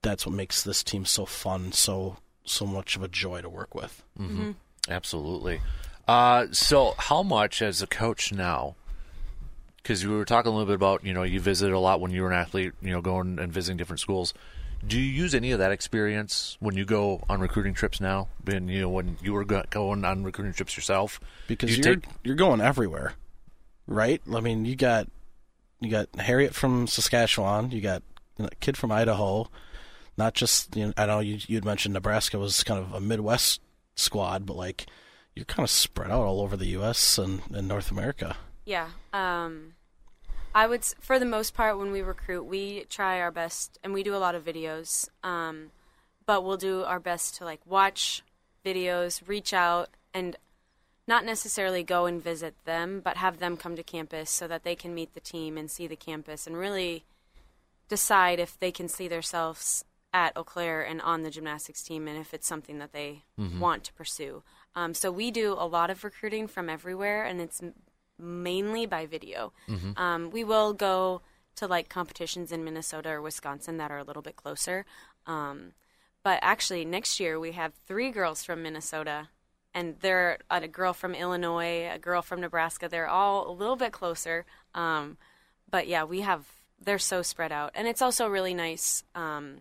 that's 0.01 0.25
what 0.25 0.35
makes 0.35 0.63
this 0.63 0.83
team 0.83 1.05
so 1.05 1.25
fun, 1.25 1.71
so 1.71 2.17
so 2.45 2.65
much 2.65 2.95
of 2.95 3.03
a 3.03 3.07
joy 3.07 3.41
to 3.41 3.49
work 3.49 3.75
with. 3.75 4.03
Mm-hmm. 4.19 4.41
Mm-hmm. 4.41 4.91
Absolutely. 4.91 5.61
Uh, 6.07 6.47
so, 6.51 6.93
how 6.97 7.23
much 7.23 7.61
as 7.61 7.81
a 7.81 7.87
coach 7.87 8.31
now? 8.31 8.75
Because 9.77 10.05
we 10.05 10.15
were 10.15 10.25
talking 10.25 10.51
a 10.51 10.55
little 10.55 10.67
bit 10.67 10.75
about, 10.75 11.03
you 11.03 11.13
know, 11.13 11.23
you 11.23 11.39
visited 11.39 11.73
a 11.73 11.79
lot 11.79 11.99
when 11.99 12.11
you 12.11 12.21
were 12.23 12.31
an 12.31 12.37
athlete, 12.37 12.73
you 12.81 12.91
know, 12.91 13.01
going 13.01 13.37
and 13.39 13.51
visiting 13.51 13.77
different 13.77 13.99
schools. 13.99 14.33
Do 14.85 14.99
you 14.99 15.11
use 15.11 15.33
any 15.33 15.51
of 15.51 15.59
that 15.59 15.71
experience 15.71 16.57
when 16.59 16.75
you 16.75 16.85
go 16.85 17.23
on 17.29 17.39
recruiting 17.39 17.73
trips 17.73 17.99
now? 17.99 18.27
And 18.45 18.69
you 18.69 18.81
know, 18.81 18.89
when 18.89 19.17
you 19.21 19.33
were 19.33 19.43
going 19.43 20.05
on 20.05 20.23
recruiting 20.23 20.53
trips 20.53 20.75
yourself, 20.75 21.19
because 21.47 21.75
you 21.75 21.83
you 21.83 21.91
are 21.91 21.95
take- 21.95 22.09
you're 22.23 22.35
going 22.35 22.61
everywhere, 22.61 23.13
right? 23.87 24.21
I 24.33 24.39
mean, 24.39 24.65
you 24.65 24.75
got 24.75 25.07
you 25.79 25.89
got 25.89 26.09
Harriet 26.17 26.55
from 26.55 26.87
Saskatchewan, 26.87 27.71
you 27.71 27.81
got 27.81 28.03
a 28.39 28.49
kid 28.59 28.77
from 28.77 28.91
Idaho, 28.91 29.49
not 30.17 30.33
just 30.33 30.75
you 30.75 30.87
know, 30.87 30.93
I 30.97 31.05
know 31.05 31.19
you 31.19 31.39
you'd 31.47 31.65
mentioned 31.65 31.93
Nebraska 31.93 32.39
was 32.39 32.63
kind 32.63 32.79
of 32.79 32.93
a 32.93 32.99
Midwest 32.99 33.61
squad, 33.95 34.45
but 34.45 34.55
like 34.55 34.87
you're 35.35 35.45
kind 35.45 35.65
of 35.65 35.69
spread 35.69 36.11
out 36.11 36.23
all 36.23 36.41
over 36.41 36.55
the 36.55 36.67
U.S. 36.67 37.17
and, 37.17 37.41
and 37.53 37.67
North 37.67 37.91
America. 37.91 38.37
Yeah. 38.63 38.87
Um, 39.11 39.73
I 40.53 40.65
would, 40.65 40.85
for 41.01 41.19
the 41.19 41.25
most 41.25 41.53
part, 41.53 41.77
when 41.77 41.91
we 41.91 42.01
recruit, 42.01 42.43
we 42.43 42.85
try 42.85 43.19
our 43.19 43.31
best, 43.31 43.77
and 43.83 43.93
we 43.93 44.01
do 44.01 44.15
a 44.15 44.17
lot 44.17 44.35
of 44.35 44.45
videos. 44.45 45.09
Um, 45.23 45.71
but 46.25 46.43
we'll 46.43 46.57
do 46.57 46.83
our 46.83 46.99
best 46.99 47.35
to 47.35 47.43
like 47.43 47.59
watch 47.65 48.23
videos, 48.65 49.27
reach 49.27 49.53
out, 49.53 49.89
and 50.13 50.37
not 51.07 51.25
necessarily 51.25 51.83
go 51.83 52.05
and 52.05 52.23
visit 52.23 52.55
them, 52.65 53.01
but 53.03 53.17
have 53.17 53.39
them 53.39 53.57
come 53.57 53.75
to 53.75 53.83
campus 53.83 54.29
so 54.29 54.47
that 54.47 54.63
they 54.63 54.75
can 54.75 54.93
meet 54.95 55.13
the 55.13 55.19
team 55.19 55.57
and 55.57 55.69
see 55.69 55.87
the 55.87 55.95
campus 55.95 56.47
and 56.47 56.57
really 56.57 57.05
decide 57.87 58.39
if 58.39 58.57
they 58.59 58.71
can 58.71 58.87
see 58.87 59.07
themselves 59.07 59.85
at 60.11 60.35
Eau 60.35 60.43
Claire 60.43 60.81
and 60.81 61.01
on 61.01 61.23
the 61.23 61.29
gymnastics 61.29 61.83
team 61.83 62.07
and 62.07 62.17
if 62.17 62.33
it's 62.33 62.47
something 62.47 62.79
that 62.79 62.93
they 62.93 63.23
want 63.59 63.83
to 63.83 63.93
pursue. 63.93 64.43
Um, 64.75 64.93
so 64.93 65.11
we 65.11 65.29
do 65.29 65.53
a 65.53 65.67
lot 65.67 65.89
of 65.89 66.03
recruiting 66.03 66.47
from 66.47 66.69
everywhere, 66.69 67.23
and 67.25 67.39
it's 67.39 67.61
mainly 68.17 68.85
by 68.85 69.05
video. 69.05 69.53
Um, 69.97 70.31
we 70.31 70.43
will 70.43 70.73
go 70.73 71.21
to 71.57 71.67
like 71.67 71.87
competitions 71.87 72.51
in 72.51 72.63
Minnesota 72.63 73.09
or 73.09 73.21
Wisconsin 73.21 73.77
that 73.77 73.91
are 73.91 73.99
a 73.99 74.03
little 74.03 74.21
bit 74.21 74.35
closer. 74.35 74.85
Um, 75.27 75.73
but 76.23 76.39
actually, 76.41 76.83
next 76.85 77.19
year 77.19 77.39
we 77.39 77.51
have 77.51 77.73
three 77.87 78.09
girls 78.09 78.43
from 78.43 78.63
Minnesota, 78.63 79.29
and 79.75 79.97
they're 79.99 80.39
a 80.49 80.67
girl 80.67 80.93
from 80.93 81.13
Illinois, 81.13 81.87
a 81.93 81.99
girl 81.99 82.23
from 82.23 82.41
Nebraska. 82.41 82.87
They're 82.89 83.07
all 83.09 83.47
a 83.47 83.53
little 83.53 83.75
bit 83.75 83.91
closer. 83.91 84.45
Um, 84.73 85.17
but 85.69 85.87
yeah, 85.87 86.03
we 86.05 86.21
have. 86.21 86.45
They're 86.81 86.97
so 86.99 87.21
spread 87.21 87.51
out, 87.51 87.71
and 87.75 87.87
it's 87.87 88.01
also 88.01 88.27
really 88.27 88.53
nice. 88.55 89.03
Um, 89.13 89.59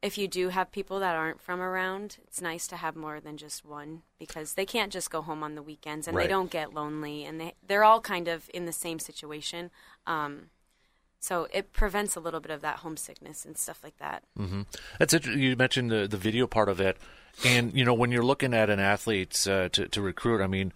if 0.00 0.16
you 0.16 0.28
do 0.28 0.50
have 0.50 0.70
people 0.70 1.00
that 1.00 1.16
aren't 1.16 1.40
from 1.40 1.60
around, 1.60 2.18
it's 2.24 2.40
nice 2.40 2.68
to 2.68 2.76
have 2.76 2.94
more 2.94 3.18
than 3.20 3.36
just 3.36 3.64
one 3.64 4.02
because 4.18 4.54
they 4.54 4.64
can't 4.64 4.92
just 4.92 5.10
go 5.10 5.22
home 5.22 5.42
on 5.42 5.54
the 5.56 5.62
weekends 5.62 6.06
and 6.06 6.16
Right. 6.16 6.24
they 6.24 6.28
don't 6.28 6.50
get 6.52 6.72
lonely 6.72 7.24
and 7.24 7.40
they 7.40 7.54
they're 7.66 7.82
all 7.82 8.00
kind 8.00 8.28
of 8.28 8.48
in 8.54 8.64
the 8.64 8.72
same 8.72 9.00
situation. 9.00 9.70
Um, 10.06 10.50
so 11.18 11.48
it 11.52 11.72
prevents 11.72 12.14
a 12.14 12.20
little 12.20 12.38
bit 12.38 12.52
of 12.52 12.60
that 12.60 12.76
homesickness 12.76 13.44
and 13.44 13.58
stuff 13.58 13.80
like 13.82 13.96
that. 13.98 14.22
That's 15.00 15.14
it. 15.14 15.26
You 15.26 15.56
mentioned 15.56 15.90
the 15.90 16.06
the 16.06 16.16
video 16.16 16.46
part 16.46 16.68
of 16.68 16.80
it, 16.80 16.96
and 17.44 17.74
you 17.74 17.84
know 17.84 17.94
when 17.94 18.10
you're 18.10 18.24
looking 18.24 18.54
at 18.54 18.70
an 18.70 18.80
athlete 18.80 19.46
uh, 19.48 19.68
to 19.70 19.88
to 19.88 20.02
recruit, 20.02 20.42
I 20.42 20.46
mean, 20.46 20.72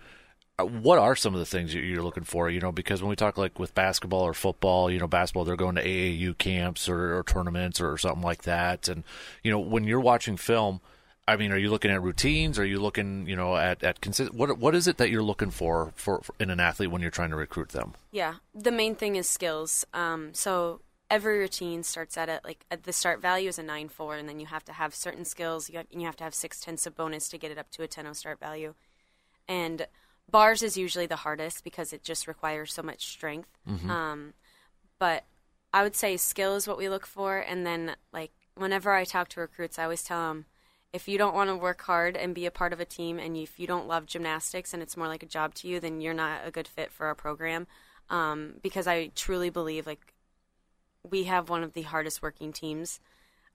uh, 0.58 0.64
what 0.64 0.98
are 0.98 1.16
some 1.16 1.34
of 1.34 1.40
the 1.40 1.46
things 1.46 1.74
you- 1.74 1.82
you're 1.82 2.02
looking 2.02 2.24
for? 2.24 2.48
You 2.50 2.60
know, 2.60 2.72
because 2.72 3.02
when 3.02 3.08
we 3.10 3.16
talk 3.16 3.36
like 3.38 3.58
with 3.58 3.74
basketball 3.74 4.22
or 4.22 4.34
football, 4.34 4.90
you 4.90 4.98
know, 4.98 5.06
basketball 5.08 5.44
they're 5.44 5.56
going 5.56 5.76
to 5.76 5.82
AAU 5.86 6.34
camps 6.38 6.88
or, 6.88 7.16
or 7.18 7.22
tournaments 7.24 7.80
or 7.80 7.96
something 7.98 8.22
like 8.22 8.42
that, 8.42 8.88
and 8.88 9.04
you 9.42 9.50
know 9.50 9.58
when 9.58 9.84
you're 9.84 10.00
watching 10.00 10.36
film. 10.36 10.80
I 11.28 11.36
mean, 11.36 11.52
are 11.52 11.56
you 11.56 11.70
looking 11.70 11.92
at 11.92 12.02
routines? 12.02 12.58
Are 12.58 12.66
you 12.66 12.80
looking, 12.80 13.28
you 13.28 13.36
know, 13.36 13.56
at 13.56 13.84
at? 13.84 14.04
What 14.34 14.58
what 14.58 14.74
is 14.74 14.88
it 14.88 14.96
that 14.96 15.08
you're 15.08 15.22
looking 15.22 15.52
for, 15.52 15.92
for 15.94 16.20
for 16.20 16.34
in 16.40 16.50
an 16.50 16.58
athlete 16.58 16.90
when 16.90 17.00
you're 17.00 17.12
trying 17.12 17.30
to 17.30 17.36
recruit 17.36 17.68
them? 17.68 17.94
Yeah, 18.10 18.34
the 18.52 18.72
main 18.72 18.96
thing 18.96 19.14
is 19.14 19.28
skills. 19.30 19.86
Um, 19.94 20.34
so 20.34 20.80
every 21.12 21.38
routine 21.38 21.82
starts 21.82 22.16
at 22.16 22.30
a, 22.30 22.40
like 22.42 22.64
at 22.70 22.84
the 22.84 22.92
start 22.92 23.20
value 23.20 23.50
is 23.50 23.58
a 23.58 23.62
nine 23.62 23.90
four, 23.90 24.16
and 24.16 24.26
then 24.26 24.40
you 24.40 24.46
have 24.46 24.64
to 24.64 24.72
have 24.72 24.94
certain 24.94 25.26
skills. 25.26 25.68
You 25.68 25.76
have, 25.76 25.86
you 25.90 26.06
have 26.06 26.16
to 26.16 26.24
have 26.24 26.34
six 26.34 26.58
tenths 26.58 26.86
of 26.86 26.96
bonus 26.96 27.28
to 27.28 27.38
get 27.38 27.50
it 27.50 27.58
up 27.58 27.70
to 27.72 27.82
a 27.82 27.86
10 27.86 28.12
start 28.14 28.40
value. 28.40 28.74
And 29.46 29.86
bars 30.28 30.62
is 30.62 30.78
usually 30.78 31.04
the 31.04 31.16
hardest 31.16 31.64
because 31.64 31.92
it 31.92 32.02
just 32.02 32.26
requires 32.26 32.72
so 32.72 32.82
much 32.82 33.06
strength. 33.08 33.50
Um, 33.90 34.32
but 34.98 35.24
I 35.74 35.82
would 35.82 35.94
say 35.94 36.16
skill 36.16 36.56
is 36.56 36.66
what 36.66 36.78
we 36.78 36.88
look 36.88 37.06
for, 37.06 37.38
and 37.38 37.66
then 37.66 37.94
like 38.10 38.32
whenever 38.54 38.92
I 38.92 39.04
talk 39.04 39.28
to 39.28 39.40
recruits, 39.40 39.78
I 39.78 39.84
always 39.84 40.02
tell 40.02 40.28
them 40.28 40.46
if 40.94 41.08
you 41.08 41.18
don't 41.18 41.34
want 41.34 41.50
to 41.50 41.56
work 41.56 41.82
hard 41.82 42.16
and 42.16 42.34
be 42.34 42.46
a 42.46 42.50
part 42.50 42.72
of 42.72 42.80
a 42.80 42.86
team, 42.86 43.18
and 43.18 43.36
if 43.36 43.60
you 43.60 43.66
don't 43.66 43.86
love 43.86 44.06
gymnastics 44.06 44.72
and 44.72 44.82
it's 44.82 44.96
more 44.96 45.08
like 45.08 45.22
a 45.22 45.26
job 45.26 45.52
to 45.56 45.68
you, 45.68 45.78
then 45.78 46.00
you're 46.00 46.14
not 46.14 46.40
a 46.46 46.50
good 46.50 46.68
fit 46.68 46.90
for 46.90 47.04
our 47.04 47.14
program. 47.14 47.66
Um, 48.08 48.54
because 48.62 48.86
I 48.86 49.10
truly 49.14 49.50
believe 49.50 49.86
like 49.86 50.11
we 51.10 51.24
have 51.24 51.48
one 51.48 51.62
of 51.62 51.72
the 51.72 51.82
hardest 51.82 52.22
working 52.22 52.52
teams 52.52 53.00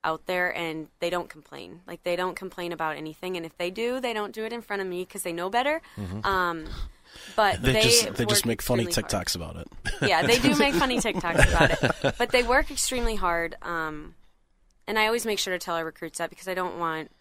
out 0.04 0.26
there, 0.26 0.56
and 0.56 0.88
they 1.00 1.10
don't 1.10 1.30
complain. 1.30 1.82
Like 1.88 2.04
they 2.04 2.16
don't 2.16 2.36
complain 2.36 2.72
about 2.72 2.98
anything, 2.98 3.38
and 3.38 3.45
if 3.45 3.58
they 3.58 3.70
do, 3.72 4.00
they 4.00 4.14
don't 4.14 4.34
do 4.34 4.43
it 4.45 4.54
in 4.54 4.62
front 4.62 4.82
of 4.82 4.88
me 4.88 5.04
because 5.06 5.24
they 5.24 5.34
know 5.34 5.50
better. 5.50 5.82
Um, 6.24 6.66
but 7.36 7.62
They, 7.62 7.74
they 7.74 7.82
just 7.82 8.14
they 8.16 8.26
just 8.26 8.45
make 8.45 8.62
funny 8.62 8.84
extremely 8.84 9.02
hard 9.10 9.28
TikToks 9.28 9.36
about 9.36 9.56
it. 9.58 9.68
yeah, 10.02 10.26
they 10.26 10.39
do 10.39 10.56
make 10.56 10.76
funny 10.76 10.98
TikToks 11.00 11.48
about 11.50 11.72
it, 12.04 12.16
but 12.18 12.32
they 12.32 12.43
work 12.43 12.70
extremely 12.70 13.16
hard. 13.16 13.56
Um, 13.62 14.16
and 14.88 15.00
I 15.00 15.08
always 15.08 15.26
make 15.26 15.39
sure 15.39 15.54
to 15.54 15.60
tell 15.60 15.76
our 15.76 15.86
recruits 15.86 16.18
that 16.20 16.30
because 16.30 16.48
I 16.48 16.54
don't 16.54 16.78
want. 16.80 17.12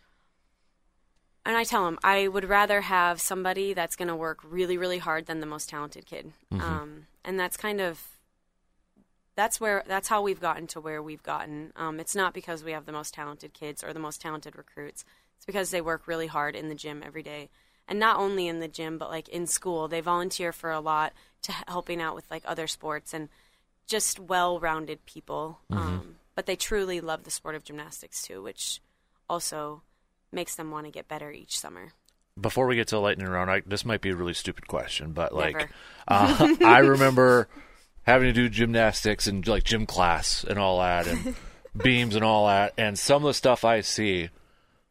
And 1.44 1.56
I 1.56 1.62
tell 1.62 1.84
them 1.84 1.96
I 2.02 2.26
would 2.26 2.44
rather 2.44 2.80
have 2.80 3.20
somebody 3.20 3.72
that's 3.72 3.94
going 3.94 4.08
to 4.08 4.16
work 4.16 4.40
really, 4.42 4.76
really 4.76 4.98
hard 4.98 5.26
than 5.26 5.38
the 5.38 5.46
most 5.46 5.68
talented 5.68 6.04
kid. 6.04 6.32
Um, 6.50 7.06
and 7.24 7.38
that's 7.38 7.56
kind 7.56 7.80
of 7.80 8.02
that's 9.36 9.60
where 9.60 9.84
that's 9.86 10.08
how 10.08 10.22
we've 10.22 10.40
gotten 10.40 10.66
to 10.68 10.80
where 10.80 11.02
we've 11.02 11.22
gotten. 11.22 11.72
Um, 11.76 12.00
it's 12.00 12.16
not 12.16 12.34
because 12.34 12.64
we 12.64 12.72
have 12.72 12.86
the 12.86 12.92
most 12.92 13.14
talented 13.14 13.52
kids 13.52 13.84
or 13.84 13.92
the 13.92 14.00
most 14.00 14.20
talented 14.20 14.56
recruits. 14.56 15.04
It's 15.36 15.46
because 15.46 15.70
they 15.70 15.82
work 15.82 16.08
really 16.08 16.26
hard 16.26 16.56
in 16.56 16.68
the 16.68 16.74
gym 16.74 17.02
every 17.04 17.22
day, 17.22 17.50
and 17.86 18.00
not 18.00 18.18
only 18.18 18.48
in 18.48 18.60
the 18.60 18.68
gym 18.68 18.98
but 18.98 19.10
like 19.10 19.28
in 19.28 19.46
school. 19.46 19.86
They 19.86 20.00
volunteer 20.00 20.52
for 20.52 20.70
a 20.70 20.80
lot 20.80 21.12
to 21.42 21.52
helping 21.68 22.00
out 22.00 22.14
with 22.14 22.28
like 22.30 22.42
other 22.46 22.66
sports 22.66 23.12
and 23.14 23.28
just 23.86 24.18
well-rounded 24.18 25.04
people. 25.06 25.60
Um, 25.70 26.16
but 26.34 26.46
they 26.46 26.56
truly 26.56 27.00
love 27.00 27.22
the 27.22 27.30
sport 27.30 27.54
of 27.54 27.62
gymnastics 27.62 28.22
too, 28.22 28.42
which 28.42 28.80
also 29.28 29.82
makes 30.32 30.56
them 30.56 30.70
want 30.70 30.86
to 30.86 30.90
get 30.90 31.08
better 31.08 31.30
each 31.30 31.58
summer. 31.58 31.92
Before 32.38 32.66
we 32.66 32.76
get 32.76 32.88
to 32.88 32.96
the 32.96 33.00
lightning 33.00 33.28
round, 33.28 33.50
I, 33.50 33.62
this 33.64 33.84
might 33.84 34.00
be 34.00 34.10
a 34.10 34.16
really 34.16 34.34
stupid 34.34 34.66
question, 34.66 35.12
but 35.12 35.34
like, 35.34 35.70
uh, 36.08 36.54
I 36.64 36.78
remember 36.80 37.48
having 38.06 38.28
to 38.28 38.32
do 38.32 38.48
gymnastics 38.48 39.26
and 39.26 39.46
like 39.46 39.64
gym 39.64 39.84
class 39.86 40.44
and 40.44 40.58
all 40.58 40.78
that, 40.80 41.06
and 41.06 41.34
beams 41.76 42.14
and 42.14 42.24
all 42.24 42.46
that, 42.46 42.72
and 42.78 42.98
some 42.98 43.22
of 43.22 43.26
the 43.28 43.34
stuff 43.34 43.64
I 43.64 43.80
see, 43.80 44.30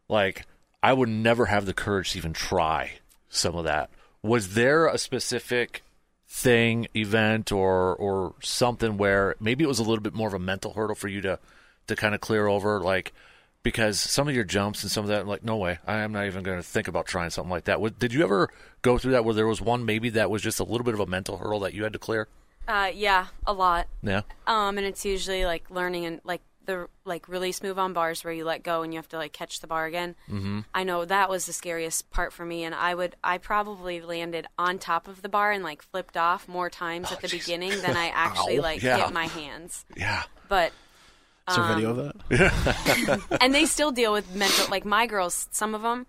like, 0.08 0.46
I 0.84 0.94
would 0.94 1.10
never 1.10 1.46
have 1.48 1.66
the 1.66 1.74
courage 1.74 2.12
to 2.12 2.18
even 2.20 2.34
try 2.34 2.94
some 3.30 3.56
of 3.56 3.64
that. 3.66 3.90
Was 4.22 4.54
there 4.54 4.88
a 4.88 4.98
specific 4.98 5.84
thing, 6.28 6.88
event, 6.96 7.52
or 7.52 7.96
or 7.96 8.36
something 8.42 8.98
where 8.98 9.36
maybe 9.40 9.64
it 9.64 9.68
was 9.68 9.80
a 9.80 9.84
little 9.84 10.02
bit 10.04 10.14
more 10.14 10.28
of 10.28 10.34
a 10.34 10.40
mental 10.40 10.74
hurdle 10.74 10.96
for 10.96 11.08
you 11.08 11.22
to 11.22 11.40
to 11.88 11.96
kind 11.96 12.14
of 12.16 12.22
clear 12.22 12.48
over, 12.48 12.80
like? 12.82 13.14
Because 13.64 14.00
some 14.00 14.28
of 14.28 14.36
your 14.36 14.44
jumps 14.44 14.84
and 14.84 14.92
some 14.92 15.06
of 15.06 15.08
that, 15.08 15.22
I'm 15.22 15.28
like, 15.28 15.44
no 15.44 15.58
way, 15.58 15.80
I 15.88 16.02
am 16.02 16.12
not 16.12 16.28
even 16.28 16.44
going 16.44 16.60
to 16.60 16.64
think 16.64 16.88
about 16.88 17.08
trying 17.08 17.32
something 17.32 17.50
like 17.50 17.64
that. 17.64 17.82
What- 17.82 17.98
Did 17.98 18.14
you 18.14 18.22
ever 18.24 18.52
go 18.84 19.00
through 19.00 19.14
that 19.14 19.26
where 19.26 19.34
there 19.34 19.48
was 19.48 19.60
one 19.60 19.86
maybe 19.86 20.10
that 20.12 20.30
was 20.30 20.44
just 20.44 20.60
a 20.60 20.64
little 20.64 20.84
bit 20.84 20.94
of 20.94 21.00
a 21.00 21.08
mental 21.08 21.38
hurdle 21.38 21.62
that 21.62 21.74
you 21.74 21.84
had 21.84 21.94
to 21.94 21.98
clear? 21.98 22.28
Uh, 22.68 22.92
yeah, 22.94 23.28
a 23.46 23.54
lot. 23.54 23.88
Yeah. 24.02 24.22
Um, 24.48 24.78
and 24.78 24.86
it's 24.88 25.06
usually 25.06 25.46
like 25.46 25.70
learning 25.70 26.06
and 26.06 26.22
like 26.24 26.42
the 26.66 26.88
like 27.06 27.28
release 27.28 27.62
move 27.62 27.78
on 27.78 27.94
bars 27.94 28.24
where 28.24 28.34
you 28.34 28.44
let 28.44 28.64
go 28.64 28.82
and 28.82 28.92
you 28.92 28.98
have 28.98 29.08
to 29.10 29.18
like 29.18 29.34
catch 29.34 29.60
the 29.60 29.68
bar 29.68 29.86
again. 29.86 30.16
Mm-hmm. 30.30 30.62
I 30.74 30.84
know 30.84 31.06
that 31.06 31.30
was 31.30 31.46
the 31.46 31.54
scariest 31.54 32.10
part 32.10 32.34
for 32.34 32.44
me, 32.46 32.64
and 32.64 32.74
I 32.74 32.96
would 32.96 33.16
I 33.24 33.38
probably 33.38 34.02
landed 34.02 34.48
on 34.58 34.80
top 34.80 35.08
of 35.08 35.22
the 35.22 35.30
bar 35.30 35.52
and 35.52 35.64
like 35.64 35.82
flipped 35.84 36.18
off 36.18 36.48
more 36.48 36.70
times 36.70 37.12
at 37.12 37.22
the 37.22 37.28
beginning 37.28 37.70
than 37.82 37.96
I 37.96 38.08
actually 38.08 38.60
like 38.60 38.82
Yeah. 38.82 38.98
hit 39.06 39.14
my 39.14 39.26
hands. 39.28 39.86
Yeah. 39.96 40.24
But 40.50 40.72
Is 41.48 41.56
there 41.56 41.66
a 41.66 41.76
video 41.76 41.90
of 41.92 41.98
that? 41.98 42.16
Yeah. 43.30 43.38
and 43.42 43.54
they 43.54 43.66
still 43.66 43.92
deal 43.92 44.12
with 44.12 44.34
mental 44.36 44.66
like 44.72 44.86
my 44.86 45.06
girls 45.06 45.48
some 45.52 45.76
of 45.76 45.84
them 45.84 46.08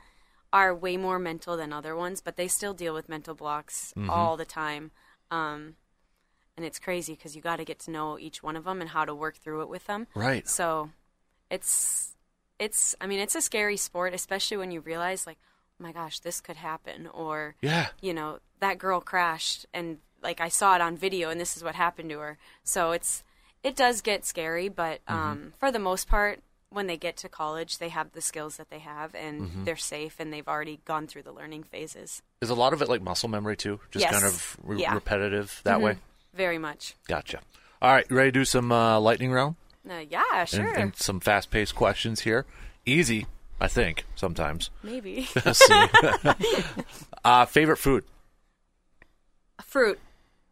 are 0.53 0.75
way 0.75 0.97
more 0.97 1.19
mental 1.19 1.57
than 1.59 1.71
other 1.73 1.95
ones 1.95 2.23
but 2.23 2.37
they 2.37 2.49
still 2.49 2.73
deal 2.73 2.95
with 2.95 3.09
mental 3.11 3.35
blocks 3.35 3.93
all 4.09 4.37
the 4.39 4.45
time 4.47 4.91
um, 5.31 5.75
and 6.57 6.65
it's 6.65 6.79
crazy 6.79 7.15
because 7.15 7.37
you 7.37 7.43
got 7.43 7.57
to 7.57 7.65
get 7.65 7.79
to 7.81 7.91
know 7.91 8.19
each 8.19 8.43
one 8.43 8.57
of 8.57 8.65
them 8.65 8.81
and 8.81 8.91
how 8.91 9.05
to 9.05 9.15
work 9.15 9.37
through 9.37 9.63
it 9.63 9.69
with 9.69 9.87
them 9.87 10.07
Right. 10.15 10.49
so 10.49 10.91
it's 11.51 12.15
it's 12.59 12.95
i 13.01 13.07
mean 13.07 13.21
it's 13.21 13.35
a 13.35 13.41
scary 13.43 13.77
sport 13.77 14.15
especially 14.15 14.57
when 14.57 14.71
you 14.71 14.81
realize 14.81 15.27
like 15.27 15.39
oh 15.81 15.85
my 15.85 15.93
gosh 15.93 16.19
this 16.21 16.41
could 16.41 16.57
happen 16.57 17.07
or 17.09 17.55
Yeah. 17.61 17.89
you 18.01 18.15
know 18.15 18.39
that 18.61 18.79
girl 18.79 19.01
crashed 19.01 19.67
and 19.75 19.99
like 20.23 20.41
i 20.41 20.49
saw 20.49 20.75
it 20.75 20.81
on 20.81 20.97
video 20.97 21.31
and 21.31 21.41
this 21.41 21.57
is 21.57 21.63
what 21.63 21.75
happened 21.75 22.11
to 22.11 22.19
her 22.19 22.39
so 22.65 22.93
it's 22.93 23.23
it 23.63 23.77
does 23.77 24.01
get 24.01 24.25
scary 24.25 24.69
but 24.69 25.05
mm-hmm. 25.07 25.15
um, 25.15 25.53
for 25.59 25.71
the 25.71 25.79
most 25.79 26.09
part 26.09 26.41
when 26.71 26.87
they 26.89 26.97
get 26.97 27.17
to 27.19 27.29
college 27.29 27.79
they 27.79 27.91
have 27.91 28.13
the 28.13 28.21
skills 28.21 28.57
that 28.57 28.71
they 28.71 28.79
have 28.81 29.15
and 29.15 29.43
mm-hmm. 29.43 29.65
they're 29.65 29.77
safe 29.77 30.19
and 30.19 30.33
they've 30.33 30.49
already 30.49 30.81
gone 30.85 31.07
through 31.07 31.23
the 31.23 31.33
learning 31.33 31.63
phases 31.63 32.23
Is 32.41 32.51
a 32.51 32.55
lot 32.55 32.73
of 32.73 32.83
it 32.83 32.89
like 32.89 33.03
muscle 33.03 33.29
memory 33.29 33.57
too? 33.57 33.81
Just 33.91 34.03
Yes. 34.05 34.13
kind 34.13 34.25
of 34.25 34.57
re- 34.63 34.81
Yeah. 34.81 34.95
repetitive 34.95 35.61
that 35.65 35.77
mm-hmm. 35.77 35.85
way? 35.85 35.99
Very 36.37 36.59
much 36.59 36.95
Gotcha. 37.09 37.41
All 37.83 37.93
right, 37.93 38.07
you 38.11 38.17
ready 38.17 38.31
to 38.33 38.39
do 38.41 38.45
some 38.45 38.71
uh, 38.73 38.99
lightning 39.01 39.33
round? 39.33 39.57
uh, 39.91 40.03
yeah 40.11 40.45
sure 40.45 40.67
and 40.67 40.95
some 40.97 41.21
fast 41.21 41.51
paced 41.51 41.75
questions 41.75 42.21
here. 42.21 42.45
Easy, 42.85 43.27
I 43.61 43.69
think, 43.69 44.05
sometimes. 44.15 44.71
maybe 44.83 45.29
Let's 45.45 45.59
see. 45.67 45.87
Uh, 47.25 47.45
favorite 47.45 47.79
food? 47.79 48.05
fruit 49.65 49.99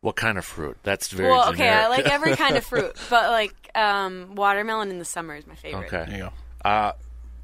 What 0.01 0.17
kind 0.17 0.39
of 0.39 0.45
fruit? 0.45 0.77
That's 0.83 1.09
very 1.09 1.31
well 1.31 1.49
okay 1.51 1.59
generic. 1.59 1.85
i 1.85 1.89
like 1.89 2.07
every 2.07 2.37
kind 2.45 2.57
of 2.57 2.65
fruit 2.65 2.97
but 3.11 3.31
like 3.31 3.55
um, 3.77 4.35
watermelon 4.35 4.91
in 4.91 4.99
the 4.99 5.05
summer 5.05 5.35
is 5.37 5.47
my 5.47 5.55
favorite 5.55 5.87
Okay. 5.93 6.05
There 6.09 6.17
you 6.19 6.25
go. 6.25 6.69
Uh, 6.69 6.93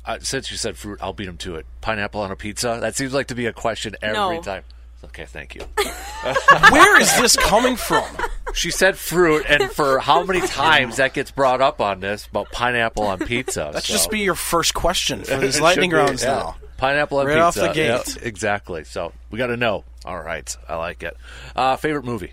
uh, 0.05 0.19
since 0.21 0.51
you 0.51 0.57
said 0.57 0.77
fruit, 0.77 0.99
I'll 1.03 1.13
beat 1.13 1.29
him 1.29 1.37
to 1.39 1.57
it. 1.57 1.67
Pineapple 1.83 2.21
on 2.23 2.31
a 2.31 2.37
pizza? 2.37 2.79
That 2.81 2.97
seems 2.97 3.13
like 3.13 3.27
to 3.29 3.35
be 3.35 3.47
a 3.47 3.53
question 3.53 3.95
every 4.01 4.15
No. 4.37 4.41
time. 4.43 4.63
Okay, 5.05 5.25
thank 5.25 5.55
you. 5.55 5.63
Where 6.71 7.01
is 7.01 7.17
this 7.21 7.35
coming 7.37 7.77
from? 7.77 8.05
She 8.53 8.71
said 8.71 8.99
fruit, 8.99 9.45
and 9.49 9.71
for 9.71 9.99
how 9.99 10.23
many 10.25 10.41
times 10.47 10.97
that 10.97 11.15
gets 11.15 11.31
brought 11.31 11.61
up 11.63 11.81
on 11.81 12.01
this 12.01 12.27
about 12.27 12.51
pineapple 12.53 13.05
on 13.05 13.19
pizza? 13.21 13.71
That 13.73 13.83
should 13.85 13.93
so- 13.95 13.99
just 13.99 14.11
be 14.11 14.21
your 14.21 14.35
first 14.35 14.75
question 14.75 15.25
for 15.25 15.37
these 15.39 15.61
lightning 15.61 15.91
rounds 15.91 16.23
yeah. 16.23 16.31
now. 16.33 16.57
Pineapple 16.77 17.19
on 17.19 17.27
Right 17.27 17.35
pizza. 17.43 17.69
off 17.69 17.75
the 17.75 17.81
Yeah, 17.81 17.99
gate. 18.05 18.19
exactly. 18.23 18.85
So 18.85 19.13
we 19.31 19.39
got 19.39 19.49
to 19.49 19.57
know. 19.57 19.85
All 20.05 20.19
right, 20.23 20.55
I 20.69 20.77
like 20.77 21.03
it. 21.03 21.17
Uh, 21.57 21.77
favorite 21.77 22.05
movie? 22.05 22.33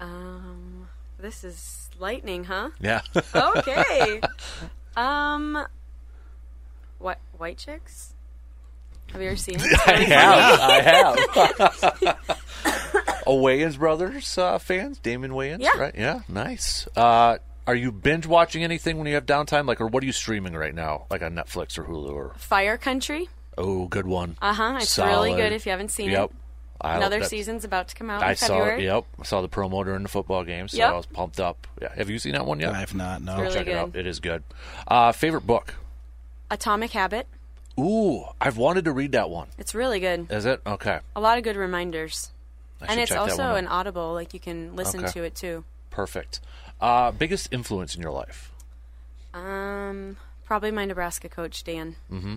um, 0.00 0.88
this 1.18 1.44
is 1.44 1.88
lightning 1.98 2.44
huh 2.44 2.70
Yeah. 2.80 3.02
okay. 3.34 4.20
um, 4.96 5.66
what 6.98 7.18
White 7.38 7.58
Chicks? 7.58 8.11
Have 9.12 9.20
you 9.22 9.28
ever 9.28 9.36
seen 9.36 9.56
it? 9.60 9.80
I 9.86 9.92
have. 10.04 10.60
I 10.60 12.16
have. 12.16 12.32
a 13.26 13.30
Wayans 13.30 13.78
brothers 13.78 14.36
uh, 14.38 14.58
fans, 14.58 14.98
Damon 14.98 15.32
Wayans, 15.32 15.60
Yeah. 15.60 15.78
right? 15.78 15.94
Yeah, 15.96 16.20
nice. 16.28 16.86
Uh, 16.96 17.38
are 17.66 17.74
you 17.74 17.92
binge 17.92 18.26
watching 18.26 18.64
anything 18.64 18.98
when 18.98 19.06
you 19.06 19.14
have 19.14 19.26
downtime, 19.26 19.66
like, 19.66 19.80
or 19.80 19.86
what 19.86 20.02
are 20.02 20.06
you 20.06 20.12
streaming 20.12 20.54
right 20.54 20.74
now, 20.74 21.06
like 21.10 21.22
on 21.22 21.34
Netflix 21.34 21.78
or 21.78 21.84
Hulu? 21.84 22.12
Or 22.12 22.34
Fire 22.38 22.76
Country. 22.76 23.28
oh, 23.58 23.86
good 23.86 24.06
one. 24.06 24.36
Uh 24.42 24.54
huh. 24.54 24.78
It's 24.80 24.98
really 24.98 25.34
good 25.34 25.52
if 25.52 25.66
you 25.66 25.70
haven't 25.72 25.90
seen 25.90 26.10
Yep. 26.10 26.30
it. 26.30 26.36
I- 26.80 26.96
Another 26.96 27.22
season's 27.22 27.64
about 27.64 27.86
to 27.88 27.94
come 27.94 28.10
out 28.10 28.22
I 28.24 28.30
in 28.30 28.36
saw. 28.36 28.46
February. 28.48 28.84
Yep, 28.86 29.04
I 29.20 29.22
saw 29.22 29.40
the 29.40 29.48
promo 29.48 29.84
during 29.84 30.02
the 30.02 30.08
football 30.08 30.42
game, 30.42 30.66
so 30.66 30.78
Yep. 30.78 30.88
I 30.90 30.96
was 30.96 31.06
pumped 31.06 31.38
up. 31.38 31.68
Yeah, 31.80 31.94
have 31.94 32.10
you 32.10 32.18
seen 32.18 32.32
that 32.32 32.44
one 32.44 32.58
yet? 32.58 32.72
I 32.74 32.80
have 32.80 32.94
not. 32.94 33.22
No. 33.22 33.40
really 33.40 33.54
Check 33.54 33.68
it 33.68 33.76
out. 33.76 33.94
It 33.94 34.06
is 34.08 34.18
good. 34.18 34.42
Uh, 34.88 35.12
favorite 35.12 35.46
book? 35.46 35.74
Atomic 36.50 36.90
Habit. 36.90 37.28
Ooh, 37.78 38.24
I've 38.40 38.56
wanted 38.56 38.84
to 38.84 38.92
read 38.92 39.12
that 39.12 39.30
one. 39.30 39.48
It's 39.58 39.74
really 39.74 39.98
good. 40.00 40.30
Is 40.30 40.44
it 40.44 40.60
okay? 40.66 41.00
A 41.16 41.20
lot 41.20 41.38
of 41.38 41.44
good 41.44 41.56
reminders. 41.56 42.30
And 42.86 42.98
it's 43.00 43.12
also 43.12 43.54
an 43.54 43.66
audible, 43.68 44.12
like 44.12 44.34
you 44.34 44.40
can 44.40 44.74
listen 44.76 45.04
Okay. 45.04 45.12
to 45.12 45.22
it 45.22 45.34
too. 45.34 45.64
Perfect. 45.90 46.40
Uh, 46.80 47.12
biggest 47.12 47.48
influence 47.52 47.94
in 47.94 48.02
your 48.02 48.10
life? 48.10 48.50
Um, 49.32 50.16
probably 50.44 50.70
my 50.72 50.84
Nebraska 50.84 51.28
coach 51.28 51.62
Dan 51.64 51.96
Mm-hmm. 52.10 52.36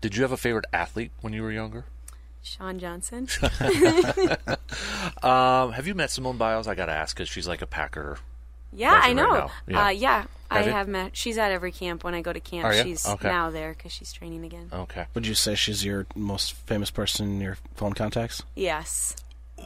Did 0.00 0.16
you 0.16 0.22
have 0.22 0.32
a 0.32 0.36
favorite 0.36 0.64
athlete 0.72 1.10
when 1.20 1.32
you 1.32 1.42
were 1.42 1.52
younger? 1.52 1.84
Shawn 2.42 2.78
Johnson. 2.78 3.28
Um, 5.22 5.72
have 5.72 5.86
you 5.86 5.94
met 5.94 6.10
Simone 6.10 6.36
Biles? 6.36 6.68
I 6.68 6.74
got 6.74 6.86
to 6.86 6.92
ask 6.92 7.16
because 7.16 7.28
she's 7.28 7.48
like 7.48 7.62
a 7.62 7.66
Packer. 7.66 8.18
Yeah, 8.72 8.98
I 9.02 9.12
know. 9.12 9.30
now. 9.32 9.50
Yeah. 9.66 9.86
Uh, 9.86 9.88
yeah, 9.90 10.24
I 10.50 10.56
Have 10.58 10.66
you? 10.66 10.72
have 10.72 10.88
met. 10.88 11.16
She's 11.16 11.38
at 11.38 11.50
every 11.52 11.72
camp 11.72 12.04
when 12.04 12.14
I 12.14 12.20
go 12.20 12.32
to 12.32 12.40
camp. 12.40 12.64
Are? 12.66 12.74
She's 12.74 13.06
Okay. 13.06 13.28
now 13.28 13.50
there 13.50 13.72
because 13.72 13.92
she's 13.92 14.12
training 14.12 14.44
again. 14.44 14.68
Okay. 14.72 15.06
Would 15.14 15.26
you 15.26 15.34
say 15.34 15.54
she's 15.54 15.84
your 15.84 16.06
most 16.14 16.52
famous 16.52 16.90
person 16.90 17.26
in 17.26 17.40
your 17.40 17.56
phone 17.74 17.92
contacts? 17.94 18.42
Yes, 18.54 19.16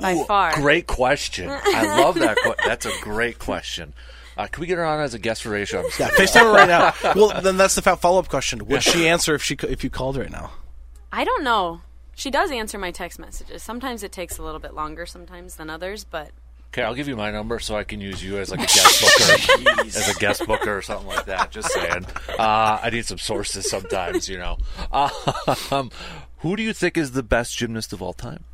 by 0.00 0.14
Ooh, 0.14 0.24
far. 0.24 0.54
Great 0.54 0.86
question. 0.86 1.48
I 1.50 1.98
love 2.00 2.14
that. 2.16 2.36
Que- 2.36 2.54
that's 2.64 2.86
a 2.86 2.92
great 3.02 3.38
question. 3.38 3.92
Uh, 4.36 4.46
can 4.46 4.60
we 4.60 4.66
get 4.66 4.78
her 4.78 4.84
on 4.86 5.00
as 5.00 5.12
a 5.12 5.18
guest 5.18 5.42
for 5.42 5.50
ratio? 5.50 5.80
I'm 5.80 5.86
just 5.86 5.98
Yeah, 5.98 6.08
kidding. 6.10 6.26
FaceTime 6.26 6.42
her 6.42 6.52
right 6.52 6.68
now. 6.68 6.94
Well, 7.14 7.40
then 7.42 7.56
that's 7.56 7.74
the 7.74 7.82
follow 7.82 8.18
up 8.20 8.28
question. 8.28 8.64
Would 8.66 8.82
she 8.82 9.08
answer 9.08 9.34
if 9.34 9.42
she 9.42 9.56
c- 9.60 9.66
if 9.68 9.82
you 9.84 9.90
called 9.90 10.16
right 10.16 10.30
now? 10.30 10.52
I 11.12 11.24
don't 11.24 11.42
know. 11.42 11.82
She 12.14 12.30
does 12.30 12.50
answer 12.50 12.78
my 12.78 12.90
text 12.90 13.18
messages. 13.18 13.62
Sometimes 13.62 14.02
it 14.02 14.12
takes 14.12 14.38
a 14.38 14.42
little 14.42 14.60
bit 14.60 14.72
longer, 14.74 15.04
sometimes 15.06 15.56
than 15.56 15.68
others, 15.68 16.04
but 16.04 16.30
Okay, 16.72 16.82
I'll 16.82 16.94
give 16.94 17.08
you 17.08 17.16
my 17.16 17.32
number 17.32 17.58
so 17.58 17.74
I 17.76 17.82
can 17.82 18.00
use 18.00 18.22
you 18.22 18.38
as 18.38 18.50
like 18.52 18.60
a 18.60 18.66
guest 18.66 19.00
booker, 19.02 19.80
as 19.80 20.08
a 20.08 20.14
guest 20.20 20.46
booker 20.46 20.76
or 20.78 20.82
something 20.82 21.08
like 21.08 21.24
that. 21.26 21.50
Just 21.50 21.72
saying. 21.72 22.06
Uh, 22.38 22.78
I 22.82 22.90
need 22.92 23.04
some 23.06 23.18
sources 23.18 23.68
sometimes, 23.68 24.28
you 24.28 24.38
know. 24.38 24.56
Um, 25.72 25.90
who 26.38 26.54
do 26.54 26.62
you 26.62 26.72
think 26.72 26.96
is 26.96 27.10
the 27.10 27.24
best 27.24 27.56
gymnast 27.56 27.92
of 27.92 28.00
all 28.00 28.12
time? 28.12 28.44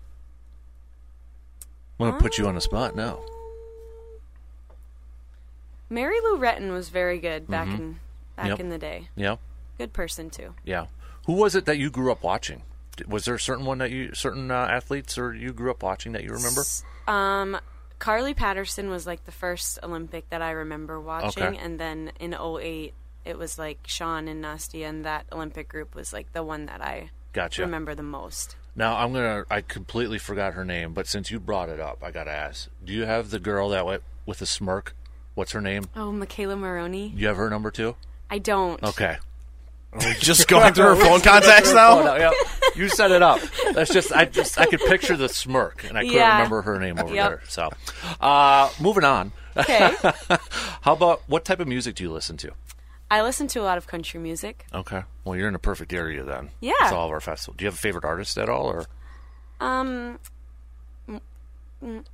I'm 2.00 2.08
gonna 2.10 2.18
put 2.20 2.38
you 2.38 2.46
on 2.48 2.54
the 2.54 2.60
spot 2.62 2.96
now. 2.96 3.20
Mary 5.88 6.16
Lou 6.22 6.38
Retton 6.38 6.72
was 6.72 6.88
very 6.88 7.18
good 7.18 7.46
back 7.48 7.68
in 7.68 7.98
back 8.36 8.46
Mm-hmm. 8.46 8.48
Yep. 8.48 8.60
in 8.60 8.68
the 8.70 8.78
day. 8.78 9.08
Yeah, 9.16 9.36
Good 9.78 9.92
person 9.92 10.30
too. 10.30 10.54
yeah. 10.64 10.86
Who 11.26 11.32
was 11.34 11.54
it 11.54 11.64
that 11.66 11.78
you 11.78 11.90
grew 11.90 12.12
up 12.12 12.22
watching? 12.22 12.62
Was 13.08 13.24
there 13.24 13.34
a 13.34 13.40
certain 13.40 13.64
one 13.66 13.78
that 13.78 13.90
you, 13.90 14.14
certain 14.14 14.50
uh, 14.50 14.54
athletes, 14.70 15.18
or 15.18 15.34
you 15.34 15.52
grew 15.52 15.70
up 15.70 15.82
watching 15.82 16.12
that 16.12 16.22
you 16.24 16.30
remember? 16.30 16.62
Um, 17.08 17.58
Carly 17.98 18.34
Patterson 18.34 18.90
was 18.90 19.06
like 19.06 19.24
the 19.24 19.32
first 19.32 19.78
Olympic 19.82 20.28
that 20.30 20.42
I 20.42 20.50
remember 20.50 21.00
watching, 21.00 21.42
Okay. 21.42 21.56
and 21.58 21.78
then 21.80 22.12
in 22.20 22.34
08, 22.34 22.92
it 23.24 23.38
was 23.38 23.58
like 23.58 23.78
Shawn 23.86 24.28
and 24.28 24.44
Nastia, 24.44 24.88
and 24.88 25.04
that 25.04 25.26
Olympic 25.32 25.68
group 25.68 25.94
was 25.94 26.12
like 26.12 26.32
the 26.32 26.42
one 26.44 26.66
that 26.66 26.80
I 26.82 27.10
Gotcha. 27.32 27.62
remember 27.62 27.94
the 27.94 28.02
most. 28.02 28.56
Now 28.74 28.96
I'm 28.98 29.12
gonna. 29.14 29.44
I 29.50 29.62
completely 29.62 30.18
forgot 30.18 30.52
her 30.54 30.64
name, 30.64 30.92
but 30.92 31.06
since 31.06 31.30
you 31.30 31.40
brought 31.40 31.70
it 31.70 31.80
up, 31.80 32.02
I 32.04 32.10
gotta 32.10 32.30
ask. 32.30 32.68
Do 32.84 32.92
you 32.92 33.04
have 33.06 33.30
the 33.30 33.38
girl 33.40 33.70
that 33.70 33.86
went 33.86 34.02
with 34.26 34.42
a 34.42 34.46
smirk? 34.46 34.94
What's 35.34 35.52
her 35.52 35.60
name? 35.62 35.84
Oh, 35.96 36.12
McKayla 36.12 36.58
Maroney. 36.58 37.12
You 37.16 37.26
have 37.28 37.36
her 37.38 37.48
number 37.50 37.70
too? 37.70 37.96
I 38.30 38.38
don't. 38.38 38.82
Okay. 38.82 39.16
Just 40.20 40.46
going 40.48 40.74
through 40.74 40.84
her 40.84 40.96
phone 40.96 41.20
contacts 41.22 41.70
Oh, 41.70 41.74
now. 41.74 42.02
no, 42.04 42.16
yeah. 42.16 42.30
You 42.74 42.88
set 42.88 43.10
it 43.10 43.22
up. 43.22 43.40
That's 43.72 43.90
just. 43.92 44.12
I 44.12 44.26
just. 44.26 44.58
I 44.58 44.66
could 44.66 44.80
picture 44.80 45.16
the 45.16 45.28
smirk, 45.28 45.84
and 45.84 45.96
I 45.96 46.02
couldn't 46.02 46.16
Yeah. 46.18 46.32
remember 46.36 46.62
her 46.62 46.78
name 46.78 46.98
over 46.98 47.14
Yep. 47.14 47.28
there. 47.28 47.42
So, 47.48 47.70
uh, 48.20 48.68
moving 48.80 49.04
on. 49.04 49.32
Okay. 49.56 49.90
How 50.82 50.92
about 50.92 51.22
what 51.28 51.46
type 51.46 51.60
of 51.60 51.68
music 51.68 51.94
do 51.94 52.04
you 52.04 52.12
listen 52.12 52.36
to? 52.38 52.50
I 53.10 53.22
listen 53.22 53.46
to 53.48 53.60
a 53.60 53.62
lot 53.62 53.78
of 53.78 53.86
country 53.86 54.20
music. 54.20 54.66
Okay. 54.74 55.04
Well, 55.24 55.36
you're 55.38 55.48
in 55.48 55.54
a 55.54 55.58
perfect 55.60 55.92
area 55.94 56.22
then. 56.24 56.50
Yeah. 56.60 56.72
It's 56.82 56.92
all 56.92 57.06
of 57.06 57.12
our 57.12 57.20
festival. 57.20 57.54
Do 57.56 57.64
you 57.64 57.68
have 57.68 57.74
a 57.74 57.78
favorite 57.78 58.04
artist 58.04 58.36
at 58.36 58.48
all, 58.50 58.66
or 58.66 58.84
Um, 59.60 60.18
m- 61.08 61.20
m- 61.82 62.04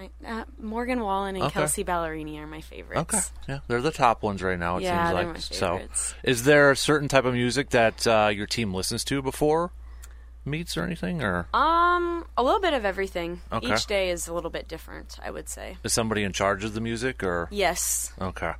kind, 0.00 0.10
uh, 0.26 0.44
Morgan 0.58 1.00
Wallen 1.00 1.36
and 1.36 1.44
Okay. 1.46 1.54
Kelsea 1.54 1.84
Ballerini 1.84 2.38
are 2.38 2.46
my 2.46 2.60
favorites. 2.60 3.00
okay? 3.14 3.20
Yeah, 3.48 3.58
they're 3.68 3.80
the 3.82 3.90
top 3.90 4.22
ones 4.22 4.42
right 4.42 4.58
now. 4.58 4.78
It 4.78 4.82
Yeah, 4.84 5.04
seems 5.08 5.16
they're 5.16 5.24
like. 5.26 5.34
my 5.34 5.40
so, 5.40 5.80
is 6.22 6.44
there 6.44 6.70
a 6.70 6.76
certain 6.76 7.08
type 7.08 7.24
of 7.24 7.34
music 7.34 7.70
that 7.70 8.06
uh, 8.06 8.30
your 8.32 8.46
team 8.46 8.72
listens 8.74 9.04
to 9.04 9.22
before 9.22 9.72
meets 10.44 10.76
or 10.76 10.82
anything, 10.84 11.22
or 11.22 11.46
Um, 11.52 12.26
a 12.36 12.42
little 12.42 12.60
bit 12.60 12.72
of 12.72 12.84
everything. 12.86 13.42
Okay. 13.52 13.74
Each 13.74 13.86
day 13.86 14.10
is 14.10 14.26
a 14.26 14.32
little 14.32 14.50
bit 14.50 14.66
different, 14.68 15.18
I 15.22 15.30
would 15.30 15.48
say. 15.48 15.76
is 15.84 15.92
somebody 15.92 16.22
in 16.24 16.32
charge 16.32 16.64
of 16.64 16.72
the 16.74 16.80
music, 16.80 17.22
or 17.22 17.46
Yes, 17.50 18.12
okay? 18.20 18.54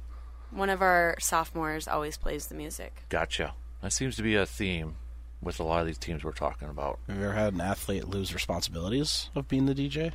one 0.51 0.69
of 0.69 0.83
our 0.83 1.17
sophomores 1.21 1.89
always 1.89 2.17
plays 2.19 2.47
the 2.49 2.55
music. 2.55 3.05
Gotcha. 3.09 3.55
That 3.83 3.93
seems 3.95 4.15
to 4.17 4.23
be 4.23 4.37
a 4.37 4.45
theme 4.45 4.97
with 5.41 5.59
a 5.59 5.63
lot 5.63 5.81
of 5.81 5.87
these 5.87 5.97
teams 5.97 6.23
we're 6.23 6.33
talking 6.33 6.69
about. 6.69 6.99
Have 7.09 7.17
you 7.17 7.25
ever 7.25 7.33
had 7.33 7.55
an 7.55 7.63
athlete 7.63 8.07
lose 8.09 8.35
responsibilities 8.35 9.31
of 9.35 9.49
being 9.49 9.65
the 9.65 9.75
DJ? 9.75 10.13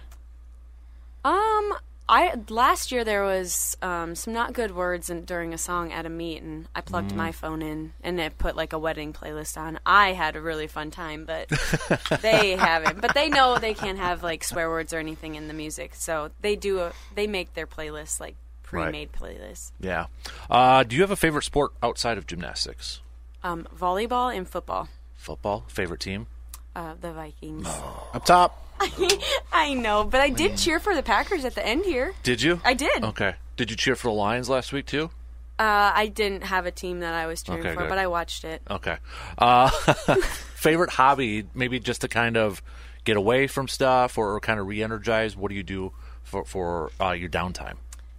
Um, 1.26 1.74
I 2.08 2.36
last 2.50 2.92
year 2.92 3.04
there 3.04 3.24
was 3.24 3.76
um, 3.82 4.14
some 4.14 4.32
not 4.34 4.54
good 4.54 4.76
words 4.76 5.10
in, 5.10 5.26
during 5.26 5.56
a 5.56 5.58
song 5.58 5.92
at 5.92 6.06
a 6.06 6.10
meet, 6.10 6.44
and 6.44 6.68
I 6.76 6.82
plugged 6.82 7.12
Mm. 7.12 7.16
my 7.16 7.32
phone 7.32 7.64
in 7.64 7.94
and 8.04 8.20
it 8.20 8.38
put 8.38 8.56
like 8.56 8.74
a 8.74 8.78
wedding 8.80 9.12
playlist 9.12 9.58
on. 9.58 9.80
I 9.88 10.14
had 10.14 10.36
a 10.36 10.42
really 10.42 10.68
fun 10.68 10.92
time, 10.92 11.26
but 11.26 11.50
they 12.22 12.56
haven't. 12.56 13.02
But 13.02 13.16
they 13.16 13.28
know 13.28 13.58
they 13.58 13.74
can't 13.74 13.98
have 13.98 14.22
like 14.22 14.44
swear 14.44 14.70
words 14.70 14.94
or 14.94 15.00
anything 15.00 15.34
in 15.34 15.48
the 15.48 15.54
music, 15.56 15.96
so 15.96 16.30
they 16.42 16.56
do. 16.56 16.80
A, 16.80 16.92
they 17.16 17.26
make 17.26 17.56
their 17.56 17.66
playlists 17.68 18.20
like 18.20 18.36
pre-made 18.62 19.12
playlists. 19.12 19.72
Yeah. 19.80 20.06
Uh, 20.50 20.84
do 20.84 20.96
you 20.96 21.02
have 21.02 21.12
a 21.12 21.16
favorite 21.16 21.44
sport 21.44 21.72
outside 21.82 22.20
of 22.20 22.28
gymnastics? 22.28 23.00
Um, 23.44 23.68
volleyball 23.76 24.36
and 24.36 24.48
football. 24.48 24.90
Football. 25.16 25.64
Favorite 25.70 26.02
team? 26.02 26.28
Uh, 26.76 26.94
the 27.02 27.12
Vikings. 27.14 27.68
Up 28.14 28.26
top. 28.26 28.62
I 29.52 29.74
know, 29.74 30.04
but 30.04 30.22
I 30.22 30.30
did 30.30 30.58
cheer 30.58 30.80
for 30.80 30.96
the 30.96 31.04
Packers 31.04 31.46
at 31.46 31.56
the 31.56 31.66
end 31.66 31.86
here. 31.86 32.14
Did 32.24 32.42
you? 32.42 32.62
I 32.64 32.74
did. 32.74 33.04
Okay. 33.04 33.36
Did 33.58 33.72
you 33.72 33.78
cheer 33.78 33.96
for 33.96 34.10
the 34.10 34.14
Lions 34.14 34.50
last 34.50 34.74
week 34.74 34.86
too? 34.86 35.10
Uh, 35.58 35.92
I 35.96 36.08
didn't 36.08 36.44
have 36.44 36.66
a 36.66 36.72
team 36.72 37.00
that 37.00 37.14
I 37.14 37.28
was 37.28 37.42
cheering 37.42 37.62
Okay, 37.62 37.74
for, 37.74 37.82
good. 37.84 37.90
but 37.90 37.98
I 37.98 38.08
watched 38.08 38.44
it. 38.44 38.62
Okay. 38.70 38.98
Uh, 39.38 39.70
favorite 40.56 40.90
hobby, 40.90 41.46
maybe 41.54 41.80
just 41.80 42.02
to 42.02 42.10
kind 42.10 42.36
of 42.36 42.62
get 43.06 43.16
away 43.16 43.48
from 43.48 43.70
stuff 43.70 44.18
or, 44.18 44.38
kind 44.42 44.60
of 44.60 44.68
re-energize. 44.68 45.36
What 45.38 45.50
do 45.50 45.56
you 45.56 45.64
do 45.64 45.94
for 46.24 46.44
for 46.44 46.92
uh, 47.00 47.12
your 47.12 47.30
downtime? 47.30 47.76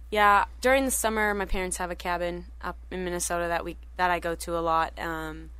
Yeah, 0.09 0.45
during 0.61 0.85
the 0.85 0.91
summer, 0.91 1.33
my 1.35 1.45
parents 1.45 1.77
have 1.77 1.91
a 1.91 1.95
cabin 1.95 2.45
up 2.61 2.77
in 2.89 3.03
Minnesota 3.03 3.49
that 3.49 3.63
we 3.63 3.77
that 3.97 4.09
I 4.09 4.19
go 4.19 4.33
to 4.35 4.57
a 4.57 4.61
lot, 4.61 4.97
um, 4.97 5.51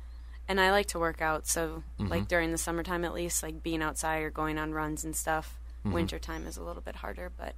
and 0.48 0.60
I 0.60 0.70
like 0.70 0.86
to 0.86 0.98
work 0.98 1.20
out. 1.22 1.46
So, 1.46 1.82
Mm-hmm. 2.00 2.08
like 2.10 2.28
during 2.28 2.50
the 2.52 2.58
summertime, 2.58 3.04
at 3.04 3.12
least, 3.14 3.42
like 3.42 3.62
being 3.62 3.82
outside 3.82 4.22
or 4.22 4.30
going 4.30 4.58
on 4.58 4.72
runs 4.72 5.04
and 5.04 5.14
stuff. 5.14 5.56
Mm-hmm. 5.80 5.92
Wintertime 5.92 6.46
is 6.46 6.56
a 6.56 6.62
little 6.62 6.82
bit 6.82 6.96
harder, 6.96 7.30
but 7.36 7.54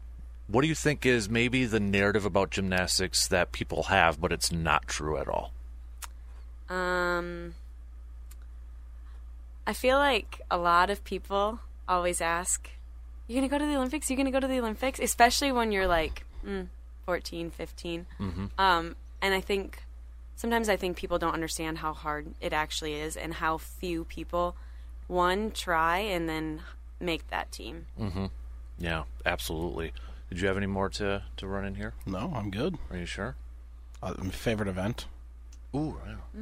What 0.49 0.63
do 0.63 0.69
you 0.69 0.75
think 0.75 1.07
is 1.07 1.29
maybe 1.31 1.65
the 1.65 1.79
narrative 1.81 2.25
about 2.25 2.51
gymnastics 2.51 3.29
that 3.29 3.53
people 3.53 3.85
have, 3.85 4.21
but 4.21 4.33
it's 4.33 4.51
not 4.53 4.87
true 4.89 5.17
at 5.17 5.29
all? 5.29 5.53
um, 6.69 7.55
I 9.67 9.73
feel 9.73 9.99
like 9.99 10.41
a 10.51 10.57
lot 10.59 10.91
of 10.91 11.05
people 11.05 11.61
always 11.89 12.21
ask, 12.21 12.71
"You 13.27 13.37
gonna 13.37 13.49
go 13.49 13.59
to 13.59 13.65
the 13.67 13.77
Olympics? 13.77 14.11
You 14.11 14.17
gonna 14.17 14.31
go 14.31 14.41
to 14.41 14.47
the 14.49 14.59
Olympics?" 14.59 14.99
Especially 14.99 15.53
when 15.53 15.71
you're 15.73 15.87
like 15.87 16.25
mm, 16.45 16.67
14, 17.07 17.51
15. 17.51 18.07
Um, 18.59 18.97
and 19.23 19.35
I 19.35 19.41
think 19.41 19.83
sometimes 20.41 20.71
I 20.71 20.77
think 20.77 20.97
people 20.97 21.19
don't 21.19 21.35
understand 21.35 21.79
how 21.79 21.93
hard 21.93 22.33
it 22.41 22.55
actually 22.55 22.95
is 22.95 23.15
and 23.15 23.35
how 23.35 23.59
few 23.59 24.05
people 24.05 24.57
one 25.07 25.51
try 25.51 25.99
and 25.99 26.27
then 26.31 26.63
make 26.99 27.29
that 27.29 27.53
team. 27.53 27.85
Yeah, 28.79 29.03
absolutely. 29.27 29.93
Did 30.31 30.41
you 30.41 30.49
have 30.49 30.57
any 30.57 30.67
more 30.67 30.89
to, 30.89 31.25
to 31.37 31.47
run 31.47 31.67
in 31.67 31.75
here? 31.75 31.93
No, 32.07 32.33
I'm 32.35 32.51
good. 32.51 32.79
Are 32.91 32.97
you 32.97 33.05
sure? 33.05 33.37
Uh, 34.03 34.15
my 34.17 34.31
favorite 34.31 34.69
event. 34.69 35.05
Ooh, 35.77 35.99
yeah. 36.07 36.41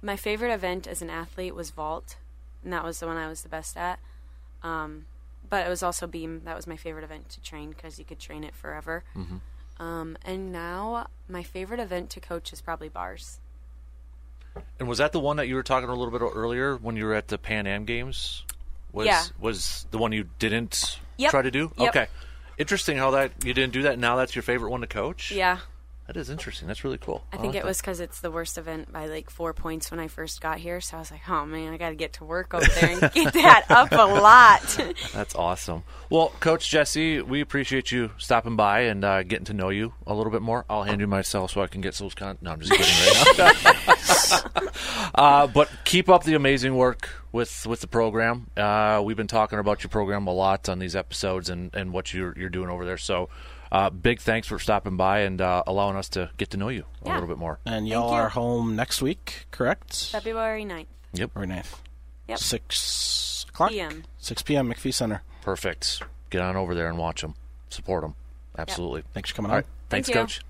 My 0.00 0.16
favorite 0.16 0.52
event 0.54 0.86
as 0.86 1.02
an 1.02 1.10
athlete 1.10 1.54
was 1.54 1.68
vault, 1.68 2.16
and 2.64 2.72
that 2.72 2.82
was 2.82 2.98
the 2.98 3.06
one 3.06 3.18
I 3.18 3.28
was 3.28 3.42
the 3.42 3.50
best 3.50 3.76
at. 3.76 3.98
Um, 4.62 5.04
but 5.50 5.66
it 5.66 5.68
was 5.68 5.82
also 5.82 6.06
beam. 6.06 6.40
That 6.46 6.56
was 6.56 6.66
my 6.66 6.76
favorite 6.76 7.04
event 7.04 7.28
to 7.30 7.42
train 7.42 7.70
because 7.70 7.98
you 7.98 8.06
could 8.06 8.18
train 8.18 8.42
it 8.42 8.54
forever. 8.54 9.04
Um, 9.80 10.16
and 10.24 10.52
now 10.52 11.08
my 11.28 11.42
favorite 11.42 11.80
event 11.80 12.10
to 12.10 12.20
coach 12.20 12.52
is 12.52 12.60
probably 12.60 12.88
bars. 12.90 13.40
And 14.78 14.88
was 14.88 14.98
that 14.98 15.12
the 15.12 15.20
one 15.20 15.38
that 15.38 15.48
you 15.48 15.54
were 15.54 15.62
talking 15.62 15.88
a 15.88 15.94
little 15.94 16.10
bit 16.16 16.20
earlier 16.22 16.76
when 16.76 16.96
you 16.96 17.06
were 17.06 17.14
at 17.14 17.28
the 17.28 17.38
Pan 17.38 17.66
Am 17.66 17.86
Games? 17.86 18.44
Was, 18.92 19.06
Yeah. 19.06 19.22
Was 19.40 19.86
the 19.90 19.96
one 19.98 20.12
you 20.12 20.28
didn't 20.38 21.00
Yep. 21.16 21.30
try 21.30 21.42
to 21.42 21.50
do? 21.50 21.72
Yep. 21.78 21.88
Okay. 21.88 22.06
Interesting 22.58 22.98
how 22.98 23.12
that 23.12 23.32
you 23.42 23.54
didn't 23.54 23.72
do 23.72 23.82
that. 23.82 23.98
Now 23.98 24.16
that's 24.16 24.34
your 24.36 24.42
favorite 24.42 24.70
one 24.70 24.82
to 24.82 24.86
coach. 24.86 25.30
Yeah, 25.32 25.60
That 26.12 26.18
is 26.18 26.28
interesting. 26.28 26.66
That's 26.66 26.82
really 26.82 26.98
cool. 26.98 27.22
I 27.32 27.36
think 27.36 27.54
like 27.54 27.62
it 27.62 27.64
was 27.64 27.80
because 27.80 28.00
it's 28.00 28.18
the 28.18 28.32
worst 28.32 28.58
event 28.58 28.92
by 28.92 29.06
like 29.06 29.30
four 29.30 29.54
points 29.54 29.92
when 29.92 30.00
I 30.00 30.08
first 30.08 30.40
got 30.40 30.58
here. 30.58 30.80
So 30.80 30.96
I 30.96 30.98
was 30.98 31.12
like, 31.12 31.20
oh 31.28 31.46
man, 31.46 31.72
I 31.72 31.76
got 31.76 31.90
to 31.90 31.94
get 31.94 32.14
to 32.14 32.24
work 32.24 32.52
over 32.52 32.66
there 32.66 32.90
and 32.90 33.12
get 33.12 33.32
that 33.34 33.66
up 33.70 33.92
a 33.92 33.94
lot. 33.94 34.60
That's 35.14 35.36
awesome. 35.36 35.84
Well, 36.10 36.30
Coach 36.40 36.68
Jessie, 36.68 37.22
we 37.22 37.40
appreciate 37.40 37.92
you 37.92 38.10
stopping 38.18 38.56
by 38.56 38.80
and 38.80 39.04
uh, 39.04 39.22
getting 39.22 39.44
to 39.44 39.54
know 39.54 39.68
you 39.68 39.94
a 40.04 40.12
little 40.12 40.32
bit 40.32 40.42
more. 40.42 40.64
I'll 40.68 40.82
hand 40.82 41.00
you 41.00 41.06
my 41.06 41.22
cell 41.22 41.46
so 41.46 41.62
I 41.62 41.68
can 41.68 41.80
get 41.80 41.94
those 41.94 42.16
con. 42.16 42.38
No, 42.40 42.50
I'm 42.50 42.60
just 42.60 42.72
kidding 42.72 43.38
right 43.38 44.64
now. 44.66 45.10
uh, 45.14 45.46
but 45.46 45.70
keep 45.84 46.08
up 46.08 46.24
the 46.24 46.34
amazing 46.34 46.74
work 46.74 47.08
with 47.30 47.68
with 47.68 47.82
the 47.82 47.86
program. 47.86 48.50
Uh, 48.56 49.00
we've 49.04 49.16
been 49.16 49.28
talking 49.28 49.60
about 49.60 49.84
your 49.84 49.90
program 49.90 50.26
a 50.26 50.32
lot 50.32 50.68
on 50.68 50.80
these 50.80 50.96
episodes 50.96 51.50
and, 51.50 51.72
and 51.72 51.92
what 51.92 52.12
you're 52.12 52.36
you're 52.36 52.50
doing 52.50 52.68
over 52.68 52.84
there. 52.84 52.98
So. 52.98 53.28
Uh, 53.72 53.88
big 53.90 54.18
thanks 54.20 54.48
for 54.48 54.58
stopping 54.58 54.96
by 54.96 55.20
and 55.20 55.40
uh, 55.40 55.62
allowing 55.66 55.96
us 55.96 56.08
to 56.10 56.30
get 56.36 56.50
to 56.50 56.56
know 56.56 56.68
you 56.68 56.84
a 57.04 57.08
little 57.08 57.28
bit 57.28 57.38
more. 57.38 57.58
And 57.64 57.86
y'all 57.86 58.08
you. 58.08 58.14
are 58.16 58.28
home 58.30 58.74
next 58.74 59.00
week, 59.00 59.46
correct? 59.52 60.06
February 60.10 60.64
9th. 60.64 60.86
Yep, 61.12 61.30
Or 61.36 61.44
9th. 61.44 61.74
Yep. 62.28 62.38
6 62.38 63.46
o'clock? 63.48 63.70
PM. 63.70 64.04
6 64.18 64.42
p.m. 64.42 64.72
McPhee 64.72 64.94
Center. 64.94 65.22
perfect. 65.42 66.02
Get 66.30 66.40
on 66.42 66.56
over 66.56 66.74
there 66.74 66.88
and 66.88 66.98
watch 66.98 67.22
them, 67.22 67.34
support 67.68 68.02
them. 68.02 68.14
Absolutely. 68.58 69.02
Thanks 69.14 69.30
for 69.30 69.36
coming 69.36 69.50
All 69.50 69.56
on. 69.56 69.62
right, 69.62 69.66
thanks, 69.88 70.08
you. 70.08 70.14
Coach. 70.14 70.40